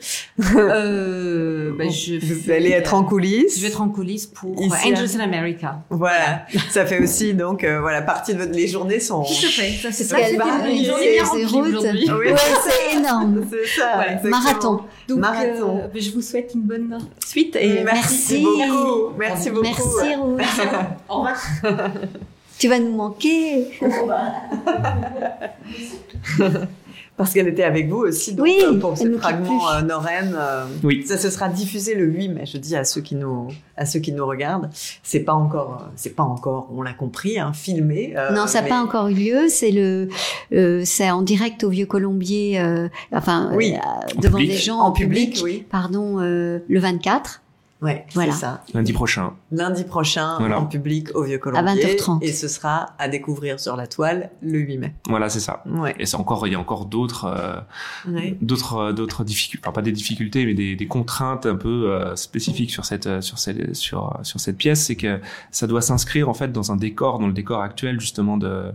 euh, 0.55 1.71
ben, 1.77 1.89
je 1.89 2.15
Vous 2.19 2.51
allez 2.51 2.71
être 2.71 2.93
en 2.93 3.03
coulisses. 3.03 3.55
Je 3.57 3.61
vais 3.61 3.69
être 3.69 3.81
en 3.81 3.89
coulisses 3.89 4.25
pour 4.25 4.61
Ici, 4.61 4.91
Angels 4.93 5.15
in 5.15 5.21
America. 5.21 5.79
Voilà, 5.89 6.45
ça 6.69 6.85
fait 6.85 7.01
aussi 7.01 7.33
donc 7.33 7.63
euh, 7.63 7.79
voilà 7.79 8.01
partie 8.01 8.33
de 8.33 8.39
votre 8.39 8.51
les 8.51 8.67
journées 8.67 8.99
sont. 8.99 9.23
Tout 9.23 9.31
à 9.31 9.49
fait, 9.49 9.71
ça 9.81 9.91
c'est 9.91 10.03
ça. 10.03 10.17
C'est 10.17 10.33
une 10.33 10.85
journée 10.85 11.13
bien 11.13 11.23
remplie 11.23 11.45
aujourd'hui. 11.45 12.09
Oui, 12.11 12.31
ouais, 12.31 12.35
c'est 12.63 12.97
énorme. 12.97 13.45
C'est 13.49 13.79
ça. 13.79 13.97
Ouais, 13.97 14.29
marathon. 14.29 14.81
Donc, 15.07 15.19
Marathon. 15.19 15.79
Euh, 15.83 15.87
je 15.99 16.11
vous 16.11 16.21
souhaite 16.21 16.51
une 16.53 16.61
bonne 16.61 16.97
suite 17.25 17.55
et 17.55 17.83
merci, 17.83 18.45
merci 18.45 18.69
beaucoup. 18.69 19.13
Merci 19.17 19.49
beaucoup. 19.49 19.63
Merci 20.37 20.61
Ruth. 20.61 20.67
Au 21.09 21.15
revoir. 21.15 21.37
Tu 22.63 22.69
vas 22.69 22.79
nous 22.79 22.95
manquer. 22.95 23.67
Parce 27.17 27.33
qu'elle 27.33 27.49
était 27.49 27.65
avec 27.65 27.89
vous 27.89 27.97
aussi 27.97 28.35
donc, 28.35 28.45
oui, 28.45 28.57
pour 28.79 28.97
ce 28.97 29.17
fragment 29.17 29.69
euh, 29.69 29.81
Norène. 29.81 30.33
Euh, 30.33 30.63
oui. 30.81 31.03
Ça 31.05 31.17
se 31.17 31.29
sera 31.29 31.49
diffusé 31.49 31.93
le 31.93 32.05
8 32.05 32.29
mai. 32.29 32.45
Je 32.45 32.57
dis 32.57 32.77
à 32.77 32.85
ceux 32.85 33.01
qui 33.01 33.15
nous 33.15 33.49
à 33.75 33.85
ceux 33.85 33.99
qui 33.99 34.13
nous 34.13 34.25
regardent, 34.25 34.69
c'est 35.03 35.19
pas 35.19 35.33
encore 35.33 35.89
c'est 35.97 36.15
pas 36.15 36.23
encore 36.23 36.69
on 36.73 36.83
l'a 36.83 36.93
compris 36.93 37.37
hein, 37.37 37.51
filmé. 37.51 38.13
Euh, 38.15 38.31
non, 38.31 38.47
ça 38.47 38.59
n'a 38.59 38.63
mais... 38.63 38.69
pas 38.69 38.81
encore 38.81 39.09
eu 39.09 39.15
lieu. 39.15 39.49
C'est 39.49 39.71
le 39.71 40.07
euh, 40.53 40.83
c'est 40.85 41.11
en 41.11 41.21
direct 41.21 41.65
au 41.65 41.69
Vieux 41.69 41.85
Colombier, 41.85 42.61
euh, 42.61 42.87
enfin 43.11 43.51
oui. 43.55 43.75
devant 44.21 44.37
public. 44.37 44.55
des 44.55 44.57
gens 44.57 44.77
en, 44.77 44.87
en 44.87 44.93
public, 44.93 45.33
public 45.33 45.43
oui. 45.43 45.65
pardon, 45.69 46.19
le 46.19 46.79
24. 46.79 47.41
Ouais, 47.83 48.05
Voilà. 48.13 48.31
c'est 48.31 48.39
ça. 48.39 48.63
Lundi 48.73 48.93
prochain. 48.93 49.33
Lundi 49.51 49.83
prochain, 49.83 50.37
Voilà. 50.39 50.59
en 50.59 50.65
public, 50.65 51.09
au 51.15 51.23
Vieux 51.23 51.37
Colombier. 51.37 51.83
20h30. 51.83 52.19
Et 52.23 52.31
ce 52.31 52.47
sera 52.47 52.95
à 52.97 53.07
découvrir 53.09 53.59
sur 53.59 53.75
la 53.75 53.87
toile 53.87 54.29
le 54.41 54.57
8 54.59 54.77
mai. 54.77 54.93
Voilà, 55.09 55.29
c'est 55.29 55.41
ça. 55.41 55.63
Ouais. 55.65 55.93
Et 55.99 56.05
c'est 56.05 56.15
encore, 56.15 56.47
il 56.47 56.53
y 56.53 56.55
a 56.55 56.59
encore 56.59 56.85
d'autres, 56.85 57.25
euh, 57.25 58.11
ouais. 58.11 58.37
d'autres, 58.41 58.77
euh, 58.77 58.93
d'autres 58.93 59.23
difficultés, 59.23 59.63
enfin 59.67 59.73
pas 59.73 59.81
des 59.81 59.91
difficultés, 59.91 60.45
mais 60.45 60.53
des, 60.53 60.75
des 60.75 60.87
contraintes 60.87 61.45
un 61.45 61.55
peu 61.55 61.91
euh, 61.91 62.15
spécifiques 62.15 62.71
sur 62.71 62.85
cette, 62.85 63.21
sur 63.21 63.37
cette, 63.37 63.75
sur, 63.75 64.17
sur 64.23 64.39
cette 64.39 64.57
pièce, 64.57 64.85
c'est 64.85 64.95
que 64.95 65.19
ça 65.51 65.67
doit 65.67 65.81
s'inscrire 65.81 66.29
en 66.29 66.33
fait 66.33 66.51
dans 66.51 66.71
un 66.71 66.77
décor, 66.77 67.19
dans 67.19 67.27
le 67.27 67.33
décor 67.33 67.61
actuel 67.61 67.99
justement 67.99 68.37
de 68.37 68.71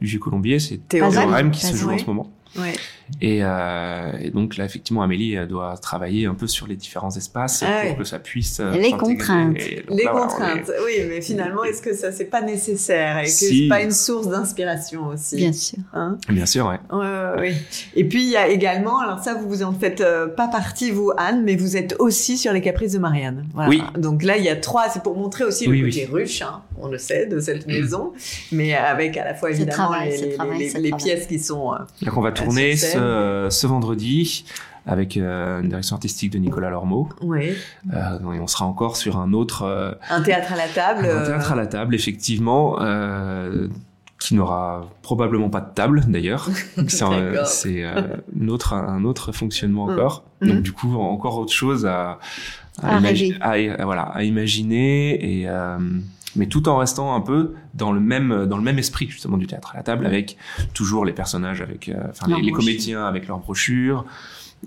du 0.00 0.06
Vieux 0.08 0.18
Colombier, 0.18 0.58
c'est 0.58 0.76
Théorème. 0.88 1.50
Qui 1.50 1.64
se 1.66 1.74
joue 1.76 1.90
en 1.90 1.98
ce 1.98 2.04
moment. 2.04 2.30
Ouais. 2.58 2.74
Et, 3.20 3.40
euh, 3.42 4.10
et 4.20 4.30
donc 4.30 4.56
là, 4.56 4.64
effectivement, 4.64 5.02
Amélie 5.02 5.34
elle 5.34 5.46
doit 5.48 5.76
travailler 5.76 6.26
un 6.26 6.34
peu 6.34 6.46
sur 6.46 6.66
les 6.66 6.76
différents 6.76 7.14
espaces 7.14 7.62
Ah 7.66 7.80
pour 7.82 7.90
ouais. 7.90 7.96
que 7.96 8.04
ça 8.04 8.18
puisse. 8.18 8.58
euh, 8.60 8.70
Les 8.72 8.90
s'intégrer. 8.90 8.98
contraintes. 8.98 9.58
Les 9.58 10.04
là, 10.04 10.10
voilà, 10.12 10.26
contraintes, 10.26 10.72
oui, 10.84 11.04
mais 11.08 11.20
finalement, 11.20 11.62
est-ce 11.64 11.82
que 11.82 11.94
ça 11.94 12.10
c'est 12.12 12.24
pas 12.24 12.40
nécessaire 12.42 13.18
et 13.18 13.24
que 13.24 13.28
Si. 13.30 13.62
c'est 13.64 13.68
pas 13.68 13.82
une 13.82 13.90
source 13.92 14.28
d'inspiration 14.28 15.06
aussi 15.08 15.36
Bien 15.36 15.52
sûr. 15.52 15.78
hein? 15.92 16.16
Bien 16.28 16.46
sûr, 16.46 16.66
ouais. 16.66 16.80
Ouais. 17.38 17.54
Et 17.94 18.04
puis 18.04 18.22
il 18.22 18.30
y 18.30 18.36
a 18.36 18.48
également, 18.48 19.00
alors 19.00 19.20
ça 19.20 19.34
vous 19.34 19.48
vous 19.48 19.62
en 19.62 19.72
faites 19.72 20.00
euh, 20.00 20.26
pas 20.26 20.48
partie 20.48 20.90
vous 20.90 21.12
Anne, 21.16 21.42
mais 21.44 21.56
vous 21.56 21.76
êtes 21.76 21.94
aussi 21.98 22.36
sur 22.38 22.52
les 22.52 22.60
caprices 22.60 22.92
de 22.92 22.98
Marianne. 22.98 23.46
Voilà. 23.54 23.68
Oui. 23.70 23.82
Donc 23.98 24.22
là 24.22 24.36
il 24.36 24.44
y 24.44 24.48
a 24.48 24.56
trois, 24.56 24.88
c'est 24.88 25.02
pour 25.02 25.16
montrer 25.16 25.44
aussi 25.44 25.68
Oui, 25.68 25.78
le 25.80 25.84
oui. 25.86 25.90
côté 25.90 26.06
ruche, 26.06 26.42
hein, 26.42 26.62
on 26.80 26.88
le 26.88 26.98
sait, 26.98 27.26
de 27.26 27.38
cette 27.40 27.66
maison, 27.66 28.12
mais 28.50 28.74
avec 28.74 29.16
à 29.16 29.24
la 29.24 29.34
fois 29.34 29.50
évidemment 29.50 29.72
travail, 29.88 30.10
les, 30.10 30.16
c'est 30.16 30.26
les- 30.26 30.34
travail, 30.34 30.58
les- 30.58 30.68
c'est 30.68 30.78
les 30.80 30.88
travail. 30.90 31.04
pièces 31.04 31.26
qui 31.26 31.38
sont. 31.38 31.72
euh, 31.72 31.76
Donc 32.02 32.16
on 32.16 32.20
va 32.22 32.32
tourner 32.32 32.76
ce, 32.76 32.98
scène. 33.02 33.50
ce 33.50 33.66
vendredi 33.66 34.44
avec 34.84 35.16
euh, 35.16 35.60
une 35.60 35.68
direction 35.68 35.94
artistique 35.94 36.32
de 36.32 36.38
Nicolas 36.38 36.68
Lormeau. 36.70 37.08
ouais. 37.22 37.54
Euh, 37.94 38.18
et 38.34 38.40
on 38.40 38.46
sera 38.48 38.64
encore 38.66 38.96
sur 38.96 39.16
un 39.18 39.32
autre 39.32 39.62
euh, 39.62 39.92
Un 40.10 40.22
théâtre 40.22 40.52
à 40.52 40.56
la 40.56 40.66
table. 40.68 41.06
un 41.06 41.24
théâtre 41.24 41.52
à 41.52 41.54
euh, 41.54 41.58
la 41.58 41.66
table, 41.66 41.94
effectivement. 41.94 42.78
Euh, 42.80 43.68
qui 44.20 44.36
n'aura 44.36 44.88
probablement 45.02 45.50
pas 45.50 45.60
de 45.60 45.74
table 45.74 46.04
d'ailleurs. 46.06 46.48
C'est 46.86 47.02
un, 47.02 47.10
D'accord. 47.32 47.46
c'est, 47.46 47.82
euh, 47.84 48.02
une 48.38 48.50
autre, 48.50 48.72
un 48.72 49.04
autre 49.04 49.32
fonctionnement 49.32 49.86
Mm. 49.88 49.90
encore. 49.90 50.24
Mhm. 50.40 50.48
Donc 50.48 50.62
du 50.62 50.72
coup 50.72 50.94
encore 50.96 51.38
autre 51.38 51.52
chose 51.52 51.86
à, 51.86 52.20
À 52.82 53.00
imagi- 53.00 53.36
voilà, 53.82 54.02
à 54.02 54.22
imaginer 54.22 55.40
et 55.40 55.48
euh, 55.48 55.76
mais 56.36 56.46
tout 56.46 56.68
en 56.68 56.78
restant 56.78 57.14
un 57.14 57.20
peu 57.20 57.54
dans 57.74 57.92
le 57.92 58.00
même 58.00 58.46
dans 58.46 58.56
le 58.56 58.62
même 58.62 58.78
esprit 58.78 59.08
justement 59.08 59.36
du 59.36 59.46
théâtre 59.46 59.72
à 59.74 59.76
la 59.76 59.82
table 59.82 60.06
avec 60.06 60.36
toujours 60.74 61.04
les 61.04 61.12
personnages 61.12 61.60
avec 61.60 61.88
euh, 61.88 62.08
enfin 62.10 62.26
les, 62.40 62.50
comédiens 62.50 63.04
avec 63.04 63.28
leurs 63.28 63.38
brochures 63.38 64.04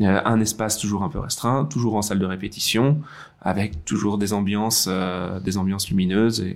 euh, 0.02 0.22
un 0.26 0.40
espace 0.40 0.78
toujours 0.78 1.04
un 1.04 1.10
peu 1.10 1.20
restreint 1.20 1.66
toujours 1.66 1.96
en 1.96 2.02
salle 2.02 2.20
de 2.20 2.26
répétition 2.26 3.02
avec 3.42 3.86
toujours 3.86 4.18
des 4.18 4.34
ambiances 4.34 4.88
euh, 4.90 5.40
des 5.40 5.58
ambiances 5.58 5.90
lumineuses 5.90 6.42
et 6.42 6.56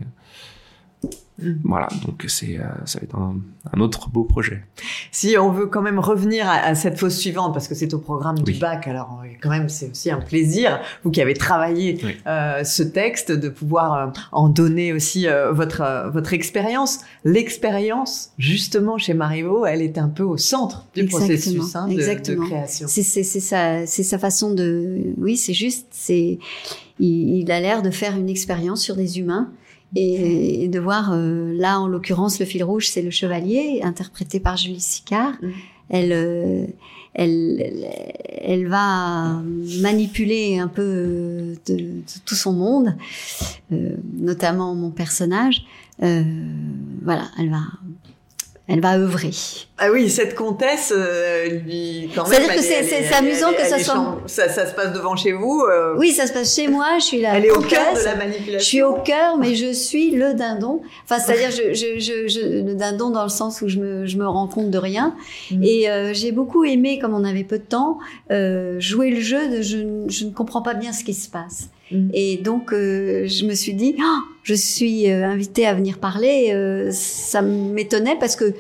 Mhm. 1.42 1.62
voilà 1.64 1.88
donc 2.06 2.26
c'est 2.28 2.58
euh, 2.60 2.64
ça 2.84 3.00
va 3.00 3.06
être 3.06 3.16
un, 3.16 3.38
un 3.74 3.80
autre 3.80 4.10
beau 4.10 4.26
projet 4.26 4.66
Si 5.10 5.38
on 5.38 5.54
veut 5.54 5.68
quand 5.68 5.82
même 5.82 5.98
revenir 5.98 6.46
à, 6.50 6.56
à 6.56 6.76
cette 6.76 7.00
fausse 7.00 7.16
suivante, 7.18 7.54
parce 7.54 7.70
que 7.70 7.76
c'est 7.76 7.94
au 7.94 8.00
programme 8.00 8.40
du 8.40 8.52
Oui. 8.52 8.60
bac, 8.60 8.86
alors 8.90 9.22
euh, 9.24 9.30
quand 9.42 9.50
même 9.50 9.70
c'est 9.70 9.90
aussi 9.90 10.12
un 10.12 10.20
plaisir, 10.20 10.82
vous 11.06 11.12
qui 11.12 11.22
avez 11.22 11.34
travaillé 11.36 11.98
Oui. 12.04 12.18
euh, 12.28 12.66
ce 12.66 12.84
texte, 12.84 13.32
de 13.32 13.48
pouvoir 13.48 13.94
euh, 13.94 14.08
en 14.34 14.50
donner 14.50 14.92
aussi 14.92 15.28
euh, 15.28 15.54
votre 15.54 15.80
euh, 15.80 16.10
votre 16.10 16.34
expérience. 16.34 17.00
L'expérience, 17.24 18.32
justement, 18.38 18.98
chez 18.98 19.14
Marivaux, 19.14 19.66
elle 19.66 19.82
est 19.82 19.98
un 19.98 20.10
peu 20.10 20.24
au 20.24 20.36
centre 20.36 20.88
du 20.94 21.02
Exactement, 21.04 21.26
processus 21.28 21.76
hein, 21.78 21.88
de, 21.88 21.94
de 21.94 22.00
exactement. 22.00 22.46
création. 22.48 22.88
C'est 22.90 23.04
sa 23.04 23.86
c'est 23.88 24.04
sa 24.04 24.20
façon 24.20 24.54
de 24.54 25.14
oui 25.18 25.38
c'est 25.38 25.54
juste 25.54 25.88
c'est 25.92 26.38
il, 27.00 27.38
il 27.40 27.50
a 27.52 27.62
l'air 27.62 27.82
de 27.82 27.92
faire 27.92 28.18
une 28.18 28.28
expérience 28.30 28.82
sur 28.82 28.98
des 28.98 29.20
humains 29.20 29.50
et, 29.96 30.64
et 30.64 30.68
de 30.68 30.80
voir 30.80 31.12
euh, 31.14 31.54
là 31.58 31.80
en 31.80 31.88
l'occurrence 31.88 32.40
le 32.40 32.46
fil 32.46 32.64
rouge 32.64 32.88
c'est 32.90 33.02
le 33.02 33.10
chevalier 33.12 33.82
interprété 33.84 34.40
par 34.40 34.58
Julie 34.58 34.80
Sicard 34.80 35.34
Mm. 35.42 35.48
elle, 35.90 36.12
euh, 36.12 36.66
elle 37.14 37.62
elle 37.62 37.88
elle 38.42 38.68
va 38.68 39.42
manipuler 39.82 40.60
un 40.60 40.68
peu 40.68 40.82
euh, 40.84 41.56
de, 41.68 41.76
de 41.76 42.20
tout 42.26 42.36
son 42.36 42.54
monde 42.54 42.96
euh, 43.72 43.96
notamment 44.18 44.76
mon 44.76 44.92
personnage 44.92 45.66
voilà 46.00 47.26
elle 47.38 47.50
va 47.50 47.64
elle 48.70 48.82
va 48.82 48.98
œuvrer 48.98 49.32
Ah 49.78 49.92
oui, 49.92 50.10
cette 50.10 50.36
comtesse, 50.36 50.94
euh, 50.96 51.48
lui, 51.66 52.10
quand 52.16 52.28
même. 52.28 52.34
C'est-à-dire 52.42 52.56
que 52.56 52.62
c'est- 52.62 53.14
amusant 53.14 53.50
elle 53.50 53.56
que 53.56 53.62
ça 53.70 53.78
elle 53.78 53.84
soit- 53.84 54.18
Ça, 54.28 54.50
ça 54.50 54.66
se 54.68 54.74
passe 54.76 54.94
devant 54.94 55.16
chez 55.16 55.32
vous. 55.32 55.62
euh, 55.70 55.96
Oui, 55.98 56.12
ça 56.12 56.28
se 56.28 56.34
passe 56.34 56.56
chez 56.56 56.68
moi. 56.68 56.98
Je 57.00 57.06
suis 57.06 57.22
la 57.22 57.36
Elle 57.38 57.46
est 57.46 57.52
au 57.52 57.62
cœur 57.62 57.94
de 57.96 58.04
la 58.04 58.16
manipulation. 58.16 58.60
Je 58.60 58.64
suis 58.64 58.82
au 58.84 58.94
cœur, 58.94 59.38
mais 59.38 59.56
je 59.56 59.72
suis 59.74 60.12
le 60.12 60.34
dindon. 60.34 60.82
Enfin, 61.06 61.20
c'est-à-dire 61.20 61.52
je, 61.52 61.74
je, 61.74 62.00
je, 62.00 62.28
je- 62.28 62.64
le 62.66 62.76
dindon 62.76 63.10
dans 63.10 63.24
le 63.24 63.30
sens 63.30 63.62
où 63.62 63.68
je 63.68 63.80
me, 63.80 64.06
je 64.06 64.18
me 64.18 64.28
rends 64.28 64.48
compte 64.48 64.70
de 64.70 64.78
rien. 64.78 65.16
Mhm. 65.52 65.64
Et 65.64 65.90
euh, 65.90 66.14
j'ai 66.14 66.32
beaucoup 66.32 66.64
aimé, 66.64 67.00
comme 67.00 67.14
on 67.14 67.24
avait 67.24 67.44
peu 67.44 67.58
de 67.58 67.64
temps, 67.64 67.98
euh, 68.32 68.80
jouer 68.80 69.10
le 69.10 69.22
jeu 69.22 69.50
de 69.50 69.62
je, 69.62 69.78
je 70.08 70.26
ne 70.26 70.32
comprends 70.32 70.62
pas 70.62 70.74
bien 70.76 70.94
ce 70.94 71.04
qui 71.04 71.14
se 71.14 71.30
passe. 71.30 71.70
Mhm. 71.92 72.10
Et 72.14 72.38
donc 72.38 72.74
euh, 72.74 73.28
je 73.28 73.46
me 73.46 73.54
suis 73.54 73.74
dit, 73.74 73.96
Ah, 74.02 74.22
je 74.44 74.54
suis 74.54 75.10
euh, 75.10 75.26
invitée 75.26 75.66
à 75.66 75.74
venir 75.74 76.00
parler. 76.00 76.52
Euh, 76.54 76.90
ça 76.92 77.42
m'étonnait 77.42 78.18
parce 78.20 78.36
que 78.36 78.54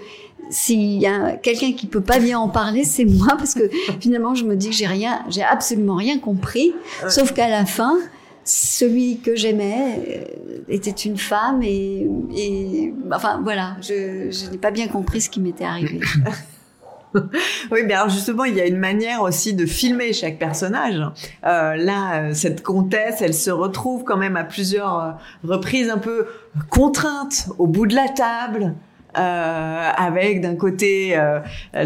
s'il 0.49 0.99
y 0.99 1.05
a 1.05 1.33
quelqu'un 1.37 1.73
qui 1.73 1.85
peut 1.85 2.01
pas 2.01 2.19
bien 2.19 2.39
en 2.39 2.49
parler, 2.49 2.83
c'est 2.83 3.05
moi 3.19 3.35
parce 3.37 3.53
que 3.53 3.69
finalement 3.99 4.35
je 4.35 4.45
me 4.45 4.55
dis 4.55 4.69
que 4.69 4.75
j'ai 4.75 4.87
rien, 4.87 5.23
j'ai 5.29 5.43
absolument 5.43 5.95
rien 5.95 6.19
compris, 6.19 6.73
sauf 7.07 7.33
qu'à 7.33 7.49
la 7.49 7.65
fin, 7.65 7.97
celui 8.43 9.19
que 9.19 9.35
j'aimais 9.35 9.99
euh, 10.09 10.57
était 10.69 10.89
une 10.89 11.17
femme 11.17 11.61
et, 11.61 12.07
et 12.35 12.93
enfin 13.13 13.39
voilà, 13.43 13.77
je, 13.81 14.31
je 14.31 14.49
n'ai 14.49 14.57
pas 14.57 14.71
bien 14.71 14.87
compris 14.87 15.21
ce 15.21 15.29
qui 15.29 15.39
m'était 15.39 15.65
arrivé. 15.65 15.99
Oui, 17.71 17.79
mais 17.85 17.93
alors 17.93 18.09
justement, 18.09 18.45
il 18.45 18.55
y 18.55 18.61
a 18.61 18.65
une 18.65 18.77
manière 18.77 19.21
aussi 19.21 19.53
de 19.53 19.65
filmer 19.65 20.13
chaque 20.13 20.39
personnage. 20.39 21.01
Euh, 21.45 21.75
là, 21.75 22.21
euh, 22.21 22.33
cette 22.33 22.63
comtesse, 22.63 23.21
elle 23.21 23.33
se 23.33 23.51
retrouve 23.51 24.03
quand 24.03 24.17
même 24.17 24.37
à 24.37 24.43
plusieurs 24.43 24.99
euh, 24.99 25.11
reprises 25.43 25.89
un 25.89 25.97
peu 25.97 26.27
contrainte 26.69 27.49
au 27.57 27.67
bout 27.67 27.87
de 27.87 27.95
la 27.95 28.07
table. 28.07 28.75
Euh, 29.17 29.89
avec 29.97 30.39
d'un 30.41 30.55
côté 30.55 31.17
euh, 31.17 31.39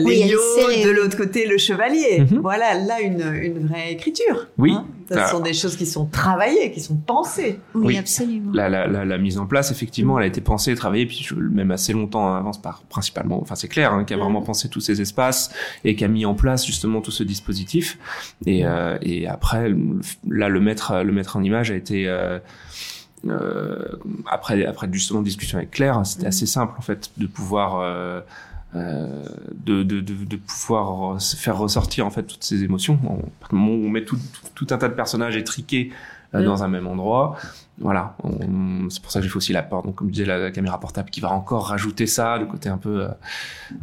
Oui, 0.04 0.24
est 0.24 0.28
serrée, 0.28 0.84
de 0.84 0.90
oui. 0.90 0.96
l'autre 0.96 1.16
côté 1.16 1.48
le 1.48 1.58
chevalier. 1.58 2.20
Mhm. 2.30 2.40
Voilà, 2.42 2.74
là 2.74 3.00
une, 3.00 3.22
une 3.42 3.66
vraie 3.68 3.94
écriture. 3.94 4.48
Oui. 4.58 4.74
hein. 4.74 4.86
Ce 5.10 5.16
Ah. 5.18 5.28
sont 5.28 5.40
des 5.40 5.54
choses 5.54 5.78
qui 5.78 5.86
sont 5.86 6.06
travaillées, 6.06 6.72
qui 6.72 6.82
sont 6.82 6.96
pensées. 6.98 7.60
Oui, 7.76 7.84
Oui. 7.88 7.98
absolument. 7.98 8.52
la, 8.54 8.68
la, 8.68 8.88
la, 8.88 9.06
la 9.06 9.18
mise 9.18 9.38
en 9.38 9.46
place, 9.46 9.72
effectivement, 9.72 10.18
elle 10.18 10.26
a 10.26 10.28
été 10.28 10.42
pensée 10.42 10.72
et 10.72 10.76
travaillée, 10.76 11.06
puis 11.06 11.24
je- 11.24 11.36
même 11.36 11.72
assez 11.72 11.94
longtemps 11.94 12.26
en 12.26 12.36
avance, 12.36 12.62
par 12.62 12.82
principalement, 12.90 13.40
enfin 13.42 13.56
c'est 13.56 13.68
clair, 13.70 13.94
hein, 13.94 14.04
qui 14.06 14.14
a 14.14 14.18
vraiment 14.18 14.40
Mhm. 14.42 14.46
pensé 14.48 14.68
tous 14.70 14.82
ces 14.82 15.00
espaces 15.02 15.50
et 15.86 15.96
qui 15.96 16.04
a 16.04 16.08
mis 16.10 16.26
en 16.26 16.34
place 16.34 16.66
justement 16.66 17.00
tout 17.02 17.12
ce 17.12 17.24
dispositif. 17.24 17.98
Et, 18.46 18.66
euh, 18.66 18.98
et 19.02 19.28
après, 19.28 19.72
là, 20.30 20.50
le 20.50 20.60
mettre, 20.60 21.04
le 21.04 21.12
mettre 21.14 21.38
en 21.38 21.44
image 21.44 21.72
a 21.72 21.76
été 21.76 22.06
euh, 22.08 22.40
après, 24.30 24.66
après 24.66 24.88
justement 24.92 25.22
discussion 25.22 25.58
avec 25.58 25.72
Claire, 25.72 26.02
c'était 26.06 26.24
Mhm. 26.24 26.28
assez 26.30 26.46
simple 26.46 26.74
en 26.78 26.82
fait 26.82 27.10
de 27.18 27.28
pouvoir 27.28 27.80
euh, 27.80 28.22
euh, 28.76 29.24
de, 29.54 29.84
de, 29.84 30.02
de, 30.02 30.14
de 30.26 30.36
pouvoir 30.36 31.22
faire 31.22 31.58
ressortir 31.58 32.06
en 32.06 32.10
fait 32.10 32.24
toutes 32.24 32.44
ces 32.44 32.64
émotions. 32.64 33.00
On, 33.08 33.58
on 33.58 33.90
met 33.90 34.04
tout, 34.04 34.18
tout, 34.18 34.66
tout 34.66 34.74
un 34.74 34.78
tas 34.78 34.90
de 34.90 34.96
personnages 34.96 35.36
étriqués 35.38 35.92
euh, 36.34 36.40
Mhm. 36.40 36.46
dans 36.46 36.64
un 36.64 36.68
même 36.68 36.88
endroit. 36.88 37.38
Voilà, 37.80 38.16
c'est 38.90 39.02
pour 39.02 39.12
ça 39.12 39.20
que 39.20 39.24
j'ai 39.26 39.32
fait 39.32 39.38
aussi 39.38 39.52
l'apport, 39.52 39.82
donc 39.82 39.96
comme 39.96 40.08
je 40.10 40.14
disais, 40.14 40.26
la, 40.26 40.38
la 40.38 40.52
caméra 40.52 40.80
portable 40.80 41.10
qui 41.10 41.20
va 41.22 41.32
encore 41.32 41.68
rajouter 41.70 42.06
ça, 42.06 42.38
le 42.38 42.46
côté 42.46 42.70
un 42.70 42.78
peu 42.78 43.02
euh, 43.06 43.08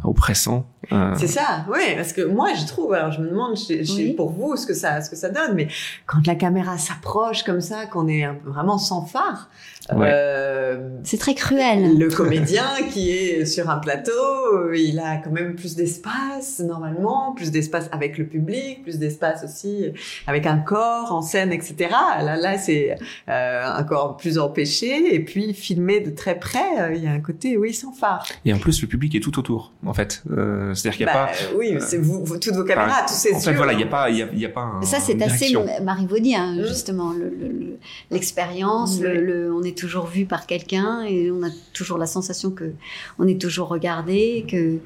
oppressant. 0.03 0.65
Euh, 0.91 1.13
C'est 1.17 1.27
ça, 1.27 1.65
oui, 1.69 1.95
parce 1.95 2.13
que 2.13 2.21
moi 2.21 2.53
je 2.53 2.65
trouve, 2.65 2.93
alors 2.93 3.11
je 3.11 3.21
me 3.21 3.29
demande 3.29 3.57
chez- 3.57 3.83
chez- 3.83 4.07
Oui. 4.09 4.13
pour 4.13 4.31
vous 4.31 4.55
ce 4.55 4.65
que 4.65 4.73
ça, 4.73 5.01
ce 5.01 5.09
que 5.09 5.15
ça 5.15 5.29
donne, 5.29 5.53
mais 5.55 5.67
quand 6.05 6.25
la 6.25 6.35
caméra 6.35 6.77
s'approche 6.77 7.43
comme 7.43 7.61
ça, 7.61 7.85
qu'on 7.85 8.07
est 8.07 8.23
un 8.23 8.35
peu 8.35 8.49
vraiment 8.49 8.77
sans 8.77 9.05
phare, 9.05 9.49
Ouais. 9.91 10.09
euh, 10.13 10.77
C'est 11.03 11.17
très 11.17 11.33
cruel. 11.33 11.97
le 11.97 12.09
comédien 12.09 12.65
qui 12.93 13.11
est 13.11 13.45
sur 13.45 13.69
un 13.69 13.77
plateau, 13.77 14.11
euh, 14.53 14.77
il 14.77 14.99
a 14.99 15.17
quand 15.17 15.31
même 15.31 15.55
plus 15.55 15.75
d'espace 15.75 16.59
normalement, 16.59 17.33
plus 17.35 17.49
d'espace 17.51 17.89
avec 17.91 18.17
le 18.17 18.25
public, 18.25 18.83
plus 18.83 18.99
d'espace 18.99 19.43
aussi 19.43 19.85
avec 20.27 20.45
un 20.45 20.57
corps 20.57 21.11
en 21.11 21.21
scène, 21.21 21.51
etc. 21.51 21.89
Là, 21.89 22.37
là, 22.37 22.57
c'est 22.57 22.95
euh, 23.27 23.63
encore 23.79 24.17
plus 24.17 24.37
empêché 24.37 25.15
et 25.15 25.19
puis 25.23 25.53
filmé 25.53 25.99
de 25.99 26.11
très 26.11 26.37
près, 26.37 26.59
euh, 26.79 26.93
il 26.93 27.03
y 27.03 27.07
a 27.07 27.11
un 27.11 27.19
côté 27.19 27.57
oui 27.57 27.73
sans 27.73 27.91
phare. 27.91 28.25
Et 28.45 28.53
en 28.53 28.59
plus, 28.59 28.81
le 28.81 28.87
public 28.87 29.15
est 29.15 29.19
tout 29.19 29.37
autour, 29.39 29.73
en 29.85 29.93
fait. 29.93 30.21
Euh, 30.31 30.73
C'est-à-dire 30.75 30.97
qu'il 30.97 31.05
n'y 31.07 31.11
a 31.11 31.15
Bah, 31.25 31.31
pas. 31.31 31.57
oui, 31.57 31.75
c'est 31.79 31.97
vous, 31.97 32.23
vous- 32.23 32.37
toutes 32.37 32.55
vos 32.55 32.63
caméras, 32.63 33.03
tous 33.07 33.13
ces 33.15 33.33
En 33.33 33.39
fait, 33.39 33.51
yeux. 33.51 33.57
voilà, 33.57 33.73
il 33.73 33.77
n'y 33.77 33.83
a 33.83 33.87
pas, 33.87 34.09
il 34.11 34.17
y 34.17 34.21
a, 34.21 34.27
il 34.31 34.39
y 34.39 34.45
a 34.45 34.49
pas. 34.49 34.61
Un, 34.61 34.81
Ça, 34.83 34.99
c'est 34.99 35.19
assez 35.21 35.53
marivaudien, 35.83 36.53
Mm. 36.53 36.65
justement, 36.67 37.11
le- 37.13 37.29
le- 37.29 37.51
le- 37.51 37.77
l'expérience. 38.11 38.97
Oui. 39.01 39.07
le, 39.07 39.21
le- 39.21 39.53
on 39.53 39.63
est 39.63 39.70
toujours 39.75 40.07
vu 40.07 40.25
par 40.25 40.45
quelqu'un 40.45 41.03
et 41.03 41.31
on 41.31 41.43
a 41.43 41.49
toujours 41.73 41.97
la 41.97 42.05
sensation 42.05 42.51
que 42.51 42.73
on 43.19 43.27
est 43.27 43.39
toujours 43.39 43.67
regardé, 43.67 44.45
que, 44.47 44.79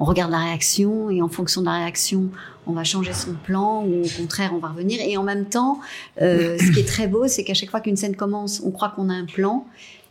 on 0.00 0.04
regarde 0.04 0.30
la 0.30 0.38
réaction 0.38 1.10
et 1.10 1.22
en 1.22 1.28
fonction 1.28 1.60
de 1.60 1.66
la 1.66 1.74
réaction, 1.74 2.28
on 2.66 2.72
va 2.72 2.84
changer 2.84 3.12
son 3.12 3.34
plan 3.34 3.84
ou 3.84 4.04
au 4.04 4.08
contraire 4.20 4.52
on 4.54 4.58
va 4.58 4.68
revenir. 4.68 5.00
Et 5.00 5.16
en 5.16 5.22
même 5.22 5.46
temps, 5.46 5.80
euh, 6.20 6.58
ce 6.58 6.70
qui 6.72 6.80
est 6.80 6.88
très 6.88 7.08
beau, 7.08 7.28
c'est 7.28 7.44
qu'à 7.44 7.54
chaque 7.54 7.70
fois 7.70 7.80
qu'une 7.80 7.96
scène 7.96 8.16
commence, 8.16 8.62
on 8.64 8.70
croit 8.70 8.90
qu'on 8.90 9.08
a 9.08 9.14
un 9.14 9.26
plan, 9.26 9.66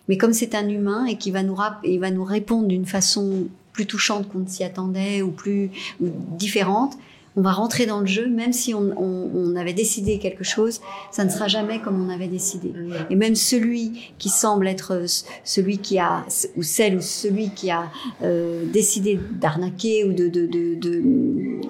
mais 0.07 0.17
comme 0.17 0.33
c'est 0.33 0.55
un 0.55 0.67
humain 0.67 1.05
et 1.05 1.17
qu'il 1.17 1.33
va 1.33 1.43
nous 1.43 1.57
il 1.83 1.99
va 1.99 2.11
nous 2.11 2.23
répondre 2.23 2.67
d'une 2.67 2.85
façon 2.85 3.47
plus 3.73 3.85
touchante 3.85 4.27
qu'on 4.29 4.39
ne 4.39 4.47
s'y 4.47 4.63
attendait 4.63 5.21
ou 5.21 5.31
plus 5.31 5.69
différente, 5.99 6.97
on 7.37 7.41
va 7.41 7.51
rentrer 7.51 7.85
dans 7.85 7.99
le 7.99 8.07
jeu, 8.07 8.27
même 8.27 8.51
si 8.51 8.73
on, 8.73 8.91
on, 8.97 9.29
on, 9.33 9.55
avait 9.55 9.73
décidé 9.73 10.17
quelque 10.17 10.43
chose, 10.43 10.81
ça 11.11 11.23
ne 11.23 11.29
sera 11.29 11.47
jamais 11.47 11.79
comme 11.79 12.03
on 12.03 12.09
avait 12.09 12.27
décidé. 12.27 12.73
Et 13.11 13.15
même 13.15 13.35
celui 13.35 14.11
qui 14.17 14.29
semble 14.29 14.67
être 14.67 15.05
celui 15.43 15.77
qui 15.77 15.99
a, 15.99 16.25
ou 16.55 16.63
celle 16.63 16.97
ou 16.97 17.01
celui 17.01 17.51
qui 17.51 17.69
a 17.69 17.91
euh, 18.23 18.65
décidé 18.65 19.19
d'arnaquer 19.31 20.03
ou 20.03 20.13
de, 20.13 20.27
de, 20.27 20.47
de, 20.47 20.75
de, 20.75 21.03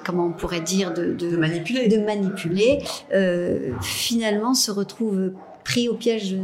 comment 0.06 0.28
on 0.28 0.32
pourrait 0.32 0.62
dire, 0.62 0.94
de, 0.94 1.14
de, 1.14 1.36
manipuler, 1.36 1.90
de 1.90 1.98
manipuler, 1.98 2.80
euh, 3.14 3.74
finalement 3.82 4.54
se 4.54 4.72
retrouve 4.72 5.34
pris 5.66 5.90
au 5.90 5.96
piège 5.96 6.38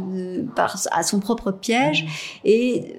par, 0.54 0.76
à 0.92 1.02
son 1.02 1.18
propre 1.18 1.50
piège 1.50 2.04
et 2.44 2.96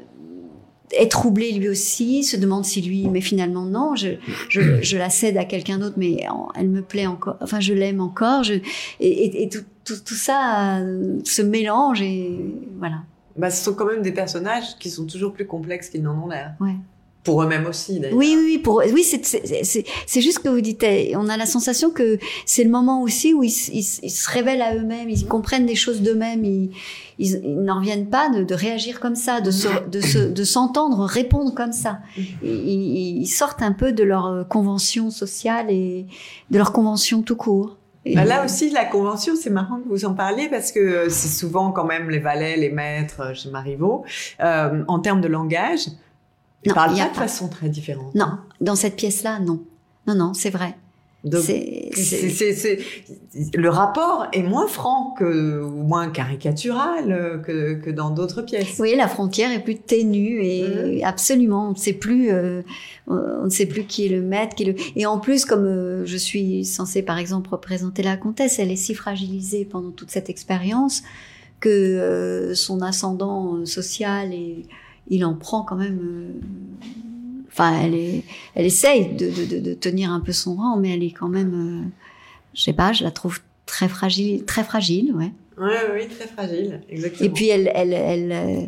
est 0.95 1.11
troublé 1.11 1.51
lui 1.51 1.69
aussi, 1.69 2.23
se 2.23 2.37
demande 2.37 2.65
si 2.65 2.81
lui, 2.81 3.07
mais 3.07 3.21
finalement 3.21 3.65
non, 3.65 3.95
je, 3.95 4.09
je, 4.49 4.81
je 4.81 4.97
la 4.97 5.09
cède 5.09 5.37
à 5.37 5.45
quelqu'un 5.45 5.77
d'autre, 5.77 5.95
mais 5.97 6.17
elle 6.55 6.69
me 6.69 6.81
plaît 6.81 7.07
encore, 7.07 7.37
enfin 7.41 7.59
je 7.59 7.73
l'aime 7.73 8.01
encore, 8.01 8.43
je, 8.43 8.55
et, 8.99 9.43
et, 9.43 9.49
tout, 9.49 9.63
tout, 9.83 9.99
tout, 10.05 10.15
ça 10.15 10.79
euh, 10.79 11.19
se 11.23 11.41
mélange 11.41 12.01
et 12.01 12.39
voilà. 12.77 13.03
Bah, 13.37 13.49
ce 13.49 13.63
sont 13.63 13.73
quand 13.73 13.85
même 13.85 14.01
des 14.01 14.13
personnages 14.13 14.77
qui 14.79 14.89
sont 14.89 15.05
toujours 15.05 15.33
plus 15.33 15.45
complexes 15.45 15.89
qu'ils 15.89 16.03
n'en 16.03 16.23
ont 16.23 16.27
l'air. 16.27 16.53
Ouais. 16.59 16.75
Pour 17.25 17.41
eux-mêmes 17.41 17.65
aussi, 17.65 17.99
d'ailleurs. 17.99 18.17
Oui, 18.17 18.37
oui, 18.39 18.59
pour, 18.59 18.83
oui, 18.93 19.03
c'est, 19.03 19.25
c'est, 19.25 20.21
juste 20.21 20.39
que 20.39 20.47
vous 20.47 20.61
dites, 20.61 20.85
on 21.15 21.27
a 21.27 21.37
la 21.37 21.47
sensation 21.47 21.89
que 21.89 22.19
c'est 22.45 22.63
le 22.63 22.69
moment 22.69 23.01
aussi 23.01 23.33
où 23.33 23.43
ils, 23.43 23.49
ils, 23.49 23.99
ils 24.03 24.09
se 24.11 24.29
révèlent 24.29 24.61
à 24.61 24.75
eux-mêmes, 24.75 25.09
ils 25.09 25.25
comprennent 25.25 25.65
des 25.65 25.75
choses 25.75 26.01
d'eux-mêmes, 26.01 26.45
ils, 26.45 26.69
ils, 27.17 27.41
n'en 27.43 27.79
reviennent 27.79 28.09
pas 28.09 28.29
de, 28.29 28.43
de, 28.43 28.53
réagir 28.53 28.99
comme 28.99 29.15
ça, 29.15 29.41
de, 29.41 29.49
se, 29.51 29.67
de, 29.89 30.01
se, 30.01 30.19
de 30.19 30.43
s'entendre 30.43 31.03
répondre 31.03 31.53
comme 31.53 31.73
ça. 31.73 31.99
Ils, 32.43 33.21
ils, 33.21 33.27
sortent 33.27 33.63
un 33.63 33.73
peu 33.73 33.91
de 33.91 34.03
leur 34.03 34.27
euh, 34.27 34.43
convention 34.43 35.09
sociale 35.09 35.71
et 35.71 36.05
de 36.51 36.57
leur 36.57 36.71
convention 36.71 37.21
tout 37.23 37.35
court. 37.35 37.77
Bah 38.13 38.23
là 38.23 38.45
aussi, 38.45 38.69
la 38.69 38.85
convention, 38.85 39.33
c'est 39.35 39.49
marrant 39.49 39.79
que 39.79 39.89
vous 39.89 40.05
en 40.05 40.13
parliez 40.13 40.47
parce 40.47 40.71
que 40.71 41.09
c'est 41.09 41.27
souvent 41.27 41.71
quand 41.71 41.85
même 41.85 42.09
les 42.11 42.19
valets, 42.19 42.55
les 42.55 42.69
maîtres 42.69 43.21
euh, 43.21 43.33
chez 43.33 43.49
Marivaux. 43.49 44.05
Euh, 44.41 44.83
en 44.87 44.99
termes 44.99 45.21
de 45.21 45.27
langage, 45.27 45.87
ils 46.65 46.69
non, 46.69 46.75
parlent 46.75 46.97
pas 46.97 47.09
de 47.09 47.15
façon 47.15 47.47
très 47.47 47.69
différente. 47.69 48.13
Non, 48.15 48.37
dans 48.59 48.75
cette 48.75 48.95
pièce-là, 48.95 49.39
non. 49.39 49.61
Non, 50.07 50.15
non, 50.15 50.33
c'est 50.33 50.49
vrai. 50.49 50.75
C'est, 51.31 52.79
le 53.55 53.69
rapport 53.69 54.27
est 54.31 54.43
moins 54.43 54.67
franc 54.67 55.15
que, 55.17 55.59
ou 55.63 55.81
moins 55.81 56.09
caricatural 56.09 57.41
que, 57.43 57.73
que 57.73 57.89
dans 57.89 58.11
d'autres 58.11 58.43
pièces. 58.43 58.77
Oui, 58.79 58.93
la 58.95 59.07
frontière 59.07 59.51
est 59.51 59.63
plus 59.63 59.77
ténue 59.77 60.43
et 60.43 60.99
mmh. 61.01 61.03
absolument, 61.03 61.69
on 61.69 61.71
ne 61.71 61.77
sait 61.77 61.93
plus, 61.93 62.31
euh, 62.31 62.61
on 63.07 63.45
ne 63.45 63.49
sait 63.49 63.65
plus 63.65 63.85
qui 63.85 64.05
est 64.05 64.09
le 64.09 64.21
maître, 64.21 64.55
qui 64.55 64.63
est 64.63 64.73
le. 64.73 64.75
Et 64.95 65.07
en 65.07 65.17
plus, 65.17 65.45
comme 65.45 65.65
euh, 65.65 66.05
je 66.05 66.17
suis 66.17 66.63
censée, 66.63 67.01
par 67.01 67.17
exemple, 67.17 67.49
représenter 67.49 68.03
la 68.03 68.17
comtesse, 68.17 68.59
elle 68.59 68.71
est 68.71 68.75
si 68.75 68.93
fragilisée 68.93 69.65
pendant 69.65 69.91
toute 69.91 70.11
cette 70.11 70.29
expérience 70.29 71.01
que 71.59 71.69
euh, 71.69 72.53
son 72.53 72.81
ascendant 72.83 73.65
social 73.65 74.31
et 74.31 74.67
il 75.07 75.25
en 75.25 75.35
prend 75.35 75.63
quand 75.63 75.75
même. 75.75 75.99
Euh, 76.01 76.87
enfin, 77.47 77.79
elle 77.81 77.95
est, 77.95 78.23
elle 78.55 78.65
essaye 78.65 79.15
de, 79.15 79.29
de, 79.29 79.59
de, 79.59 79.73
tenir 79.73 80.11
un 80.11 80.19
peu 80.19 80.31
son 80.31 80.55
rang, 80.55 80.77
mais 80.77 80.93
elle 80.93 81.03
est 81.03 81.11
quand 81.11 81.27
même, 81.27 81.53
euh, 81.53 81.87
je 82.53 82.61
sais 82.61 82.73
pas, 82.73 82.93
je 82.93 83.03
la 83.03 83.11
trouve 83.11 83.39
très 83.65 83.87
fragile, 83.87 84.45
très 84.45 84.63
fragile, 84.63 85.13
ouais. 85.13 85.31
Oui, 85.57 85.73
oui, 85.93 86.07
très 86.07 86.27
fragile, 86.27 86.81
exactement. 86.89 87.29
Et 87.29 87.31
puis 87.31 87.47
elle, 87.47 87.71
elle, 87.73 87.93
elle, 87.93 88.31
euh, 88.31 88.65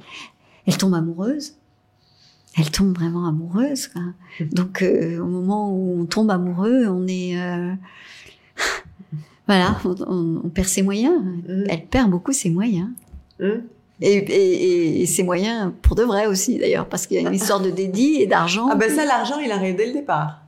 elle 0.66 0.78
tombe 0.78 0.94
amoureuse. 0.94 1.56
Elle 2.60 2.72
tombe 2.72 2.98
vraiment 2.98 3.28
amoureuse. 3.28 3.88
Quoi. 3.88 4.02
Donc 4.52 4.84
au 4.84 5.26
moment 5.26 5.72
où 5.72 6.02
on 6.02 6.06
tombe 6.06 6.32
amoureux, 6.32 6.88
on 6.88 7.06
est 7.08 7.36
voilà, 9.48 9.78
on, 10.08 10.50
perd 10.50 10.68
ses 10.68 10.82
moyens. 10.82 11.22
Mm. 11.22 11.66
Elle 11.70 11.86
perd 11.86 12.10
beaucoup 12.10 12.32
ses 12.32 12.50
moyens. 12.50 12.90
Et, 14.00 14.18
et, 14.18 15.02
et, 15.02 15.06
ses 15.08 15.24
moyens 15.24 15.72
pour 15.82 15.96
de 15.96 16.04
vrai 16.04 16.28
aussi 16.28 16.60
d'ailleurs 16.60 16.88
parce 16.88 17.08
qu'il 17.08 17.20
y 17.20 17.26
a 17.26 17.28
une 17.28 17.36
histoire 17.36 17.60
de 17.60 17.72
dédit 17.72 18.22
et 18.22 18.28
d'argent. 18.28 18.68
Ah 18.72 18.76
ben 18.76 18.92
ça 18.92 19.06
l'argent 19.06 19.40
il 19.40 19.52
arrive 19.52 19.76
dès 19.76 19.88
le 19.88 19.94
départ. 19.94 20.44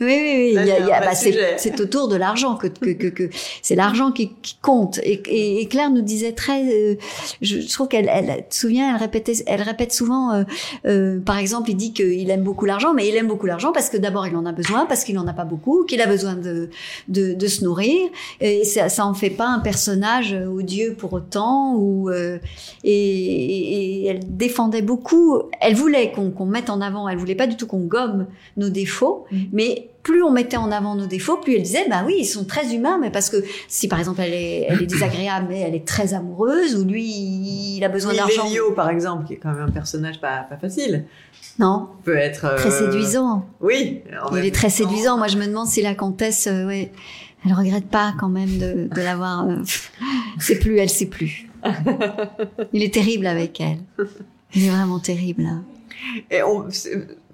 Oui, 0.00 0.06
oui, 0.06 0.56
oui. 0.56 0.72
bah, 0.88 1.14
c'est 1.14 1.80
autour 1.80 2.08
de 2.08 2.16
l'argent 2.16 2.56
que, 2.56 2.66
que, 2.66 2.90
que, 2.90 3.08
que 3.08 3.30
c'est 3.62 3.74
l'argent 3.74 4.12
qui, 4.12 4.32
qui, 4.42 4.56
compte. 4.60 4.98
Et, 4.98 5.22
et, 5.26 5.60
et, 5.60 5.66
Claire 5.66 5.90
nous 5.90 6.02
disait 6.02 6.32
très, 6.32 6.62
euh, 6.64 6.96
je, 7.42 7.72
trouve 7.72 7.88
qu'elle, 7.88 8.08
elle, 8.08 8.46
te 8.48 8.54
souviens, 8.54 8.94
elle 8.94 9.00
répétait, 9.00 9.34
elle 9.46 9.62
répète 9.62 9.92
souvent, 9.92 10.32
euh, 10.32 10.44
euh, 10.86 11.20
par 11.20 11.38
exemple, 11.38 11.70
il 11.70 11.76
dit 11.76 11.92
qu'il 11.92 12.30
aime 12.30 12.42
beaucoup 12.42 12.64
l'argent, 12.64 12.94
mais 12.94 13.08
il 13.08 13.16
aime 13.16 13.28
beaucoup 13.28 13.46
l'argent 13.46 13.72
parce 13.72 13.90
que 13.90 13.96
d'abord 13.96 14.26
il 14.26 14.36
en 14.36 14.46
a 14.46 14.52
besoin, 14.52 14.86
parce 14.86 15.04
qu'il 15.04 15.18
en 15.18 15.26
a 15.26 15.32
pas 15.32 15.44
beaucoup, 15.44 15.84
qu'il 15.84 16.00
a 16.00 16.06
besoin 16.06 16.34
de, 16.34 16.70
de, 17.08 17.34
de, 17.34 17.46
se 17.46 17.64
nourrir. 17.64 18.08
Et 18.40 18.64
ça, 18.64 18.88
ça 18.88 19.06
en 19.06 19.14
fait 19.14 19.30
pas 19.30 19.46
un 19.46 19.60
personnage 19.60 20.34
odieux 20.34 20.94
pour 20.94 21.12
autant. 21.12 21.74
Ou 21.76 22.10
euh, 22.10 22.38
et, 22.82 24.06
elle 24.06 24.36
défendait 24.36 24.82
beaucoup. 24.82 25.40
Elle 25.60 25.74
voulait 25.74 26.12
qu'on 26.12 26.30
qu'on 26.30 26.46
mette 26.46 26.70
en 26.70 26.80
avant. 26.80 27.08
Elle 27.08 27.18
voulait 27.18 27.34
pas 27.34 27.46
du 27.46 27.56
tout 27.56 27.66
qu'on 27.66 27.84
gomme 27.84 28.26
nos 28.56 28.68
défauts. 28.68 29.24
Mm. 29.30 29.36
Mais 29.54 29.88
plus 30.02 30.22
on 30.22 30.30
mettait 30.30 30.58
en 30.58 30.70
avant 30.70 30.96
nos 30.96 31.06
défauts, 31.06 31.38
plus 31.38 31.54
elle 31.54 31.62
disait, 31.62 31.86
bah 31.88 32.02
oui, 32.04 32.16
ils 32.18 32.26
sont 32.26 32.44
très 32.44 32.74
humains, 32.74 32.98
mais 33.00 33.10
parce 33.10 33.30
que 33.30 33.38
si 33.68 33.88
par 33.88 33.98
exemple 33.98 34.20
elle 34.20 34.34
est, 34.34 34.66
elle 34.68 34.82
est 34.82 34.86
désagréable, 34.86 35.46
mais 35.48 35.60
elle 35.60 35.74
est 35.74 35.86
très 35.86 36.12
amoureuse, 36.12 36.76
ou 36.76 36.84
lui, 36.84 37.06
il 37.06 37.84
a 37.84 37.88
besoin 37.88 38.12
d'argent. 38.12 38.44
Lélio, 38.44 38.72
par 38.72 38.90
exemple, 38.90 39.26
qui 39.26 39.34
est 39.34 39.36
quand 39.36 39.52
même 39.52 39.62
un 39.62 39.70
personnage 39.70 40.20
pas, 40.20 40.46
pas 40.48 40.58
facile. 40.58 41.06
Non. 41.58 41.88
Peut 42.02 42.16
être. 42.16 42.56
Très 42.56 42.72
euh, 42.72 42.86
séduisant. 42.86 43.46
Oui. 43.60 44.02
Il 44.32 44.44
est 44.44 44.54
très 44.54 44.70
séduisant. 44.70 45.16
Moi, 45.16 45.28
je 45.28 45.38
me 45.38 45.46
demande 45.46 45.68
si 45.68 45.82
la 45.82 45.94
comtesse, 45.94 46.48
euh, 46.48 46.66
ouais, 46.66 46.90
elle 47.46 47.52
regrette 47.52 47.86
pas 47.86 48.12
quand 48.18 48.28
même 48.28 48.58
de, 48.58 48.88
de 48.92 49.00
l'avoir. 49.00 49.48
Euh, 49.48 49.56
c'est 50.38 50.58
plus, 50.58 50.78
elle 50.78 50.90
sait 50.90 51.06
plus. 51.06 51.48
Il 52.72 52.82
est 52.82 52.92
terrible 52.92 53.26
avec 53.26 53.60
elle. 53.60 53.78
Il 54.52 54.66
est 54.66 54.70
vraiment 54.70 54.98
terrible. 54.98 55.48
Et 56.30 56.42
on, 56.42 56.66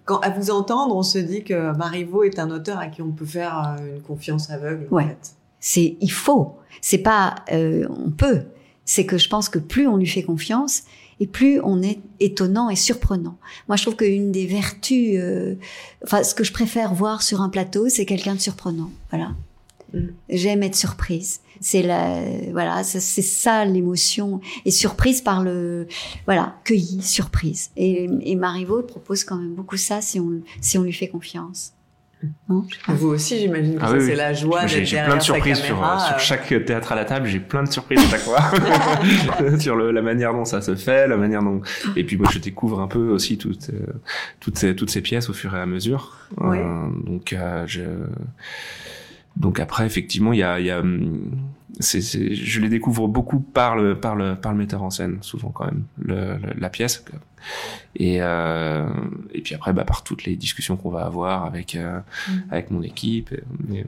à 0.07 0.30
vous 0.30 0.51
entendre, 0.51 0.94
on 0.96 1.03
se 1.03 1.18
dit 1.18 1.44
que 1.44 1.76
Marivaux 1.76 2.24
est 2.24 2.38
un 2.38 2.51
auteur 2.51 2.78
à 2.78 2.88
qui 2.88 3.03
on 3.03 3.12
peut 3.12 3.26
faire 3.26 3.76
euh, 3.78 3.96
une 3.96 4.03
confiance 4.03 4.51
aveugle. 4.51 4.86
Ouais. 4.90 5.16
C'est 5.61 5.96
il 6.01 6.11
faut. 6.11 6.57
C'est 6.80 6.98
pas 6.98 7.36
euh, 7.53 7.86
on 7.90 8.11
peut. 8.11 8.42
C'est 8.84 9.07
que 9.07 9.18
je 9.18 9.28
pense 9.28 9.48
que 9.48 9.59
plus 9.59 9.86
on 9.86 9.96
lui 9.96 10.07
fait 10.07 10.22
confiance 10.22 10.82
et 11.20 11.26
plus 11.26 11.61
on 11.62 11.82
est 11.82 12.01
étonnant 12.18 12.70
et 12.70 12.76
surprenant. 12.76 13.36
Moi, 13.68 13.76
je 13.76 13.82
trouve 13.82 13.96
qu'une 13.96 14.32
des 14.32 14.46
vertus, 14.46 15.16
euh, 15.18 15.55
enfin, 16.03 16.24
ce 16.24 16.34
que 16.34 16.44
je 16.44 16.53
préfère 16.53 16.94
voir 16.94 17.22
sur 17.22 17.42
un 17.42 17.51
plateau, 17.51 17.88
c'est 17.88 18.07
quelqu'un 18.07 18.34
de 18.34 18.40
surprenant. 18.40 18.90
Voilà. 19.11 19.32
Mm. 19.92 19.98
J'aime 20.30 20.62
être 20.62 20.74
surprise. 20.74 21.40
C'est 21.61 21.82
la, 21.82 22.20
voilà, 22.52 22.82
c'est 22.84 23.00
ça 23.00 23.64
l'émotion 23.64 24.40
et 24.64 24.70
surprise 24.70 25.20
par 25.20 25.42
le, 25.42 25.86
voilà, 26.24 26.56
cueillie, 26.64 27.02
surprise. 27.02 27.70
Et, 27.76 28.08
et 28.22 28.34
Marivaux 28.34 28.82
propose 28.82 29.24
quand 29.24 29.36
même 29.36 29.54
beaucoup 29.54 29.76
ça 29.76 30.00
si 30.00 30.18
on, 30.18 30.40
si 30.61 30.78
on 30.78 30.82
lui 30.82 30.92
fait 30.92 31.08
confiance. 31.08 31.74
Non 32.48 32.64
Vous 32.88 33.08
aussi, 33.08 33.38
j'imagine 33.38 33.76
que 33.78 33.82
ah 33.82 33.98
c'est 33.98 34.14
la 34.14 34.34
joie 34.34 34.66
d'être 34.66 34.84
J'ai 34.84 35.02
plein 35.02 35.16
de 35.16 35.22
surprises 35.22 35.58
sur, 35.58 35.76
sur, 35.76 35.84
euh. 35.84 36.18
chaque 36.18 36.64
théâtre 36.66 36.92
à 36.92 36.94
la 36.94 37.04
table. 37.06 37.26
J'ai 37.26 37.40
plein 37.40 37.62
de 37.62 37.70
surprises 37.70 37.98
à 37.98 38.08
chaque 38.08 38.20
fois 38.20 39.58
sur 39.58 39.74
le, 39.74 39.90
la 39.90 40.02
manière 40.02 40.34
dont 40.34 40.44
ça 40.44 40.61
se 40.61 40.74
fait, 40.76 41.08
la 41.08 41.16
manière 41.16 41.42
dont. 41.42 41.62
Et 41.96 42.04
puis 42.04 42.18
moi, 42.18 42.28
je 42.30 42.38
découvre 42.38 42.80
un 42.80 42.88
peu 42.88 43.08
aussi 43.08 43.38
toutes 43.38 43.70
euh, 43.70 43.86
toutes 44.38 44.58
ces 44.58 44.76
toutes 44.76 44.90
ces 44.90 45.00
pièces 45.00 45.30
au 45.30 45.32
fur 45.32 45.54
et 45.54 45.61
à 45.61 45.66
mesure. 45.66 46.18
Euh, 46.42 46.88
donc 47.06 47.34
je 47.66 47.82
donc 49.36 49.60
après, 49.60 49.86
effectivement, 49.86 50.32
il 50.32 50.40
y 50.40 50.42
a, 50.42 50.60
y 50.60 50.72
c'est, 51.78 52.00
je 52.00 52.60
les 52.60 52.68
découvre 52.68 53.08
beaucoup 53.08 53.40
par 53.40 53.76
le, 53.76 53.98
par 53.98 54.14
le, 54.14 54.34
par 54.36 54.52
le 54.52 54.58
metteur 54.58 54.82
en 54.82 54.90
scène, 54.90 55.18
souvent 55.22 55.48
quand 55.48 55.64
même, 55.64 55.84
le, 55.98 56.36
la 56.58 56.68
pièce. 56.68 57.04
Et, 57.96 58.18
euh, 58.20 58.86
et 59.32 59.40
puis 59.40 59.54
après, 59.54 59.72
bah, 59.72 59.84
par 59.84 60.04
toutes 60.04 60.24
les 60.24 60.36
discussions 60.36 60.76
qu'on 60.76 60.90
va 60.90 61.06
avoir 61.06 61.44
avec, 61.44 61.74
euh, 61.74 62.00
mm. 62.28 62.32
avec 62.50 62.70
mon 62.70 62.82
équipe. 62.82 63.32
Et, 63.72 63.84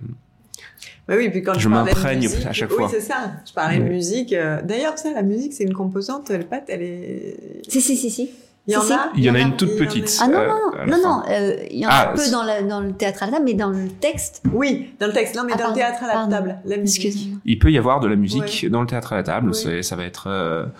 bah 1.06 1.14
oui, 1.16 1.28
puis 1.30 1.42
quand 1.42 1.54
je, 1.54 1.60
je 1.60 1.68
m'imprègne 1.68 2.28
à 2.46 2.52
chaque 2.52 2.70
fois. 2.70 2.86
Oui, 2.86 2.90
c'est 2.92 3.00
ça. 3.00 3.32
Je 3.46 3.52
parlais 3.52 3.78
de 3.78 3.84
musique. 3.84 4.32
Euh, 4.32 4.62
d'ailleurs, 4.62 4.96
ça, 4.98 5.12
la 5.12 5.22
musique, 5.22 5.52
c'est 5.52 5.64
une 5.64 5.74
composante. 5.74 6.30
Elle, 6.30 6.46
pas, 6.46 6.60
elle 6.68 6.82
est. 6.82 7.60
Si, 7.68 7.80
si, 7.80 7.96
si, 7.96 8.08
si. 8.08 8.30
Il 8.66 8.74
y 8.74 8.76
en 8.76 8.80
a. 8.80 9.10
Il 9.16 9.24
y 9.24 9.30
en 9.30 9.34
a 9.34 9.40
une 9.40 9.56
toute 9.56 9.76
petite. 9.76 10.18
Ah 10.20 10.28
non 10.28 10.38
non 10.38 10.72
euh, 10.78 10.86
non 10.86 11.02
non, 11.02 11.22
euh, 11.28 11.56
il 11.70 11.80
y 11.80 11.86
en 11.86 11.88
a 11.88 11.92
ah, 11.92 12.10
un 12.12 12.14
peu 12.14 12.30
dans, 12.30 12.80
le 12.80 12.92
théâtre 12.92 13.24
à 13.24 13.26
la 13.26 13.32
table, 13.32 13.44
mais 13.44 13.54
dans 13.54 13.70
le 13.70 13.88
texte. 13.88 14.42
Oui, 14.52 14.94
dans 15.00 15.08
le 15.08 15.12
texte. 15.12 15.34
Non, 15.34 15.42
mais 15.44 15.52
ah, 15.56 15.62
dans 15.62 15.68
le 15.68 15.74
théâtre 15.74 16.04
à 16.04 16.06
la 16.06 16.26
table, 16.28 16.58
la 16.64 16.76
musique. 16.76 17.28
Il 17.44 17.58
peut 17.58 17.72
y 17.72 17.78
avoir 17.78 17.98
de 18.00 18.06
la 18.06 18.16
musique 18.16 18.70
dans 18.70 18.80
le 18.80 18.86
théâtre 18.86 19.12
à 19.12 19.16
la 19.16 19.22
table. 19.24 19.52
Ça 19.54 19.96
va 19.96 20.04
être. 20.04 20.70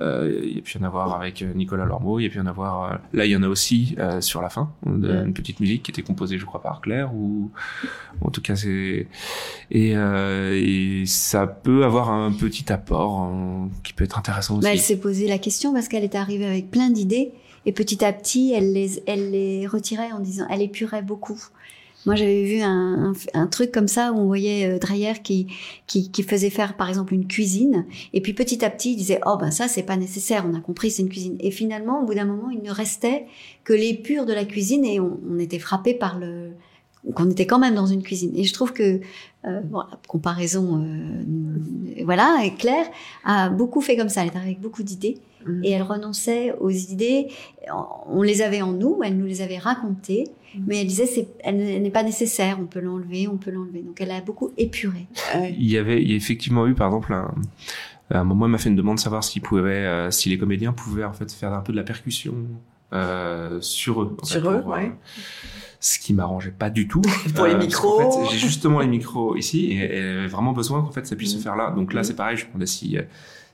Euh, 0.00 0.08
Euh, 0.08 0.40
il 0.44 0.56
y 0.56 0.58
a 0.58 0.62
pu 0.62 0.78
y 0.78 0.80
en 0.80 0.86
avoir 0.86 1.20
avec 1.20 1.42
Nicolas 1.54 1.84
Lormeau, 1.84 2.18
il 2.18 2.24
y 2.24 2.26
a 2.26 2.30
pu 2.30 2.38
y 2.38 2.40
en 2.40 2.46
avoir. 2.46 2.92
euh, 2.92 2.96
là, 3.12 3.24
il 3.26 3.30
y 3.30 3.36
en 3.36 3.42
a 3.42 3.48
aussi 3.48 3.94
euh, 3.98 4.20
sur 4.20 4.40
la 4.40 4.48
fin, 4.48 4.72
une 4.86 5.34
petite 5.34 5.60
musique 5.60 5.82
qui 5.82 5.90
était 5.90 6.02
composée, 6.02 6.38
je 6.38 6.44
crois, 6.46 6.62
par 6.62 6.80
Claire 6.80 7.14
ou 7.14 7.50
en 8.20 8.30
tout 8.30 8.40
cas 8.40 8.56
c'est 8.56 9.06
et, 9.70 9.96
euh, 9.96 10.58
et 10.60 11.04
ça 11.06 11.46
peut 11.46 11.84
avoir 11.84 12.10
un 12.10 12.32
petit 12.32 12.72
apport 12.72 13.20
hein, 13.20 13.68
qui 13.84 13.92
peut 13.92 14.04
être 14.04 14.18
intéressant 14.18 14.56
aussi. 14.56 14.64
Bah, 14.64 14.72
elle 14.72 14.78
s'est 14.80 14.98
posé 14.98 15.28
la 15.28 15.38
question 15.38 15.72
parce 15.72 15.88
qu'elle 15.88 16.04
est 16.04 16.14
arrivée 16.14 16.46
avec 16.46 16.70
plein 16.70 16.90
d'idées 16.90 17.32
et 17.66 17.72
petit 17.72 18.04
à 18.04 18.12
petit, 18.12 18.52
elle 18.54 18.72
les, 18.72 19.02
elle 19.06 19.30
les 19.30 19.66
retirait 19.66 20.12
en 20.12 20.20
disant, 20.20 20.46
elle 20.48 20.62
épurait 20.62 21.02
beaucoup. 21.02 21.42
Moi, 22.08 22.14
j'avais 22.14 22.42
vu 22.44 22.62
un, 22.62 23.12
un, 23.12 23.12
un 23.34 23.46
truc 23.48 23.70
comme 23.70 23.86
ça 23.86 24.12
où 24.12 24.16
on 24.16 24.24
voyait 24.24 24.66
euh, 24.66 24.78
Dreyer 24.78 25.12
qui, 25.22 25.46
qui, 25.86 26.10
qui 26.10 26.22
faisait 26.22 26.48
faire, 26.48 26.74
par 26.74 26.88
exemple, 26.88 27.12
une 27.12 27.26
cuisine. 27.26 27.84
Et 28.14 28.22
puis 28.22 28.32
petit 28.32 28.64
à 28.64 28.70
petit, 28.70 28.92
il 28.92 28.96
disait, 28.96 29.20
oh 29.26 29.36
ben 29.38 29.50
ça, 29.50 29.68
c'est 29.68 29.82
pas 29.82 29.98
nécessaire, 29.98 30.46
on 30.50 30.54
a 30.54 30.60
compris, 30.60 30.90
c'est 30.90 31.02
une 31.02 31.10
cuisine. 31.10 31.36
Et 31.40 31.50
finalement, 31.50 32.00
au 32.02 32.06
bout 32.06 32.14
d'un 32.14 32.24
moment, 32.24 32.48
il 32.48 32.62
ne 32.62 32.70
restait 32.70 33.26
que 33.62 33.74
l'épure 33.74 34.24
de 34.24 34.32
la 34.32 34.46
cuisine 34.46 34.86
et 34.86 35.00
on, 35.00 35.20
on 35.30 35.38
était 35.38 35.58
frappé 35.58 35.92
par 35.92 36.18
le 36.18 36.52
qu'on 37.14 37.30
était 37.30 37.46
quand 37.46 37.58
même 37.58 37.74
dans 37.74 37.86
une 37.86 38.02
cuisine. 38.02 38.32
Et 38.34 38.44
je 38.44 38.52
trouve 38.54 38.72
que, 38.72 39.00
euh, 39.44 39.60
bon, 39.60 39.78
la 39.78 39.98
comparaison, 40.08 40.82
euh, 40.82 42.04
voilà, 42.04 42.38
Claire 42.58 42.86
a 43.24 43.50
beaucoup 43.50 43.82
fait 43.82 43.96
comme 43.96 44.08
ça. 44.08 44.22
Elle 44.22 44.28
est 44.28 44.36
arrivée 44.36 44.52
avec 44.52 44.60
beaucoup 44.60 44.82
d'idées 44.82 45.20
Mm. 45.44 45.64
et 45.64 45.70
elle 45.70 45.82
renonçait 45.82 46.54
aux 46.60 46.70
idées. 46.70 47.28
On 48.08 48.22
les 48.22 48.42
avait 48.42 48.62
en 48.62 48.72
nous, 48.72 49.00
elle 49.04 49.16
nous 49.16 49.26
les 49.26 49.42
avait 49.42 49.58
racontées. 49.58 50.28
Mais 50.66 50.80
elle 50.80 50.86
disait 50.86 51.06
c'est, 51.06 51.28
elle 51.40 51.82
n'est 51.82 51.90
pas 51.90 52.02
nécessaire. 52.02 52.58
On 52.60 52.66
peut 52.66 52.80
l'enlever, 52.80 53.28
on 53.28 53.36
peut 53.36 53.50
l'enlever. 53.50 53.80
Donc 53.82 54.00
elle 54.00 54.10
a 54.10 54.20
beaucoup 54.20 54.52
épuré. 54.56 55.06
Ouais. 55.34 55.54
Il 55.58 55.68
y 55.70 55.76
avait, 55.78 56.02
il 56.02 56.10
y 56.10 56.12
a 56.12 56.16
effectivement 56.16 56.66
eu, 56.66 56.74
par 56.74 56.88
exemple, 56.88 57.12
un, 57.12 57.34
à 58.10 58.20
un 58.20 58.24
moment, 58.24 58.46
il 58.46 58.50
m'a 58.52 58.58
fait 58.58 58.70
une 58.70 58.76
demande 58.76 58.96
de 58.96 59.00
savoir 59.00 59.22
s'ils 59.24 59.42
pouvaient, 59.42 59.70
euh, 59.86 60.10
si 60.10 60.28
les 60.30 60.38
comédiens 60.38 60.72
pouvaient 60.72 61.04
en 61.04 61.12
fait 61.12 61.30
faire 61.32 61.52
un 61.52 61.60
peu 61.60 61.72
de 61.72 61.76
la 61.76 61.84
percussion 61.84 62.34
euh, 62.92 63.60
sur 63.60 64.02
eux. 64.02 64.16
Sur 64.22 64.42
fait, 64.42 64.48
eux, 64.58 64.62
pour, 64.62 64.74
euh, 64.74 64.80
ce 65.80 65.98
qui 65.98 66.14
m'arrangeait 66.14 66.50
pas 66.58 66.70
du 66.70 66.88
tout. 66.88 67.02
Pour 67.36 67.46
les 67.46 67.54
micros. 67.54 67.98
fait, 68.00 68.30
j'ai 68.32 68.38
justement 68.38 68.80
les 68.80 68.86
micros 68.88 69.36
ici 69.36 69.66
et, 69.72 69.76
et 69.76 69.96
elle 69.98 70.18
avait 70.20 70.26
vraiment 70.26 70.52
besoin 70.52 70.80
qu'en 70.82 70.90
fait 70.90 71.06
ça 71.06 71.14
puisse 71.14 71.34
se 71.34 71.38
faire 71.38 71.54
là. 71.54 71.70
Donc 71.70 71.92
là, 71.92 72.00
Mhm. 72.00 72.04
c'est 72.04 72.16
pareil. 72.16 72.36
Je 72.36 72.44
me 72.44 72.48
demandais 72.48 72.66
si 72.66 72.96
euh, 72.96 73.02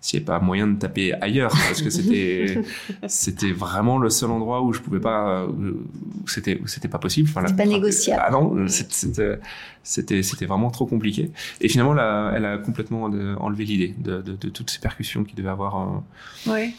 s'il 0.05 0.19
n'y 0.21 0.27
avait 0.27 0.39
pas 0.39 0.45
moyen 0.45 0.67
de 0.67 0.79
taper 0.79 1.15
ailleurs 1.23 1.51
parce 1.51 1.81
que 1.81 1.89
c'était 1.89 2.61
c'était 3.07 3.53
vraiment 3.53 3.97
le 3.97 4.11
seul 4.11 4.31
endroit 4.31 4.61
où 4.61 4.75
je 4.75 4.81
pouvais 4.81 5.01
pas 5.01 5.47
où 5.47 6.29
c'était 6.29 6.61
c'était 6.67 6.89
pas 6.89 6.99
possible. 6.99 7.31
Enfin, 7.31 7.47
C'est 7.47 7.57
pas 7.57 7.65
négociable. 7.65 8.23
Ah 8.27 8.31
non, 8.31 8.69
c'était 8.69 9.39
c'était 9.83 10.23
c'était 10.23 10.45
vraiment 10.47 10.71
trop 10.71 10.85
compliqué. 10.85 11.31
Et 11.63 11.69
finalement, 11.71 11.95
là, 11.95 12.33
elle 12.37 12.45
a 12.45 12.59
complètement 12.59 13.11
euh, 13.13 13.35
enlevé 13.37 13.65
l'idée 13.65 13.95
de, 13.97 14.21
de, 14.21 14.33
de 14.37 14.49
toutes 14.51 14.69
ces 14.69 14.79
percussions 14.79 15.25
qu'il 15.25 15.37
devait 15.37 15.49
avoir. 15.49 16.03
euh. 16.47 16.51
Ouais. 16.53 16.75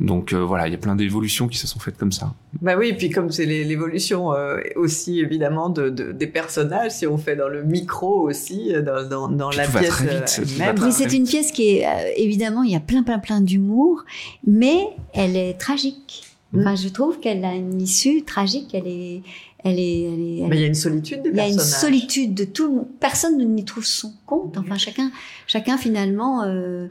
Donc 0.00 0.32
euh, 0.32 0.38
voilà, 0.44 0.68
il 0.68 0.70
y 0.70 0.74
a 0.74 0.78
plein 0.78 0.94
d'évolutions 0.94 1.48
qui 1.48 1.58
se 1.58 1.66
sont 1.66 1.80
faites 1.80 1.96
comme 1.96 2.12
ça. 2.12 2.32
Bah 2.62 2.76
oui, 2.78 2.92
puis 2.92 3.10
comme 3.10 3.32
c'est 3.32 3.46
l'évolution 3.46 4.32
euh, 4.32 4.58
aussi 4.76 5.18
évidemment 5.18 5.70
de, 5.70 5.88
de- 5.90 6.12
des 6.12 6.28
personnages, 6.28 6.92
si 6.92 7.06
on 7.06 7.18
fait 7.18 7.34
dans 7.34 7.48
le 7.48 7.64
micro 7.64 8.20
aussi, 8.28 8.72
euh, 8.74 8.80
dans, 8.82 9.08
dans, 9.08 9.28
dans 9.28 9.50
la 9.50 9.66
tout 9.66 9.72
va 9.72 9.80
pièce 9.80 9.90
très 9.90 10.04
vite, 10.06 10.32
tout 10.36 10.42
va 10.44 10.64
elle-même. 10.66 10.76
très 10.76 10.86
Oui, 10.86 10.92
c'est 10.92 11.12
une 11.16 11.24
pièce 11.26 11.50
qui 11.50 11.78
est 11.78 11.86
euh, 11.86 12.12
évidemment, 12.16 12.62
il 12.62 12.70
y 12.72 12.76
a 12.76 12.80
plein, 12.80 13.02
plein, 13.02 13.18
plein 13.18 13.40
d'humour, 13.40 14.04
mais 14.46 14.78
elle 15.14 15.36
est 15.36 15.54
tragique. 15.54 16.22
Mm. 16.52 16.60
Enfin, 16.60 16.76
je 16.76 16.88
trouve 16.88 17.18
qu'elle 17.18 17.44
a 17.44 17.54
une 17.54 17.82
issue 17.82 18.22
tragique. 18.22 18.70
Elle 18.74 18.86
est, 18.86 19.22
elle 19.64 19.78
est, 19.80 20.02
elle 20.02 20.20
est. 20.20 20.38
elle 20.42 20.48
Mais 20.48 20.56
il 20.58 20.60
y 20.60 20.64
a 20.64 20.68
une 20.68 20.74
solitude 20.74 21.22
des 21.22 21.30
Il 21.30 21.36
y 21.36 21.40
a 21.40 21.48
une 21.48 21.56
personnages. 21.56 21.80
solitude 21.80 22.34
de 22.34 22.44
tout 22.44 22.68
le 22.68 22.74
monde. 22.76 22.86
Personne 23.00 23.36
n'y 23.36 23.64
trouve 23.64 23.84
son 23.84 24.12
compte. 24.26 24.56
Enfin, 24.56 24.78
chacun, 24.78 25.10
chacun 25.48 25.76
finalement 25.76 26.44
euh, 26.44 26.86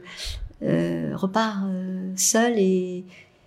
euh, 0.62 1.12
repart 1.14 1.64
euh, 1.66 2.12
seul 2.16 2.54
et 2.58 3.04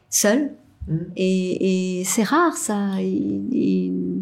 seul. 0.10 0.52
Mm. 0.88 0.96
Et, 1.18 2.00
et 2.00 2.04
c'est 2.06 2.24
rare 2.24 2.56
ça. 2.56 2.96
Euh, 2.98 4.22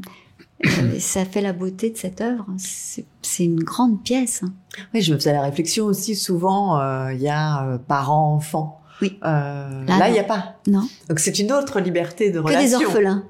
ça 0.99 1.25
fait 1.25 1.41
la 1.41 1.53
beauté 1.53 1.89
de 1.89 1.97
cette 1.97 2.19
œuvre. 2.21 2.45
C'est 2.57 3.45
une 3.45 3.63
grande 3.63 4.03
pièce. 4.03 4.43
hein. 4.43 4.51
Oui, 4.93 5.01
je 5.01 5.13
me 5.13 5.17
faisais 5.19 5.33
la 5.33 5.41
réflexion 5.41 5.85
aussi 5.85 6.15
souvent, 6.15 6.79
euh, 6.79 7.13
il 7.13 7.21
y 7.21 7.29
a 7.29 7.65
euh, 7.65 7.77
parents-enfants. 7.77 8.81
Oui. 9.01 9.17
Euh, 9.23 9.85
Là, 9.85 10.09
il 10.09 10.13
n'y 10.13 10.19
a 10.19 10.23
pas. 10.25 10.55
Non, 10.67 10.85
Donc 11.07 11.19
c'est 11.19 11.39
une 11.39 11.53
autre 11.53 11.79
liberté 11.79 12.31
de 12.31 12.41
que 12.41 12.49
des 12.49 12.55
relation. 12.57 12.79
orphelins. 12.81 13.23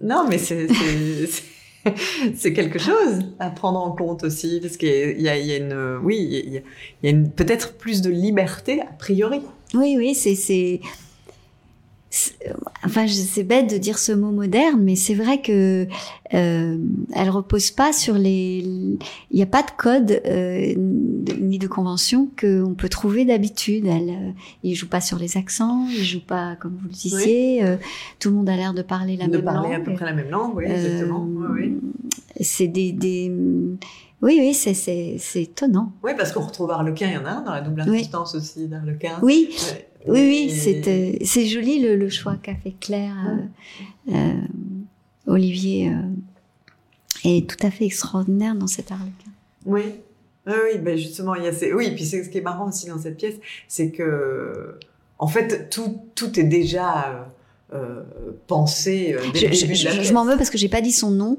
Non, 0.00 0.26
mais 0.28 0.38
c'est 0.38 0.66
c'est- 2.36 2.52
quelque 2.52 2.78
chose 2.78 3.20
à 3.38 3.50
prendre 3.50 3.80
en 3.80 3.92
compte 3.92 4.24
aussi, 4.24 4.58
parce 4.62 4.76
qu'il 4.76 5.20
y 5.20 5.22
y 5.22 5.28
a- 5.28 5.56
une, 5.56 5.98
oui, 6.02 6.16
il 6.44 6.52
y 6.54 6.58
a, 7.08 7.10
a 7.10 7.28
peut-être 7.28 7.74
plus 7.76 8.02
de 8.02 8.10
liberté 8.10 8.80
a 8.80 8.86
priori. 8.98 9.40
Oui, 9.74 9.94
oui, 9.96 10.14
c'est- 10.36 10.80
enfin, 12.84 13.06
je- 13.06 13.12
c'est 13.14 13.42
bête 13.42 13.70
de 13.70 13.78
dire 13.78 13.98
ce 13.98 14.12
mot 14.12 14.30
moderne, 14.30 14.80
mais 14.82 14.96
c'est 14.96 15.14
vrai 15.14 15.40
que 15.40 15.86
euh, 16.34 16.78
elle 17.14 17.30
repose 17.30 17.70
pas 17.70 17.92
sur 17.92 18.14
les, 18.14 18.58
il 18.58 18.98
n'y 19.36 19.42
a 19.42 19.46
pas 19.46 19.62
de 19.62 19.70
code 19.76 20.20
euh, 20.26 20.74
ni 20.76 21.58
de 21.58 21.66
convention 21.66 22.28
que 22.36 22.62
on 22.62 22.74
peut 22.74 22.88
trouver 22.88 23.24
d'habitude. 23.24 23.86
Elle, 23.86 24.10
euh, 24.10 24.30
il 24.62 24.74
joue 24.74 24.88
pas 24.88 25.00
sur 25.00 25.18
les 25.18 25.36
accents, 25.36 25.86
il 25.90 26.04
joue 26.04 26.24
pas 26.24 26.56
comme 26.56 26.72
vous 26.80 26.88
le 26.88 26.92
disiez. 26.94 27.64
euh, 27.64 27.76
tout 28.18 28.30
le 28.30 28.36
monde 28.36 28.48
a 28.48 28.56
l'air 28.56 28.74
de 28.74 28.82
parler 28.82 29.16
la 29.16 29.26
de 29.26 29.32
même 29.36 29.44
parler 29.44 29.70
langue. 29.72 29.80
à 29.80 29.84
peu 29.84 29.94
près 29.94 30.04
la 30.04 30.12
même 30.14 30.30
langue, 30.30 30.56
oui, 30.56 30.64
Euh, 30.68 30.74
exactement. 30.74 31.26
Oui, 31.26 31.46
oui. 31.54 31.76
C'est 32.40 32.66
des, 32.68 32.92
des, 32.92 33.30
oui, 34.22 34.36
oui, 34.40 34.54
c'est, 34.54 34.74
c'est, 34.74 35.16
c'est 35.18 35.42
étonnant. 35.42 35.92
Oui, 36.02 36.12
parce 36.16 36.32
qu'on 36.32 36.40
retrouve 36.42 36.70
Harlequin, 36.70 37.08
il 37.08 37.14
y 37.14 37.16
en 37.18 37.24
a 37.26 37.30
un 37.30 37.42
dans 37.42 37.52
la 37.52 37.60
double 37.60 37.84
Oui. 37.88 37.96
assistance 37.96 38.34
aussi 38.34 38.68
d'Harlequin. 38.68 39.18
Oui, 39.22 39.48
Ouais. 39.50 39.88
Oui, 40.06 40.20
oui, 40.20 40.50
c'est 40.50 40.86
euh, 40.88 41.16
c'est 41.24 41.46
joli 41.46 41.80
le, 41.80 41.96
le 41.96 42.08
choix 42.08 42.36
qu'a 42.42 42.54
fait 42.54 42.74
Claire, 42.80 43.14
euh, 44.08 44.14
euh, 44.14 44.32
Olivier 45.26 45.90
euh, 45.90 46.00
est 47.24 47.48
tout 47.48 47.64
à 47.66 47.70
fait 47.70 47.86
extraordinaire 47.86 48.54
dans 48.54 48.66
cet 48.66 48.90
Harlequin. 48.90 49.30
Oui. 49.66 49.82
Oui, 50.46 50.54
oui, 50.64 50.78
ben 50.80 50.98
justement, 50.98 51.36
il 51.36 51.44
y 51.44 51.46
a 51.46 51.52
ces... 51.52 51.72
Oui, 51.72 51.92
puis 51.94 52.04
c'est 52.04 52.24
ce 52.24 52.28
qui 52.28 52.38
est 52.38 52.42
marrant 52.42 52.68
aussi 52.68 52.88
dans 52.88 52.98
cette 52.98 53.16
pièce, 53.16 53.36
c'est 53.68 53.92
que, 53.92 54.76
en 55.20 55.28
fait, 55.28 55.70
tout, 55.70 56.00
tout 56.16 56.40
est 56.40 56.44
déjà 56.44 57.28
euh, 57.72 57.72
euh, 57.74 58.02
pensé 58.48 59.14
euh, 59.14 59.20
Je, 59.32 60.12
m'en 60.12 60.24
veux 60.24 60.36
parce 60.36 60.50
que 60.50 60.58
j'ai 60.58 60.68
pas 60.68 60.80
dit 60.80 60.92
son 60.92 61.10
nom 61.10 61.38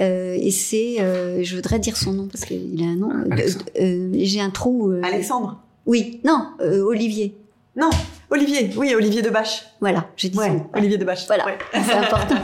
euh, 0.00 0.36
et 0.38 0.50
c'est, 0.50 0.98
je 1.42 1.56
voudrais 1.56 1.78
dire 1.78 1.96
son 1.96 2.12
nom 2.12 2.28
parce 2.28 2.44
qu'il 2.44 2.80
a 2.82 2.86
un 2.86 2.96
nom. 2.96 3.10
Alexandre. 3.30 3.64
j'ai 4.12 4.40
un 4.40 4.50
trou. 4.50 4.92
Alexandre 5.02 5.62
Oui, 5.86 6.20
non, 6.24 6.50
Olivier. 6.60 7.34
Non, 7.74 7.88
Olivier. 8.28 8.70
Oui, 8.76 8.94
Olivier 8.94 9.22
de 9.22 9.30
Bâche. 9.30 9.64
Voilà, 9.80 10.06
j'ai 10.16 10.28
dit 10.28 10.36
son 10.36 10.42
Ouais, 10.42 10.50
nom. 10.50 10.66
Olivier 10.76 10.98
de 10.98 11.04
Bâche. 11.06 11.26
Voilà. 11.26 11.46
Ouais. 11.46 11.56
C'est 11.72 11.94
important. 11.94 12.34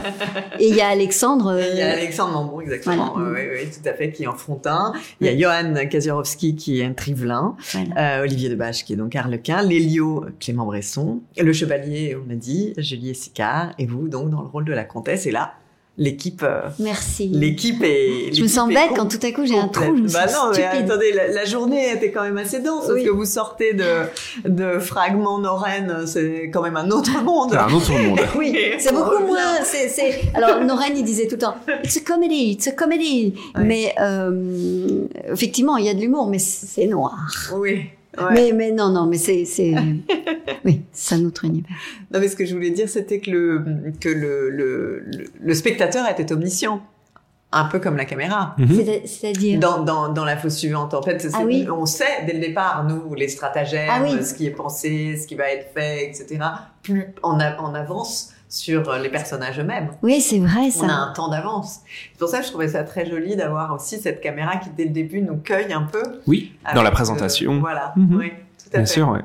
Et 0.59 0.67
il 0.69 0.75
y 0.75 0.81
a 0.81 0.87
Alexandre. 0.87 1.59
Il 1.71 1.77
y 1.77 1.81
a 1.83 1.89
euh, 1.89 1.93
Alexandre 1.97 2.33
Mambourg, 2.33 2.63
exactement. 2.63 3.13
Voilà. 3.15 3.29
Oui, 3.31 3.41
oui, 3.63 3.69
tout 3.69 3.87
à 3.87 3.93
fait, 3.93 4.11
qui 4.11 4.23
est 4.23 4.27
en 4.27 4.33
Frontin. 4.35 4.91
Il 5.21 5.27
y 5.27 5.29
a 5.29 5.37
Johan 5.37 5.73
Kaziorowski, 5.87 6.55
qui 6.55 6.81
est 6.81 6.85
un 6.85 6.93
Trivelin. 6.93 7.55
voilà. 7.73 8.17
Euh, 8.19 8.23
Olivier 8.23 8.49
Debache, 8.49 8.83
qui 8.83 8.93
est 8.93 8.95
donc 8.95 9.15
Harlequin. 9.15 9.61
Lélio, 9.61 10.25
Clément 10.39 10.65
Bresson. 10.65 11.19
Le 11.37 11.53
Chevalier, 11.53 12.17
on 12.27 12.31
a 12.31 12.35
dit, 12.35 12.73
Julie 12.77 13.13
Sicard. 13.13 13.73
Et 13.77 13.85
vous, 13.85 14.09
donc, 14.09 14.31
dans 14.31 14.41
le 14.41 14.47
rôle 14.47 14.65
de 14.65 14.73
la 14.73 14.83
comtesse. 14.83 15.27
Et 15.27 15.31
là, 15.31 15.53
l'équipe... 15.99 16.41
euh, 16.43 16.61
Merci. 16.79 17.29
L'équipe 17.31 17.83
est. 17.83 18.33
Je 18.33 18.41
me 18.41 18.47
sens 18.47 18.67
bête 18.69 18.89
quand 18.95 19.05
tout 19.05 19.19
à 19.21 19.31
coup 19.31 19.45
j'ai 19.45 19.57
un 19.59 19.67
trou. 19.67 19.83
complète. 19.85 19.97
Je 19.97 20.01
me 20.01 20.07
bah 20.13 20.27
sens 20.27 20.43
non, 20.45 20.49
mais 20.55 20.67
stupide. 20.69 20.89
attendez, 20.89 21.11
la, 21.13 21.27
la 21.27 21.45
journée 21.45 21.91
était 21.91 22.09
quand 22.11 22.23
même 22.23 22.37
assez 22.37 22.59
dense 22.59 22.87
parce 22.87 22.93
Oui. 22.93 23.03
que 23.05 23.09
vous 23.11 23.25
sortez 23.25 23.73
de, 23.73 23.85
de 24.49 24.79
fragments 24.79 25.37
Noren, 25.39 26.07
c'est 26.07 26.49
quand 26.51 26.61
même 26.63 26.77
un 26.77 26.89
autre 26.89 27.21
monde. 27.23 27.49
C'est 27.51 27.57
un 27.57 27.71
autre 27.73 27.91
monde. 27.91 28.19
Oui, 28.37 28.57
c'est 28.79 28.93
beaucoup 28.93 29.23
moins. 29.25 29.61
C'est, 29.63 29.89
c'est... 29.89 30.21
Alors, 30.33 30.63
Noren, 30.63 30.93
il 30.95 31.03
disait 31.03 31.27
tout 31.27 31.35
le 31.35 31.41
temps 31.41 31.55
It's 31.83 31.97
a 31.97 31.99
comedy, 32.01 32.51
it's 32.53 32.67
a 32.67 32.71
comedy. 32.71 33.33
Mais 33.57 33.93
euh, 34.01 35.05
effectivement, 35.31 35.77
il 35.77 35.85
y 35.85 35.89
a 35.89 35.93
de 35.93 35.99
l'humour, 35.99 36.27
mais 36.27 36.39
c'est 36.39 36.87
noir. 36.87 37.17
Oui. 37.53 37.81
Ouais. 38.17 38.33
Mais, 38.33 38.51
mais 38.53 38.71
non, 38.71 38.89
non, 38.89 39.05
mais 39.05 39.17
c'est. 39.17 39.45
c'est... 39.45 39.73
oui, 40.65 40.81
c'est 40.91 41.15
un 41.15 41.25
autre 41.25 41.45
univers. 41.45 41.69
Non, 42.11 42.19
mais 42.19 42.27
ce 42.27 42.35
que 42.35 42.45
je 42.45 42.53
voulais 42.53 42.71
dire, 42.71 42.89
c'était 42.89 43.19
que 43.19 43.29
le 43.29 43.63
que 43.99 44.09
le, 44.09 44.49
le, 44.49 45.03
le, 45.05 45.25
le 45.39 45.53
spectateur 45.53 46.09
était 46.09 46.31
omniscient, 46.31 46.81
un 47.51 47.65
peu 47.65 47.79
comme 47.79 47.97
la 47.97 48.05
caméra. 48.05 48.53
Mhm. 48.57 48.75
C'est- 48.75 49.07
C'est-à-dire? 49.07 49.59
Dans, 49.59 49.81
dans, 49.83 50.09
dans 50.09 50.25
la 50.25 50.37
fausse 50.37 50.57
suivante, 50.57 50.93
en 50.93 51.01
fait, 51.01 51.27
Ah 51.33 51.39
oui. 51.45 51.67
on 51.71 51.85
sait 51.85 52.23
dès 52.27 52.33
le 52.33 52.39
départ, 52.39 52.83
nous, 52.87 53.13
les 53.15 53.27
stratagèmes, 53.27 53.89
Ah 53.91 54.01
oui. 54.03 54.23
ce 54.23 54.33
qui 54.33 54.45
est 54.45 54.51
pensé, 54.51 55.17
ce 55.17 55.25
qui 55.27 55.35
va 55.35 55.49
être 55.51 55.71
fait, 55.73 56.05
etc. 56.05 56.39
Plus 56.83 57.07
on, 57.23 57.39
a, 57.39 57.59
on 57.61 57.73
avance 57.73 58.31
sur 58.47 58.93
les 58.97 59.09
personnages 59.09 59.59
eux-mêmes. 59.59 59.89
Oui, 60.01 60.21
c'est 60.21 60.39
vrai, 60.39 60.71
ça. 60.71 60.83
On 60.85 60.89
a 60.89 60.93
un 60.93 61.13
temps 61.13 61.29
d'avance. 61.29 61.79
C'est 62.13 62.19
pour 62.19 62.29
ça 62.29 62.39
que 62.39 62.45
je 62.45 62.49
trouvais 62.49 62.67
ça 62.67 62.83
très 62.83 63.05
joli 63.07 63.35
d'avoir 63.35 63.73
aussi 63.73 63.99
cette 63.99 64.21
caméra 64.21 64.57
qui, 64.57 64.69
dès 64.71 64.85
le 64.85 64.89
début, 64.91 65.21
nous 65.21 65.37
cueille 65.37 65.71
un 65.73 65.83
peu. 65.83 66.01
Oui, 66.27 66.53
dans 66.73 66.81
la 66.83 66.89
euh, 66.89 66.93
présentation. 66.93 67.59
voilà, 67.59 67.93
Mhm. 67.95 68.15
oui, 68.17 68.29
tout 68.57 68.69
à 68.73 68.77
Bien 68.77 68.85
fait. 68.87 68.93
sûr, 68.93 69.09
ouais. 69.09 69.21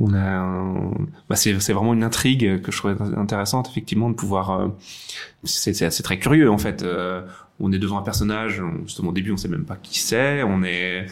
On 0.00 0.12
a, 0.12 0.18
un- 0.18 0.90
bah 1.28 1.36
c'est, 1.36 1.58
c'est 1.60 1.72
vraiment 1.72 1.94
une 1.94 2.02
intrigue 2.02 2.60
que 2.62 2.72
je 2.72 2.78
trouvais 2.78 2.96
intéressante, 3.16 3.68
effectivement, 3.70 4.10
de 4.10 4.14
pouvoir. 4.14 4.50
euh, 4.50 4.68
c'est, 5.44 5.72
très 6.02 6.18
curieux 6.18 6.50
en 6.50 6.58
fait. 6.58 6.82
Euh, 6.82 7.22
on 7.60 7.70
est 7.70 7.78
devant 7.78 7.98
un 7.98 8.02
personnage, 8.02 8.60
justement 8.84 9.10
au 9.10 9.12
début 9.12 9.30
on 9.30 9.36
sait 9.36 9.46
même 9.46 9.64
pas 9.64 9.76
qui 9.76 10.00
c'est, 10.00 10.42
on 10.42 10.64
est, 10.64 11.06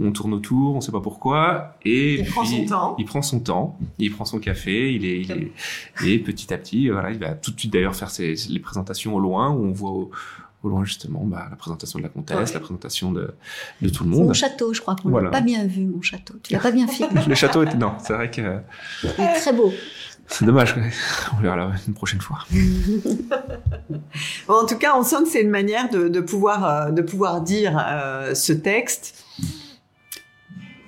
on 0.00 0.12
tourne 0.12 0.32
autour, 0.32 0.76
on 0.76 0.80
sait 0.80 0.92
pas 0.92 1.00
pourquoi, 1.00 1.74
et 1.84 2.14
il 2.14 2.22
puis, 2.22 2.30
prend 2.30 2.44
son 2.44 2.64
temps. 2.64 2.94
Il 2.96 3.04
prend 3.06 3.22
son 3.22 3.40
temps, 3.40 3.78
il 3.98 4.12
prend 4.12 4.24
son 4.24 4.38
café, 4.38 4.92
il 4.94 5.04
est, 5.04 5.20
il 5.22 5.32
est 5.32 5.52
et 6.06 6.18
petit 6.20 6.54
à 6.54 6.58
petit, 6.58 6.88
voilà, 6.90 7.10
il 7.10 7.18
va 7.18 7.32
tout 7.34 7.50
de 7.50 7.58
suite 7.58 7.72
d'ailleurs 7.72 7.96
faire 7.96 8.10
ses, 8.10 8.36
les 8.50 8.60
présentations 8.60 9.16
au 9.16 9.18
loin 9.18 9.50
où 9.50 9.64
on 9.64 9.72
voit 9.72 9.90
au, 9.90 10.12
au 10.62 10.68
loin 10.68 10.84
justement 10.84 11.24
bah, 11.24 11.46
la 11.50 11.56
présentation 11.56 11.98
de 11.98 12.04
la 12.04 12.10
comtesse, 12.10 12.36
ouais. 12.36 12.54
la 12.54 12.60
présentation 12.60 13.12
de, 13.12 13.34
de 13.80 13.88
tout 13.88 14.04
le 14.04 14.10
monde. 14.10 14.26
Mon 14.26 14.32
château, 14.32 14.74
je 14.74 14.80
crois 14.80 14.96
qu'on 14.96 15.08
voilà. 15.08 15.26
l'a 15.26 15.30
pas 15.30 15.40
bien 15.40 15.66
vu, 15.66 15.86
mon 15.86 16.02
château. 16.02 16.34
Tu 16.42 16.52
l'as 16.52 16.60
pas 16.60 16.70
bien 16.70 16.86
filmé. 16.86 17.20
le 17.26 17.34
château 17.34 17.62
était 17.62 17.76
non, 17.76 17.92
c'est 18.02 18.12
vrai 18.12 18.30
que. 18.30 18.58
Il 19.02 19.24
est 19.24 19.34
très 19.40 19.52
beau. 19.52 19.72
C'est 20.26 20.44
dommage, 20.44 20.76
on 21.36 21.42
verra 21.42 21.72
une 21.88 21.94
prochaine 21.94 22.20
fois. 22.20 22.38
bon, 24.46 24.54
en 24.54 24.64
tout 24.64 24.78
cas, 24.78 24.96
on 24.96 25.02
sent 25.02 25.24
que 25.24 25.28
c'est 25.28 25.42
une 25.42 25.50
manière 25.50 25.90
de, 25.90 26.06
de, 26.06 26.20
pouvoir, 26.20 26.92
de 26.92 27.02
pouvoir 27.02 27.40
dire 27.40 27.76
euh, 27.84 28.32
ce 28.34 28.52
texte 28.52 29.24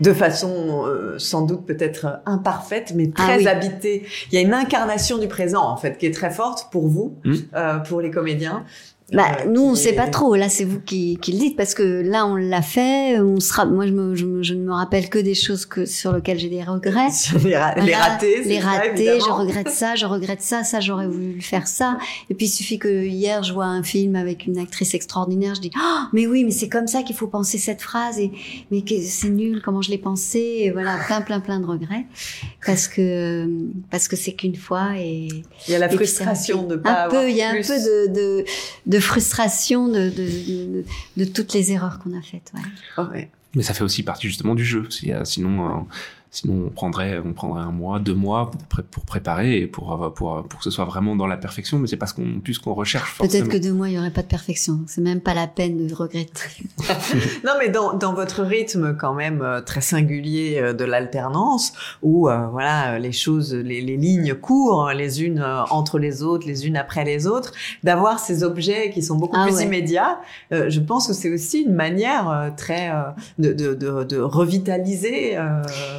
de 0.02 0.12
façon 0.12 0.84
euh, 0.86 1.18
sans 1.18 1.42
doute 1.42 1.64
peut-être 1.64 2.20
imparfaite, 2.26 2.92
mais 2.94 3.10
très 3.10 3.34
ah 3.34 3.36
oui. 3.38 3.48
habitée. 3.48 4.06
Il 4.30 4.34
y 4.34 4.38
a 4.38 4.40
une 4.40 4.52
incarnation 4.52 5.18
du 5.18 5.28
présent, 5.28 5.62
en 5.62 5.76
fait, 5.76 5.96
qui 5.96 6.06
est 6.06 6.14
très 6.14 6.30
forte 6.30 6.70
pour 6.72 6.88
vous, 6.88 7.18
mmh. 7.24 7.34
euh, 7.54 7.78
pour 7.78 8.00
les 8.00 8.10
comédiens. 8.10 8.64
Bah, 9.12 9.44
nous, 9.46 9.62
on 9.62 9.74
sait 9.74 9.92
pas 9.92 10.08
trop. 10.08 10.34
Là, 10.34 10.48
c'est 10.48 10.64
vous 10.64 10.80
qui, 10.80 11.18
qui 11.20 11.32
le 11.32 11.38
dites 11.38 11.56
parce 11.56 11.74
que 11.74 11.82
là, 12.02 12.26
on 12.26 12.36
l'a 12.36 12.62
fait. 12.62 13.20
On 13.20 13.40
sera. 13.40 13.66
Moi, 13.66 13.86
je, 13.86 13.92
me, 13.92 14.14
je, 14.14 14.42
je, 14.42 14.54
ne 14.54 14.64
me 14.64 14.72
rappelle 14.72 15.10
que 15.10 15.18
des 15.18 15.34
choses 15.34 15.66
que 15.66 15.84
sur 15.84 16.12
lesquelles 16.12 16.38
j'ai 16.38 16.48
des 16.48 16.62
regrets. 16.62 17.08
les, 17.44 17.56
ra 17.56 17.74
les 17.74 17.94
ratés. 17.94 18.44
Les 18.44 18.58
ratés. 18.58 19.20
je 19.20 19.30
regrette 19.30 19.68
ça. 19.68 19.96
Je 19.96 20.06
regrette 20.06 20.40
ça. 20.40 20.64
Ça, 20.64 20.80
j'aurais 20.80 21.06
voulu 21.06 21.40
faire 21.42 21.66
ça. 21.66 21.98
Et 22.30 22.34
puis, 22.34 22.46
il 22.46 22.50
suffit 22.50 22.78
que 22.78 23.04
hier, 23.04 23.42
je 23.42 23.52
vois 23.52 23.66
un 23.66 23.82
film 23.82 24.16
avec 24.16 24.46
une 24.46 24.58
actrice 24.58 24.94
extraordinaire. 24.94 25.54
Je 25.54 25.60
dis, 25.60 25.70
oh, 25.76 26.00
mais 26.12 26.26
oui, 26.26 26.44
mais 26.44 26.50
c'est 26.50 26.70
comme 26.70 26.86
ça 26.86 27.02
qu'il 27.02 27.16
faut 27.16 27.28
penser 27.28 27.58
cette 27.58 27.82
phrase. 27.82 28.18
Et 28.18 28.32
mais 28.70 28.82
c'est 29.06 29.28
nul. 29.28 29.60
Comment 29.62 29.82
je 29.82 29.90
l'ai 29.90 29.98
pensé. 29.98 30.38
Et 30.60 30.70
voilà, 30.70 30.96
plein, 31.06 31.20
plein, 31.20 31.40
plein 31.40 31.60
de 31.60 31.66
regrets 31.66 32.06
parce 32.64 32.88
que 32.88 33.46
parce 33.90 34.08
que 34.08 34.16
c'est 34.16 34.32
qu'une 34.32 34.56
fois. 34.56 34.92
Et 34.96 35.28
il 35.68 35.72
y 35.72 35.74
a 35.74 35.78
la 35.78 35.88
frustration 35.90 36.62
de 36.62 36.76
pas 36.76 37.06
un 37.06 37.08
peu. 37.10 37.28
Il 37.28 37.36
y 37.36 37.42
a 37.42 37.50
un 37.50 37.60
peu 37.60 37.60
de, 37.60 38.12
de, 38.12 38.44
de 38.86 39.00
frustration 39.02 39.88
de, 39.88 40.10
de, 40.10 40.80
de, 40.80 40.84
de, 41.16 41.24
toutes 41.24 41.52
les 41.52 41.72
erreurs 41.72 41.98
qu'on 41.98 42.16
a 42.16 42.22
faites. 42.22 42.52
Ouais. 42.54 42.60
Oh, 42.98 43.02
ouais. 43.12 43.30
Mais 43.54 43.62
ça 43.62 43.74
fait 43.74 43.84
aussi 43.84 44.02
partie 44.02 44.28
justement 44.28 44.54
du 44.54 44.64
jeu. 44.64 44.88
Sinon, 45.24 45.66
euh, 45.66 45.80
sinon 46.32 46.64
on 46.66 46.70
prendrait, 46.70 47.20
on 47.24 47.32
prendrait 47.32 47.62
un 47.62 47.70
mois, 47.70 48.00
deux 48.00 48.14
mois 48.14 48.50
pour 48.90 49.04
préparer 49.04 49.58
et 49.58 49.66
pour, 49.68 50.12
pour, 50.14 50.42
pour 50.42 50.58
que 50.58 50.64
ce 50.64 50.70
soit 50.70 50.84
vraiment 50.84 51.14
dans 51.14 51.28
la 51.28 51.36
perfection. 51.36 51.78
Mais 51.78 51.86
c'est 51.86 51.96
pas 51.96 52.06
ce 52.06 52.14
qu'on, 52.14 52.40
plus 52.40 52.58
qu'on 52.58 52.74
recherche. 52.74 53.18
Peut-être 53.18 53.48
que 53.48 53.58
deux 53.58 53.72
mois, 53.72 53.88
il 53.88 53.94
y 53.94 53.98
aurait 53.98 54.10
pas 54.10 54.22
de 54.22 54.26
perfection. 54.26 54.80
C'est 54.86 55.00
même 55.00 55.20
pas 55.20 55.34
la 55.34 55.46
peine 55.46 55.86
de 55.86 55.94
regretter. 55.94 56.42
non, 57.44 57.52
mais 57.58 57.68
dans, 57.68 57.94
dans 57.94 58.14
votre 58.14 58.42
rythme 58.42 58.96
quand 58.96 59.14
même 59.14 59.42
euh, 59.42 59.60
très 59.60 59.80
singulier 59.80 60.58
euh, 60.58 60.72
de 60.72 60.84
l'alternance, 60.84 61.72
où 62.02 62.28
euh, 62.28 62.46
voilà 62.48 62.98
les 62.98 63.12
choses, 63.12 63.54
les, 63.54 63.80
les, 63.80 63.96
lignes 63.96 64.34
courent 64.34 64.90
les 64.90 65.22
unes 65.22 65.44
entre 65.70 65.98
les 65.98 66.22
autres, 66.22 66.46
les 66.46 66.66
unes 66.66 66.76
après 66.76 67.04
les 67.04 67.26
autres, 67.26 67.52
d'avoir 67.82 68.18
ces 68.18 68.42
objets 68.42 68.90
qui 68.90 69.02
sont 69.02 69.16
beaucoup 69.16 69.36
ah, 69.38 69.46
plus 69.46 69.56
ouais. 69.56 69.64
immédiats. 69.64 70.20
Euh, 70.52 70.70
je 70.70 70.80
pense 70.80 71.06
que 71.08 71.12
c'est 71.12 71.32
aussi 71.32 71.62
une 71.62 71.74
manière 71.74 72.52
très 72.56 72.92
de, 73.38 73.52
de, 73.52 73.74
de, 73.74 74.04
de 74.04 74.18
revitaliser 74.18 75.38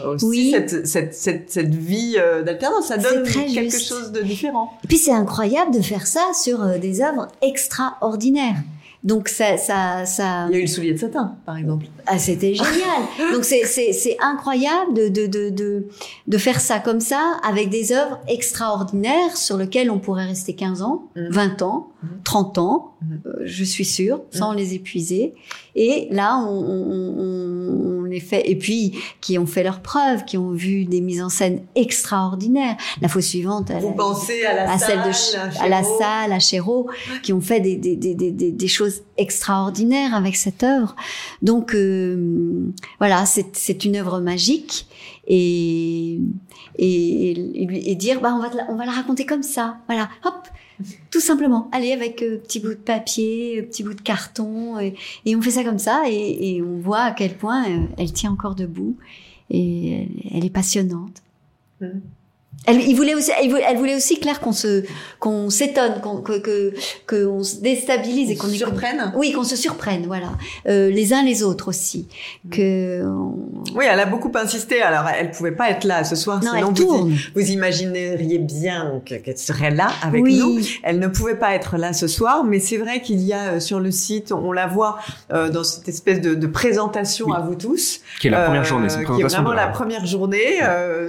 aussi 0.05 0.22
oui. 0.23 0.51
cette, 0.51 0.87
cette, 0.87 1.13
cette, 1.13 1.51
cette 1.51 1.73
vie 1.75 2.15
d'alternance. 2.45 2.87
Ça 2.87 2.97
donne 2.97 3.23
quelque 3.23 3.71
juste. 3.71 3.87
chose 3.87 4.11
de 4.11 4.21
différent. 4.21 4.77
Et 4.83 4.87
puis 4.87 4.97
c'est 4.97 5.13
incroyable 5.13 5.73
de 5.73 5.81
faire 5.81 6.07
ça 6.07 6.31
sur 6.33 6.79
des 6.79 7.01
œuvres 7.01 7.27
extraordinaires. 7.41 8.57
Donc 9.03 9.27
ça, 9.27 9.57
ça, 9.57 10.05
ça. 10.05 10.47
Il 10.49 10.53
y 10.53 10.55
a 10.55 10.59
eu 10.59 10.61
le 10.61 10.67
soulier 10.67 10.93
de 10.93 10.97
satin, 10.97 11.35
par 11.45 11.57
exemple. 11.57 11.87
Ah, 12.05 12.17
c'était 12.17 12.53
génial. 12.53 13.01
Donc 13.33 13.43
c'est, 13.43 13.65
c'est, 13.65 13.91
c'est 13.91 14.15
incroyable 14.21 14.93
de, 14.93 15.09
de, 15.09 15.27
de, 15.27 15.49
de, 15.49 15.87
de 16.27 16.37
faire 16.37 16.61
ça 16.61 16.79
comme 16.79 17.01
ça 17.01 17.37
avec 17.43 17.69
des 17.69 17.91
œuvres 17.91 18.19
extraordinaires 18.29 19.35
sur 19.35 19.57
lesquelles 19.57 19.91
on 19.91 19.99
pourrait 19.99 20.25
rester 20.25 20.53
15 20.53 20.81
ans, 20.83 21.03
mmh. 21.17 21.27
20 21.31 21.61
ans, 21.63 21.87
mmh. 22.01 22.07
30 22.23 22.57
ans, 22.59 22.93
mmh. 23.01 23.13
euh, 23.25 23.33
je 23.43 23.63
suis 23.65 23.85
sûre, 23.85 24.21
sans 24.31 24.53
les 24.53 24.73
épuiser. 24.73 25.33
Et 25.75 26.07
là, 26.11 26.37
on, 26.37 26.51
on, 26.51 28.01
on 28.01 28.02
et 28.15 28.55
puis 28.55 28.93
qui 29.21 29.37
ont 29.37 29.45
fait 29.45 29.63
leurs 29.63 29.81
preuves, 29.81 30.25
qui 30.25 30.37
ont 30.37 30.51
vu 30.51 30.85
des 30.85 31.01
mises 31.01 31.21
en 31.21 31.29
scène 31.29 31.61
extraordinaires. 31.75 32.77
La 33.01 33.07
fois 33.07 33.21
suivante, 33.21 33.71
à, 33.71 33.79
Vous 33.79 33.89
la, 33.89 33.93
pensez 33.93 34.45
à 34.45 34.53
la 34.53 34.71
à 34.71 34.77
salle, 34.77 35.13
celle 35.13 35.41
de, 35.41 35.57
à, 35.59 35.63
à 35.63 35.69
la 35.69 35.83
salle, 35.83 36.33
à 36.33 36.39
Chéreau, 36.39 36.89
qui 37.21 37.33
ont 37.33 37.41
fait 37.41 37.59
des, 37.59 37.75
des, 37.75 37.95
des, 37.95 38.13
des, 38.13 38.51
des 38.51 38.67
choses 38.67 39.01
extraordinaires 39.17 40.15
avec 40.15 40.35
cette 40.35 40.63
œuvre. 40.63 40.95
Donc 41.41 41.73
euh, 41.73 42.71
voilà, 42.99 43.25
c'est 43.25 43.85
une 43.85 43.95
œuvre 43.95 44.19
magique 44.19 44.87
et 45.27 46.19
et, 46.77 47.31
et, 47.31 47.91
et 47.91 47.95
dire 47.95 48.19
bah 48.19 48.33
on 48.35 48.39
va 48.39 48.49
la, 48.53 48.65
on 48.69 48.75
va 48.75 48.85
la 48.85 48.91
raconter 48.91 49.25
comme 49.25 49.43
ça. 49.43 49.77
Voilà, 49.87 50.09
hop, 50.25 50.47
tout 51.11 51.19
simplement. 51.19 51.69
Allez 51.71 51.91
avec 51.91 52.21
euh, 52.21 52.37
petit 52.37 52.59
bout 52.59 52.69
de 52.69 52.73
papier, 52.75 53.59
euh, 53.59 53.63
petit 53.63 53.83
bout 53.83 53.93
de 53.93 54.01
carton 54.01 54.79
et, 54.79 54.95
on 55.35 55.41
fait 55.41 55.51
ça 55.51 55.63
comme 55.63 55.79
ça 55.79 56.03
et, 56.07 56.61
on 56.61 56.77
voit 56.79 57.01
à 57.01 57.11
quel 57.11 57.35
point 57.35 57.69
euh, 57.69 57.85
elle 57.97 58.11
tient 58.11 58.31
encore 58.31 58.55
debout 58.55 58.97
et 59.49 60.01
elle, 60.01 60.09
elle 60.31 60.45
est 60.45 60.49
passionnante. 60.49 61.21
Mmh. 61.81 61.87
Elle, 62.65 62.79
il 62.79 62.95
voulait 62.95 63.13
aussi, 63.13 63.31
elle 63.37 63.77
voulait 63.77 63.95
aussi 63.95 64.19
Claire 64.19 64.39
qu'on 64.39 64.53
se, 64.53 64.83
qu'on 65.19 65.49
s'étonne, 65.49 65.99
qu'on, 66.01 66.21
que, 66.21 66.39
que, 66.39 66.73
qu'on 67.05 67.43
se 67.43 67.57
déstabilise 67.57 68.31
et 68.31 68.37
qu'on 68.37 68.47
se 68.47 68.55
surprenne. 68.55 69.11
Oui, 69.17 69.33
qu'on 69.33 69.43
se 69.43 69.57
surprenne, 69.57 70.05
voilà, 70.05 70.29
euh, 70.67 70.89
les 70.89 71.13
uns 71.13 71.23
les 71.23 71.43
autres 71.43 71.67
aussi. 71.67 72.07
Que. 72.49 73.03
On... 73.05 73.35
Oui, 73.75 73.83
elle 73.89 73.99
a 73.99 74.05
beaucoup 74.05 74.31
insisté. 74.35 74.81
Alors, 74.81 75.03
elle 75.09 75.31
pouvait 75.31 75.51
pas 75.51 75.71
être 75.71 75.83
là 75.83 76.05
ce 76.05 76.15
soir, 76.15 76.41
non, 76.41 76.51
sinon 76.53 76.67
elle 76.69 76.73
tourne. 76.73 77.11
vous, 77.11 77.17
vous 77.35 77.51
imagineriez 77.51 78.39
bien 78.39 79.01
qu'elle 79.05 79.37
serait 79.37 79.71
là 79.71 79.89
avec 80.01 80.23
oui. 80.23 80.39
nous. 80.39 80.59
Elle 80.83 80.99
ne 80.99 81.07
pouvait 81.07 81.35
pas 81.35 81.55
être 81.55 81.75
là 81.75 81.91
ce 81.91 82.07
soir, 82.07 82.45
mais 82.45 82.59
c'est 82.59 82.77
vrai 82.77 83.01
qu'il 83.01 83.19
y 83.21 83.33
a 83.33 83.53
euh, 83.53 83.59
sur 83.59 83.81
le 83.81 83.91
site, 83.91 84.31
on 84.31 84.53
la 84.53 84.67
voit 84.67 84.99
euh, 85.33 85.49
dans 85.49 85.65
cette 85.65 85.89
espèce 85.89 86.21
de, 86.21 86.33
de 86.33 86.47
présentation 86.47 87.25
oui. 87.27 87.33
à 87.35 87.41
vous 87.41 87.55
tous, 87.55 87.99
qui 88.21 88.27
est 88.27 88.31
la 88.31 88.45
première 88.45 88.63
journée, 88.63 88.87
c'est 88.87 89.03
qui 89.03 89.19
est 89.19 89.23
vraiment 89.23 89.51
la 89.51 89.67
première 89.67 90.05
journée, 90.05 90.59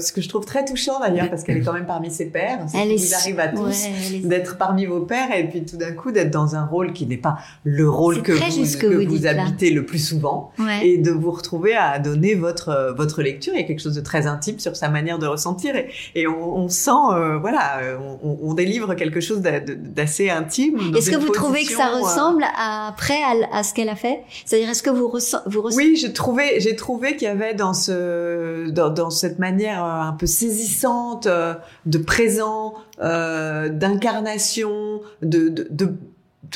ce 0.01 0.13
que 0.13 0.21
je 0.21 0.29
trouve 0.29 0.45
très 0.45 0.65
touchant 0.65 0.99
d'ailleurs 0.99 1.29
parce 1.35 1.45
qu'elle 1.45 1.59
est 1.59 1.63
quand 1.63 1.73
même 1.73 1.87
parmi 1.87 2.11
ses 2.11 2.27
pairs. 2.27 2.61
Elle 2.75 2.93
est... 2.93 2.97
vous 2.97 3.15
arrive 3.15 3.41
à 3.41 3.49
tous 3.49 3.61
ouais, 3.61 4.17
est... 4.17 4.27
d'être 4.27 4.57
parmi 4.57 4.87
vos 4.87 5.01
pairs 5.01 5.35
et 5.37 5.49
puis 5.49 5.65
tout 5.65 5.77
d'un 5.77 5.93
coup 5.93 6.13
d'être 6.13 6.31
dans 6.31 6.55
un 6.55 6.65
rôle 6.65 6.93
qui 6.93 7.07
n'est 7.07 7.17
pas 7.17 7.39
le 7.65 7.89
rôle 7.89 8.23
que 8.23 8.33
vous, 8.33 8.79
que, 8.79 8.87
vous, 8.87 9.17
vous 9.17 9.27
habitez 9.27 9.71
là. 9.71 9.77
le 9.77 9.87
plus 9.87 9.99
souvent 9.99 10.53
ouais. 10.59 10.87
et 10.87 10.99
de 10.99 11.11
vous 11.11 11.31
retrouver 11.31 11.75
à 11.75 11.99
donner 11.99 12.35
votre 12.35 12.95
votre 12.97 13.23
lecture. 13.23 13.53
Il 13.55 13.61
y 13.61 13.65
a 13.65 13.67
quelque 13.67 13.83
chose 13.83 13.95
de 13.95 14.01
très 14.01 14.27
intime 14.27 14.59
sur 14.59 14.77
sa 14.77 14.89
manière 14.89 15.19
de 15.19 15.27
ressentir 15.27 15.75
et, 15.77 15.89
et 16.15 16.27
on, 16.27 16.57
on, 16.57 16.69
sent 16.69 16.91
euh, 17.13 17.39
voilà 17.39 17.81
on, 18.23 18.39
on, 18.43 18.55
délivre 18.55 18.95
quelque 18.95 19.21
chose 19.21 19.41
d'assez 19.41 20.31
intime. 20.31 20.79
Est-ce 20.97 21.11
que 21.11 21.17
vous 21.17 21.31
trouvez 21.31 21.65
que 21.65 21.73
ça 21.73 21.89
euh, 21.89 22.01
ressemble 22.01 22.45
à, 22.57 22.89
après 22.89 23.21
à, 23.23 23.59
à 23.59 23.63
ce 23.63 23.75
qu'elle 23.75 23.89
a 23.89 23.97
fait? 23.97 24.21
C'est-à-dire 24.45 24.71
est-ce 24.71 24.83
que 24.83 24.91
vous 24.91 25.09
ressent 25.09 25.39
vous 25.47 25.63
ressent... 25.63 25.77
Oui, 25.77 25.97
j'ai 26.01 26.13
trouvé 26.13 26.61
j'ai 26.61 26.77
trouvé 26.77 27.17
qu'il 27.17 27.29
y 27.29 27.31
avait 27.31 27.55
dans 27.55 27.75
ce 27.75 28.71
dans, 28.71 28.91
dans 28.91 29.11
cette 29.11 29.39
manière 29.39 29.85
euh, 29.85 30.01
un 30.03 30.13
peu 30.13 30.27
saisissante 30.27 31.24
de 31.27 31.99
présent, 31.99 32.75
euh, 33.01 33.69
d'incarnation, 33.69 35.01
de, 35.23 35.69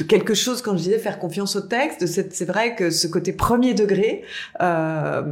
quelque 0.06 0.34
chose, 0.34 0.62
quand 0.62 0.76
je 0.76 0.82
disais 0.84 0.98
faire 0.98 1.18
confiance 1.18 1.56
au 1.56 1.60
texte, 1.60 2.06
c'est 2.06 2.44
vrai 2.44 2.74
que 2.76 2.90
ce 2.90 3.06
côté 3.06 3.32
premier 3.32 3.74
degré, 3.74 4.22
euh, 4.60 5.22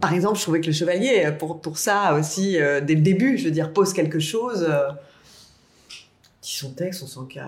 par 0.00 0.12
exemple, 0.12 0.38
je 0.38 0.42
trouvais 0.42 0.60
que 0.60 0.66
le 0.66 0.72
chevalier, 0.72 1.30
pour, 1.38 1.78
ça 1.78 2.14
aussi, 2.14 2.60
euh, 2.60 2.80
dès 2.80 2.94
le 2.94 3.02
début, 3.02 3.38
je 3.38 3.44
veux 3.44 3.50
dire, 3.50 3.72
pose 3.72 3.92
quelque 3.92 4.18
chose. 4.18 4.66
Euh, 4.68 4.88
son 6.42 6.72
texte, 6.72 7.02
on 7.04 7.06
sent 7.06 7.20
qu'elle 7.30 7.44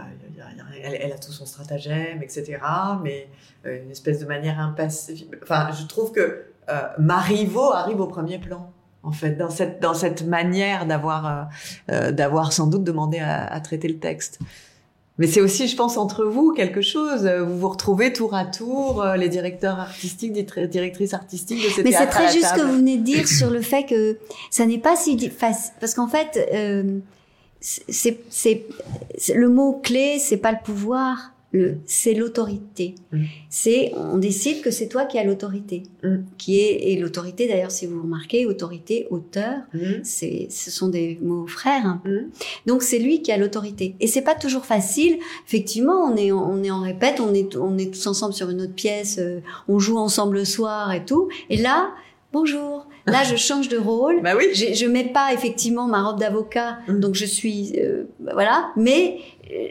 elle, 0.82 1.12
a 1.12 1.18
tout 1.18 1.32
son 1.32 1.46
stratagème, 1.46 2.22
etc. 2.22 2.58
Mais 3.02 3.28
euh, 3.66 3.82
une 3.82 3.90
espèce 3.90 4.20
de 4.20 4.26
manière 4.26 4.60
impassive. 4.60 5.26
Enfin, 5.42 5.70
je 5.72 5.86
trouve 5.86 6.12
que 6.12 6.44
euh, 6.68 6.80
Marivaux 6.98 7.72
arrive 7.72 8.00
au 8.00 8.06
premier 8.06 8.38
plan 8.38 8.72
en 9.04 9.12
fait, 9.12 9.36
dans 9.36 9.50
cette 9.50 9.80
dans 9.80 9.94
cette 9.94 10.26
manière 10.26 10.86
d'avoir 10.86 11.26
euh, 11.26 11.42
euh, 11.92 12.12
d'avoir 12.12 12.52
sans 12.52 12.66
doute 12.66 12.84
demandé 12.84 13.18
à, 13.18 13.44
à, 13.44 13.60
traiter 13.60 13.88
le 13.88 13.98
texte. 13.98 14.40
Mais 15.18 15.28
c'est 15.28 15.40
aussi, 15.40 15.68
je 15.68 15.76
pense, 15.76 15.96
entre 15.96 16.24
vous 16.24 16.52
quelque 16.52 16.80
chose. 16.80 17.24
Vous 17.26 17.58
vous 17.58 17.68
retrouvez 17.68 18.12
tour 18.12 18.34
à 18.34 18.44
tour, 18.44 19.00
euh, 19.00 19.16
les 19.16 19.28
directeurs 19.28 19.78
artistiques, 19.78 20.32
directrices 20.68 21.14
artistiques 21.14 21.60
de 21.76 21.82
Mais 21.82 21.92
c'est 21.92 22.06
très 22.06 22.32
juste 22.32 22.48
ce 22.48 22.54
que 22.54 22.60
vous 22.62 22.76
venez 22.76 22.96
de 22.96 23.04
dire 23.04 23.28
sur 23.28 23.50
le 23.50 23.60
fait 23.60 23.84
que 23.84 24.18
ça 24.50 24.66
n'est 24.66 24.78
pas 24.78 24.96
si 24.96 25.30
parce 25.80 25.94
qu'en 25.94 26.08
fait, 26.08 26.48
euh, 26.52 26.98
c'est 27.60 28.20
c'est 28.28 28.66
le 29.34 29.48
mot 29.48 29.80
clé, 29.82 30.18
c'est 30.18 30.36
pas 30.36 30.50
le 30.50 30.58
pouvoir, 30.64 31.33
Le, 31.56 31.76
c'est 31.86 32.14
l'autorité. 32.14 32.96
Mm. 33.12 33.22
C'est, 33.48 33.92
on 33.96 34.18
décide 34.18 34.60
que 34.60 34.72
c'est 34.72 34.88
toi 34.88 35.04
qui 35.04 35.18
as 35.18 35.24
l'autorité. 35.24 35.84
Mm. 36.02 36.16
Qui 36.36 36.58
est, 36.58 36.90
et 36.90 36.96
l'autorité, 36.98 37.46
d'ailleurs, 37.46 37.70
si 37.70 37.86
vous 37.86 38.02
remarquez, 38.02 38.44
autorité, 38.44 39.06
auteur, 39.10 39.58
c'est, 40.02 40.48
ce 40.50 40.70
sont 40.72 40.88
des 40.88 41.16
mots 41.22 41.46
frères. 41.46 41.86
un 41.86 42.00
peu. 42.02 42.22
Mhm. 42.22 42.30
Donc 42.66 42.82
c'est 42.82 42.98
lui 42.98 43.22
qui 43.22 43.30
a 43.30 43.36
l'autorité. 43.36 43.94
Et 44.00 44.08
c'est 44.08 44.22
pas 44.22 44.34
toujours 44.34 44.64
facile. 44.66 45.18
Effectivement, 45.46 46.00
on 46.04 46.16
est, 46.16 46.32
en- 46.32 46.50
on 46.50 46.62
est 46.64 46.70
en 46.72 46.80
répète, 46.80 47.20
on 47.20 47.32
est, 47.32 47.56
on 47.56 47.78
est 47.78 47.92
tous 47.94 48.06
ensemble 48.08 48.34
sur 48.34 48.50
une 48.50 48.60
autre 48.60 48.74
pièce, 48.74 49.18
euh, 49.20 49.38
on 49.68 49.78
joue 49.78 49.96
ensemble 49.98 50.36
le 50.38 50.44
soir 50.44 50.92
et 50.92 51.04
tout. 51.04 51.28
Et 51.50 51.56
là, 51.58 51.92
bonjour. 52.32 52.86
Là, 53.06 53.22
je 53.22 53.36
change 53.48 53.68
de 53.68 53.76
rôle. 53.76 54.22
Bah 54.22 54.32
oui. 54.36 54.46
Je, 54.54 54.74
je 54.74 54.86
mets 54.86 55.04
pas 55.12 55.32
effectivement 55.34 55.86
ma 55.86 56.02
robe 56.02 56.18
d'avocat, 56.18 56.78
donc 56.88 57.14
je 57.14 57.26
suis 57.26 57.74
euh, 57.78 58.04
voilà, 58.18 58.70
mais 58.76 59.18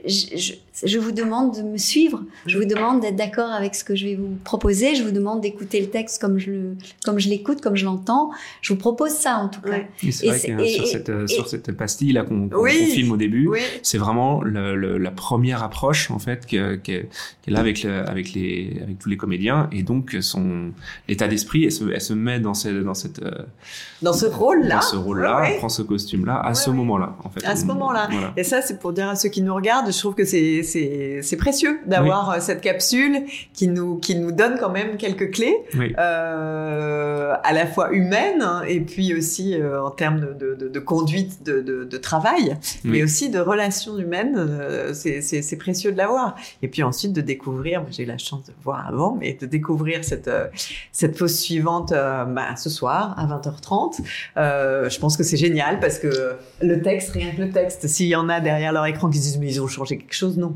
je, 0.05 0.37
je, 0.37 0.53
je 0.87 0.97
vous 0.99 1.11
demande 1.11 1.55
de 1.57 1.61
me 1.61 1.77
suivre. 1.77 2.21
Je 2.45 2.57
vous 2.57 2.65
demande 2.65 3.01
d'être 3.01 3.15
d'accord 3.15 3.49
avec 3.51 3.75
ce 3.75 3.83
que 3.83 3.95
je 3.95 4.05
vais 4.07 4.15
vous 4.15 4.35
proposer. 4.43 4.95
Je 4.95 5.03
vous 5.03 5.11
demande 5.11 5.41
d'écouter 5.41 5.79
le 5.81 5.87
texte 5.87 6.19
comme 6.21 6.37
je 6.39 6.51
le, 6.51 6.75
comme 7.05 7.19
je 7.19 7.29
l'écoute, 7.29 7.61
comme 7.61 7.75
je 7.75 7.85
l'entends. 7.85 8.31
Je 8.61 8.73
vous 8.73 8.79
propose 8.79 9.11
ça 9.11 9.37
en 9.37 9.49
tout 9.49 9.61
cas. 9.61 9.69
Ouais. 9.69 9.87
Et 10.03 10.11
c'est 10.11 10.27
vrai 10.27 10.39
que 10.39 10.61
et- 10.61 10.69
sur, 10.69 10.83
et- 10.83 10.87
cette, 10.87 11.09
et- 11.09 11.27
sur 11.27 11.47
cette 11.47 11.71
pastille 11.71 12.11
là 12.13 12.23
qu'on 12.23 12.49
Oui. 12.55 12.71
filme 12.71 13.11
au 13.11 13.17
début, 13.17 13.47
Oui. 13.47 13.59
c'est 13.81 13.97
vraiment 13.97 14.41
le, 14.43 14.75
le- 14.75 14.97
la 14.97 15.11
première 15.11 15.63
approche 15.63 16.11
en 16.11 16.19
fait 16.19 16.45
que- 16.45 16.75
que- 16.75 17.05
qu'elle 17.41 17.55
a 17.55 17.59
avec, 17.59 17.83
le- 17.83 18.07
avec, 18.09 18.33
les, 18.33 18.79
avec 18.83 18.99
tous 18.99 19.09
les 19.09 19.17
comédiens 19.17 19.69
et 19.71 19.83
donc 19.83 20.15
son 20.21 20.71
l'état 21.07 21.27
d'esprit, 21.27 21.65
elle 21.65 21.71
se, 21.71 21.83
elle 21.91 22.01
se 22.01 22.13
met 22.13 22.39
dans, 22.39 22.53
cette, 22.53 22.75
dans, 22.83 22.93
cette, 22.93 23.21
euh, 23.21 23.31
Dans 24.01 24.13
ce 24.13 24.25
rôle-là. 24.25 24.75
dans 24.75 24.81
ce 24.81 24.95
rôle-là, 24.95 25.41
Ouais, 25.41 25.47
ouais. 25.53 25.57
prend 25.57 25.69
ce 25.69 25.81
costume-là 25.81 26.35
à 26.35 26.49
Ouais, 26.49 26.55
ce 26.55 26.69
ouais. 26.69 26.75
moment-là 26.75 27.15
en 27.23 27.29
fait. 27.29 27.43
À 27.45 27.55
ce 27.55 27.65
moment-là. 27.65 28.07
Voilà. 28.11 28.33
Et 28.37 28.43
ça, 28.43 28.61
c'est 28.61 28.79
pour 28.79 28.93
dire 28.93 29.07
à 29.09 29.15
ceux 29.15 29.29
qui 29.29 29.41
nous 29.41 29.53
regardent, 29.53 29.62
je 29.63 29.97
trouve 29.99 30.15
que 30.15 30.25
c'est 30.25 31.37
précieux 31.37 31.79
d'avoir 31.85 32.29
euh, 32.31 32.39
cette 32.39 32.61
capsule 32.61 33.23
qui 33.53 33.67
nous 33.67 33.97
qui 33.97 34.15
nous 34.15 34.31
donne 34.31 34.57
quand 34.59 34.69
même 34.71 34.97
quelques 34.97 35.31
clés, 35.31 35.55
Oui. 35.77 35.93
euh, 35.97 37.33
à 37.43 37.53
la 37.53 37.65
fois 37.67 37.91
humaines 37.93 38.41
hein, 38.41 38.61
et 38.67 38.79
puis 38.81 39.13
aussi 39.15 39.55
euh, 39.59 39.83
en 39.83 39.91
termes 39.91 40.19
de, 40.21 40.33
de, 40.33 40.55
de, 40.55 40.67
de 40.67 40.79
conduite 40.79 41.43
de, 41.43 41.97
travail, 41.97 42.57
Oui. 42.83 42.91
mais 42.91 43.03
aussi 43.03 43.29
de 43.29 43.39
relations 43.39 43.97
humaines. 43.97 44.35
euh, 44.37 44.93
c'est 44.93 45.57
précieux 45.57 45.91
de 45.91 45.97
l'avoir. 45.97 46.35
Et 46.61 46.67
puis 46.67 46.83
ensuite 46.83 47.13
de 47.13 47.21
découvrir. 47.21 47.83
J'ai 47.91 48.03
eu 48.03 48.05
la 48.05 48.17
chance 48.17 48.43
de 48.45 48.53
voir 48.63 48.87
avant, 48.87 49.15
mais 49.19 49.37
de 49.39 49.45
découvrir 49.45 50.03
cette 50.03 50.29
cette 50.91 51.17
pause 51.17 51.37
suivante 51.39 51.91
bah, 51.91 52.55
ce 52.57 52.69
soir 52.69 53.15
à 53.17 53.25
20h30. 53.27 53.99
Euh, 54.37 54.89
je 54.89 54.99
pense 54.99 55.15
que 55.17 55.23
c'est 55.23 55.37
génial 55.37 55.79
parce 55.79 55.99
que 55.99 56.35
le 56.61 56.81
texte, 56.81 57.11
rien 57.11 57.31
que 57.35 57.41
le 57.41 57.49
texte, 57.49 57.87
s'il 57.87 58.07
y 58.07 58.15
en 58.15 58.27
a 58.29 58.39
derrière 58.39 58.71
leur 58.73 58.85
écran 58.85 59.09
qui 59.09 59.17
se 59.17 59.23
disent 59.23 59.39
mais 59.39 59.51
ils 59.53 59.61
ont 59.61 59.67
changé 59.67 59.97
quelque 59.97 60.13
chose, 60.15 60.37
non? 60.37 60.55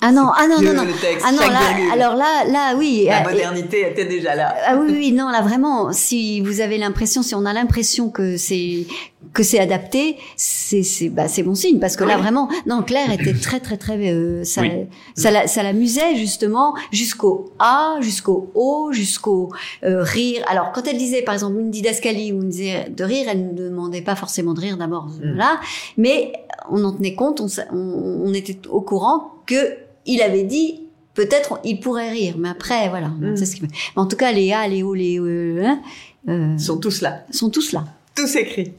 Ah 0.00 0.12
non, 0.12 0.28
ah 0.32 0.46
non, 0.46 0.62
non, 0.62 0.74
non. 0.74 0.84
Texte, 1.00 1.26
Ah 1.28 1.32
non, 1.32 1.40
là, 1.40 1.58
alors 1.92 2.14
là, 2.14 2.44
là, 2.48 2.76
oui. 2.78 3.06
la 3.08 3.20
euh, 3.26 3.30
modernité 3.32 3.80
était 3.90 4.04
déjà 4.04 4.36
là. 4.36 4.54
Ah 4.64 4.76
oui, 4.80 4.92
oui, 4.92 5.10
non, 5.10 5.28
là 5.28 5.42
vraiment, 5.42 5.90
si 5.92 6.40
vous 6.40 6.60
avez 6.60 6.78
l'impression, 6.78 7.20
si 7.24 7.34
on 7.34 7.44
a 7.44 7.52
l'impression 7.52 8.08
que 8.08 8.36
c'est 8.36 8.86
que 9.32 9.42
c'est 9.42 9.58
adapté, 9.58 10.16
c'est 10.36 10.84
c'est 10.84 11.08
bah 11.08 11.26
c'est 11.26 11.42
bon 11.42 11.56
signe 11.56 11.80
parce 11.80 11.96
que 11.96 12.04
là 12.04 12.16
vraiment, 12.16 12.48
non, 12.66 12.84
Claire 12.84 13.10
était 13.10 13.32
très 13.48 13.58
très 13.58 13.76
très 13.76 13.98
euh, 14.12 14.44
ça 14.44 14.60
Oui. 14.60 14.70
ça 15.16 15.32
la- 15.32 15.48
ça 15.48 15.64
l'amusait 15.64 16.14
justement 16.14 16.74
jusqu'au 16.92 17.50
A, 17.58 17.96
jusqu'au 18.00 18.52
O, 18.54 18.90
jusqu'au 18.92 19.50
euh, 19.82 20.04
rire. 20.04 20.44
Alors 20.48 20.70
quand 20.70 20.86
elle 20.86 20.96
disait 20.98 21.22
par 21.22 21.34
exemple 21.34 21.58
une 21.58 21.72
didascalie 21.72 22.32
ou 22.32 22.42
une 22.42 22.50
disait 22.50 22.86
de 22.88 23.02
rire, 23.02 23.26
elle 23.28 23.48
ne 23.48 23.52
demandait 23.52 24.02
pas 24.02 24.14
forcément 24.14 24.54
de 24.54 24.60
rire 24.60 24.76
d'abord, 24.76 25.06
Mm. 25.08 25.34
voilà, 25.34 25.58
mais 25.96 26.32
on 26.70 26.84
en 26.84 26.92
tenait 26.92 27.14
compte, 27.14 27.40
on, 27.40 27.48
sa- 27.48 27.66
on, 27.72 28.22
on 28.24 28.32
était 28.34 28.58
au 28.68 28.80
courant 28.80 29.32
que 29.46 29.76
il 30.06 30.22
avait 30.22 30.44
dit 30.44 30.80
peut-être 31.14 31.60
il 31.64 31.80
pourrait 31.80 32.10
rire, 32.10 32.36
mais 32.38 32.48
après 32.50 32.88
voilà, 32.88 33.08
Mm. 33.08 33.36
c'est 33.36 33.46
ce 33.46 33.56
qui. 33.56 33.62
Mais 33.62 33.68
en 33.96 34.06
tout 34.06 34.16
cas, 34.16 34.32
les 34.32 34.52
A, 34.52 34.66
les 34.68 34.82
O, 34.82 34.94
les 34.94 35.18
E, 35.18 35.62
hein, 35.64 35.80
euh, 36.28 36.56
sont 36.58 36.78
tous 36.78 37.00
là, 37.02 37.24
sont 37.30 37.50
tous 37.50 37.72
là. 37.72 37.84
tous 38.14 38.34
écrits. 38.36 38.72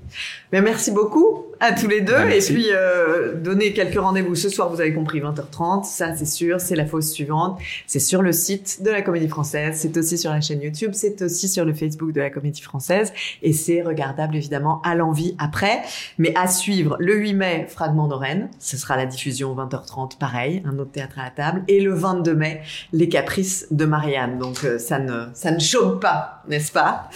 Mais 0.52 0.62
merci 0.62 0.92
beaucoup 0.92 1.46
à 1.62 1.74
tous 1.74 1.88
les 1.88 2.00
deux. 2.02 2.14
Bah, 2.14 2.24
et 2.26 2.30
merci. 2.30 2.54
puis, 2.54 2.68
euh, 2.72 3.34
donner 3.36 3.74
quelques 3.74 4.00
rendez-vous 4.00 4.34
ce 4.34 4.48
soir, 4.48 4.70
vous 4.70 4.80
avez 4.80 4.94
compris, 4.94 5.20
20h30. 5.20 5.84
Ça, 5.84 6.16
c'est 6.16 6.26
sûr, 6.26 6.62
c'est 6.62 6.76
la 6.76 6.86
fausse 6.86 7.12
suivante. 7.12 7.60
C'est 7.86 8.00
sur 8.00 8.22
le 8.22 8.32
site 8.32 8.82
de 8.82 8.90
la 8.90 9.02
Comédie 9.02 9.28
Française. 9.28 9.76
C'est 9.78 9.96
aussi 9.98 10.18
sur 10.18 10.32
la 10.32 10.40
chaîne 10.40 10.62
YouTube. 10.62 10.92
C'est 10.94 11.22
aussi 11.22 11.50
sur 11.50 11.66
le 11.66 11.74
Facebook 11.74 12.14
de 12.14 12.22
la 12.22 12.30
Comédie 12.30 12.62
Française. 12.62 13.12
Et 13.44 13.52
c'est 13.52 13.82
regardable, 13.82 14.38
évidemment, 14.38 14.82
à 14.84 14.96
l'envie 14.96 15.36
après. 15.38 15.82
Mais 16.18 16.34
à 16.38 16.48
suivre, 16.48 16.96
le 17.00 17.16
8 17.16 17.34
mai, 17.34 17.66
Fragment 17.70 18.08
d'Oren. 18.08 18.50
Ce 18.58 18.78
sera 18.78 18.96
la 18.96 19.06
diffusion 19.06 19.54
20h30, 19.54 20.18
pareil. 20.18 20.64
Un 20.66 20.80
autre 20.80 20.92
théâtre 20.92 21.20
à 21.20 21.26
la 21.26 21.32
table. 21.32 21.64
Et 21.68 21.82
le 21.82 21.94
22 21.94 22.36
mai, 22.36 22.62
Les 22.94 23.10
Caprices 23.10 23.68
de 23.72 23.84
Marianne. 23.86 24.40
Donc, 24.40 24.64
euh, 24.64 24.80
ça 24.80 24.98
ne, 24.98 25.26
ça 25.34 25.52
ne 25.52 25.60
chôme 25.60 26.00
pas, 26.00 26.42
n'est-ce 26.48 26.72
pas? 26.72 27.10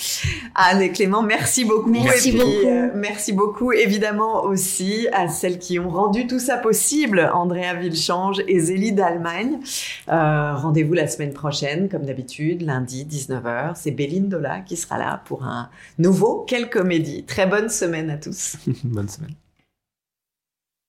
Anne 0.54 0.82
et 0.82 0.92
Clément, 0.92 1.24
merci 1.24 1.64
beaucoup. 1.64 1.90
Merci 1.90 2.30
et 2.30 2.32
puis, 2.34 2.42
beaucoup. 2.42 2.68
euh, 2.68 2.90
merci 3.24 3.32
beaucoup, 3.32 3.72
évidemment, 3.72 4.44
aussi 4.44 5.08
à 5.14 5.30
celles 5.30 5.58
qui 5.58 5.80
ont 5.80 5.88
rendu 5.88 6.28
tout 6.28 6.40
ça 6.40 6.58
possible, 6.58 7.32
Andrea 7.34 7.74
Villechange 7.80 8.44
et 8.50 8.60
Zélie 8.60 8.92
d'Allemagne. 8.92 9.60
Euh, 10.10 10.54
Rendez-vous 10.56 10.92
la 10.92 11.08
semaine 11.08 11.32
prochaine, 11.32 11.88
comme 11.88 12.04
d'habitude, 12.04 12.64
lundi, 12.64 13.06
19h. 13.06 13.76
C'est 13.76 13.92
Béline 13.92 14.28
Dola 14.28 14.60
qui 14.60 14.76
sera 14.76 14.98
là 14.98 15.22
pour 15.24 15.46
un 15.46 15.70
nouveau 16.00 16.44
Quelle 16.46 16.70
comédie. 16.70 17.24
Très 17.24 17.48
bonne 17.48 17.70
semaine 17.70 18.10
à 18.10 18.18
tous. 18.18 18.58
Bonne 18.84 19.08
semaine. 19.08 19.36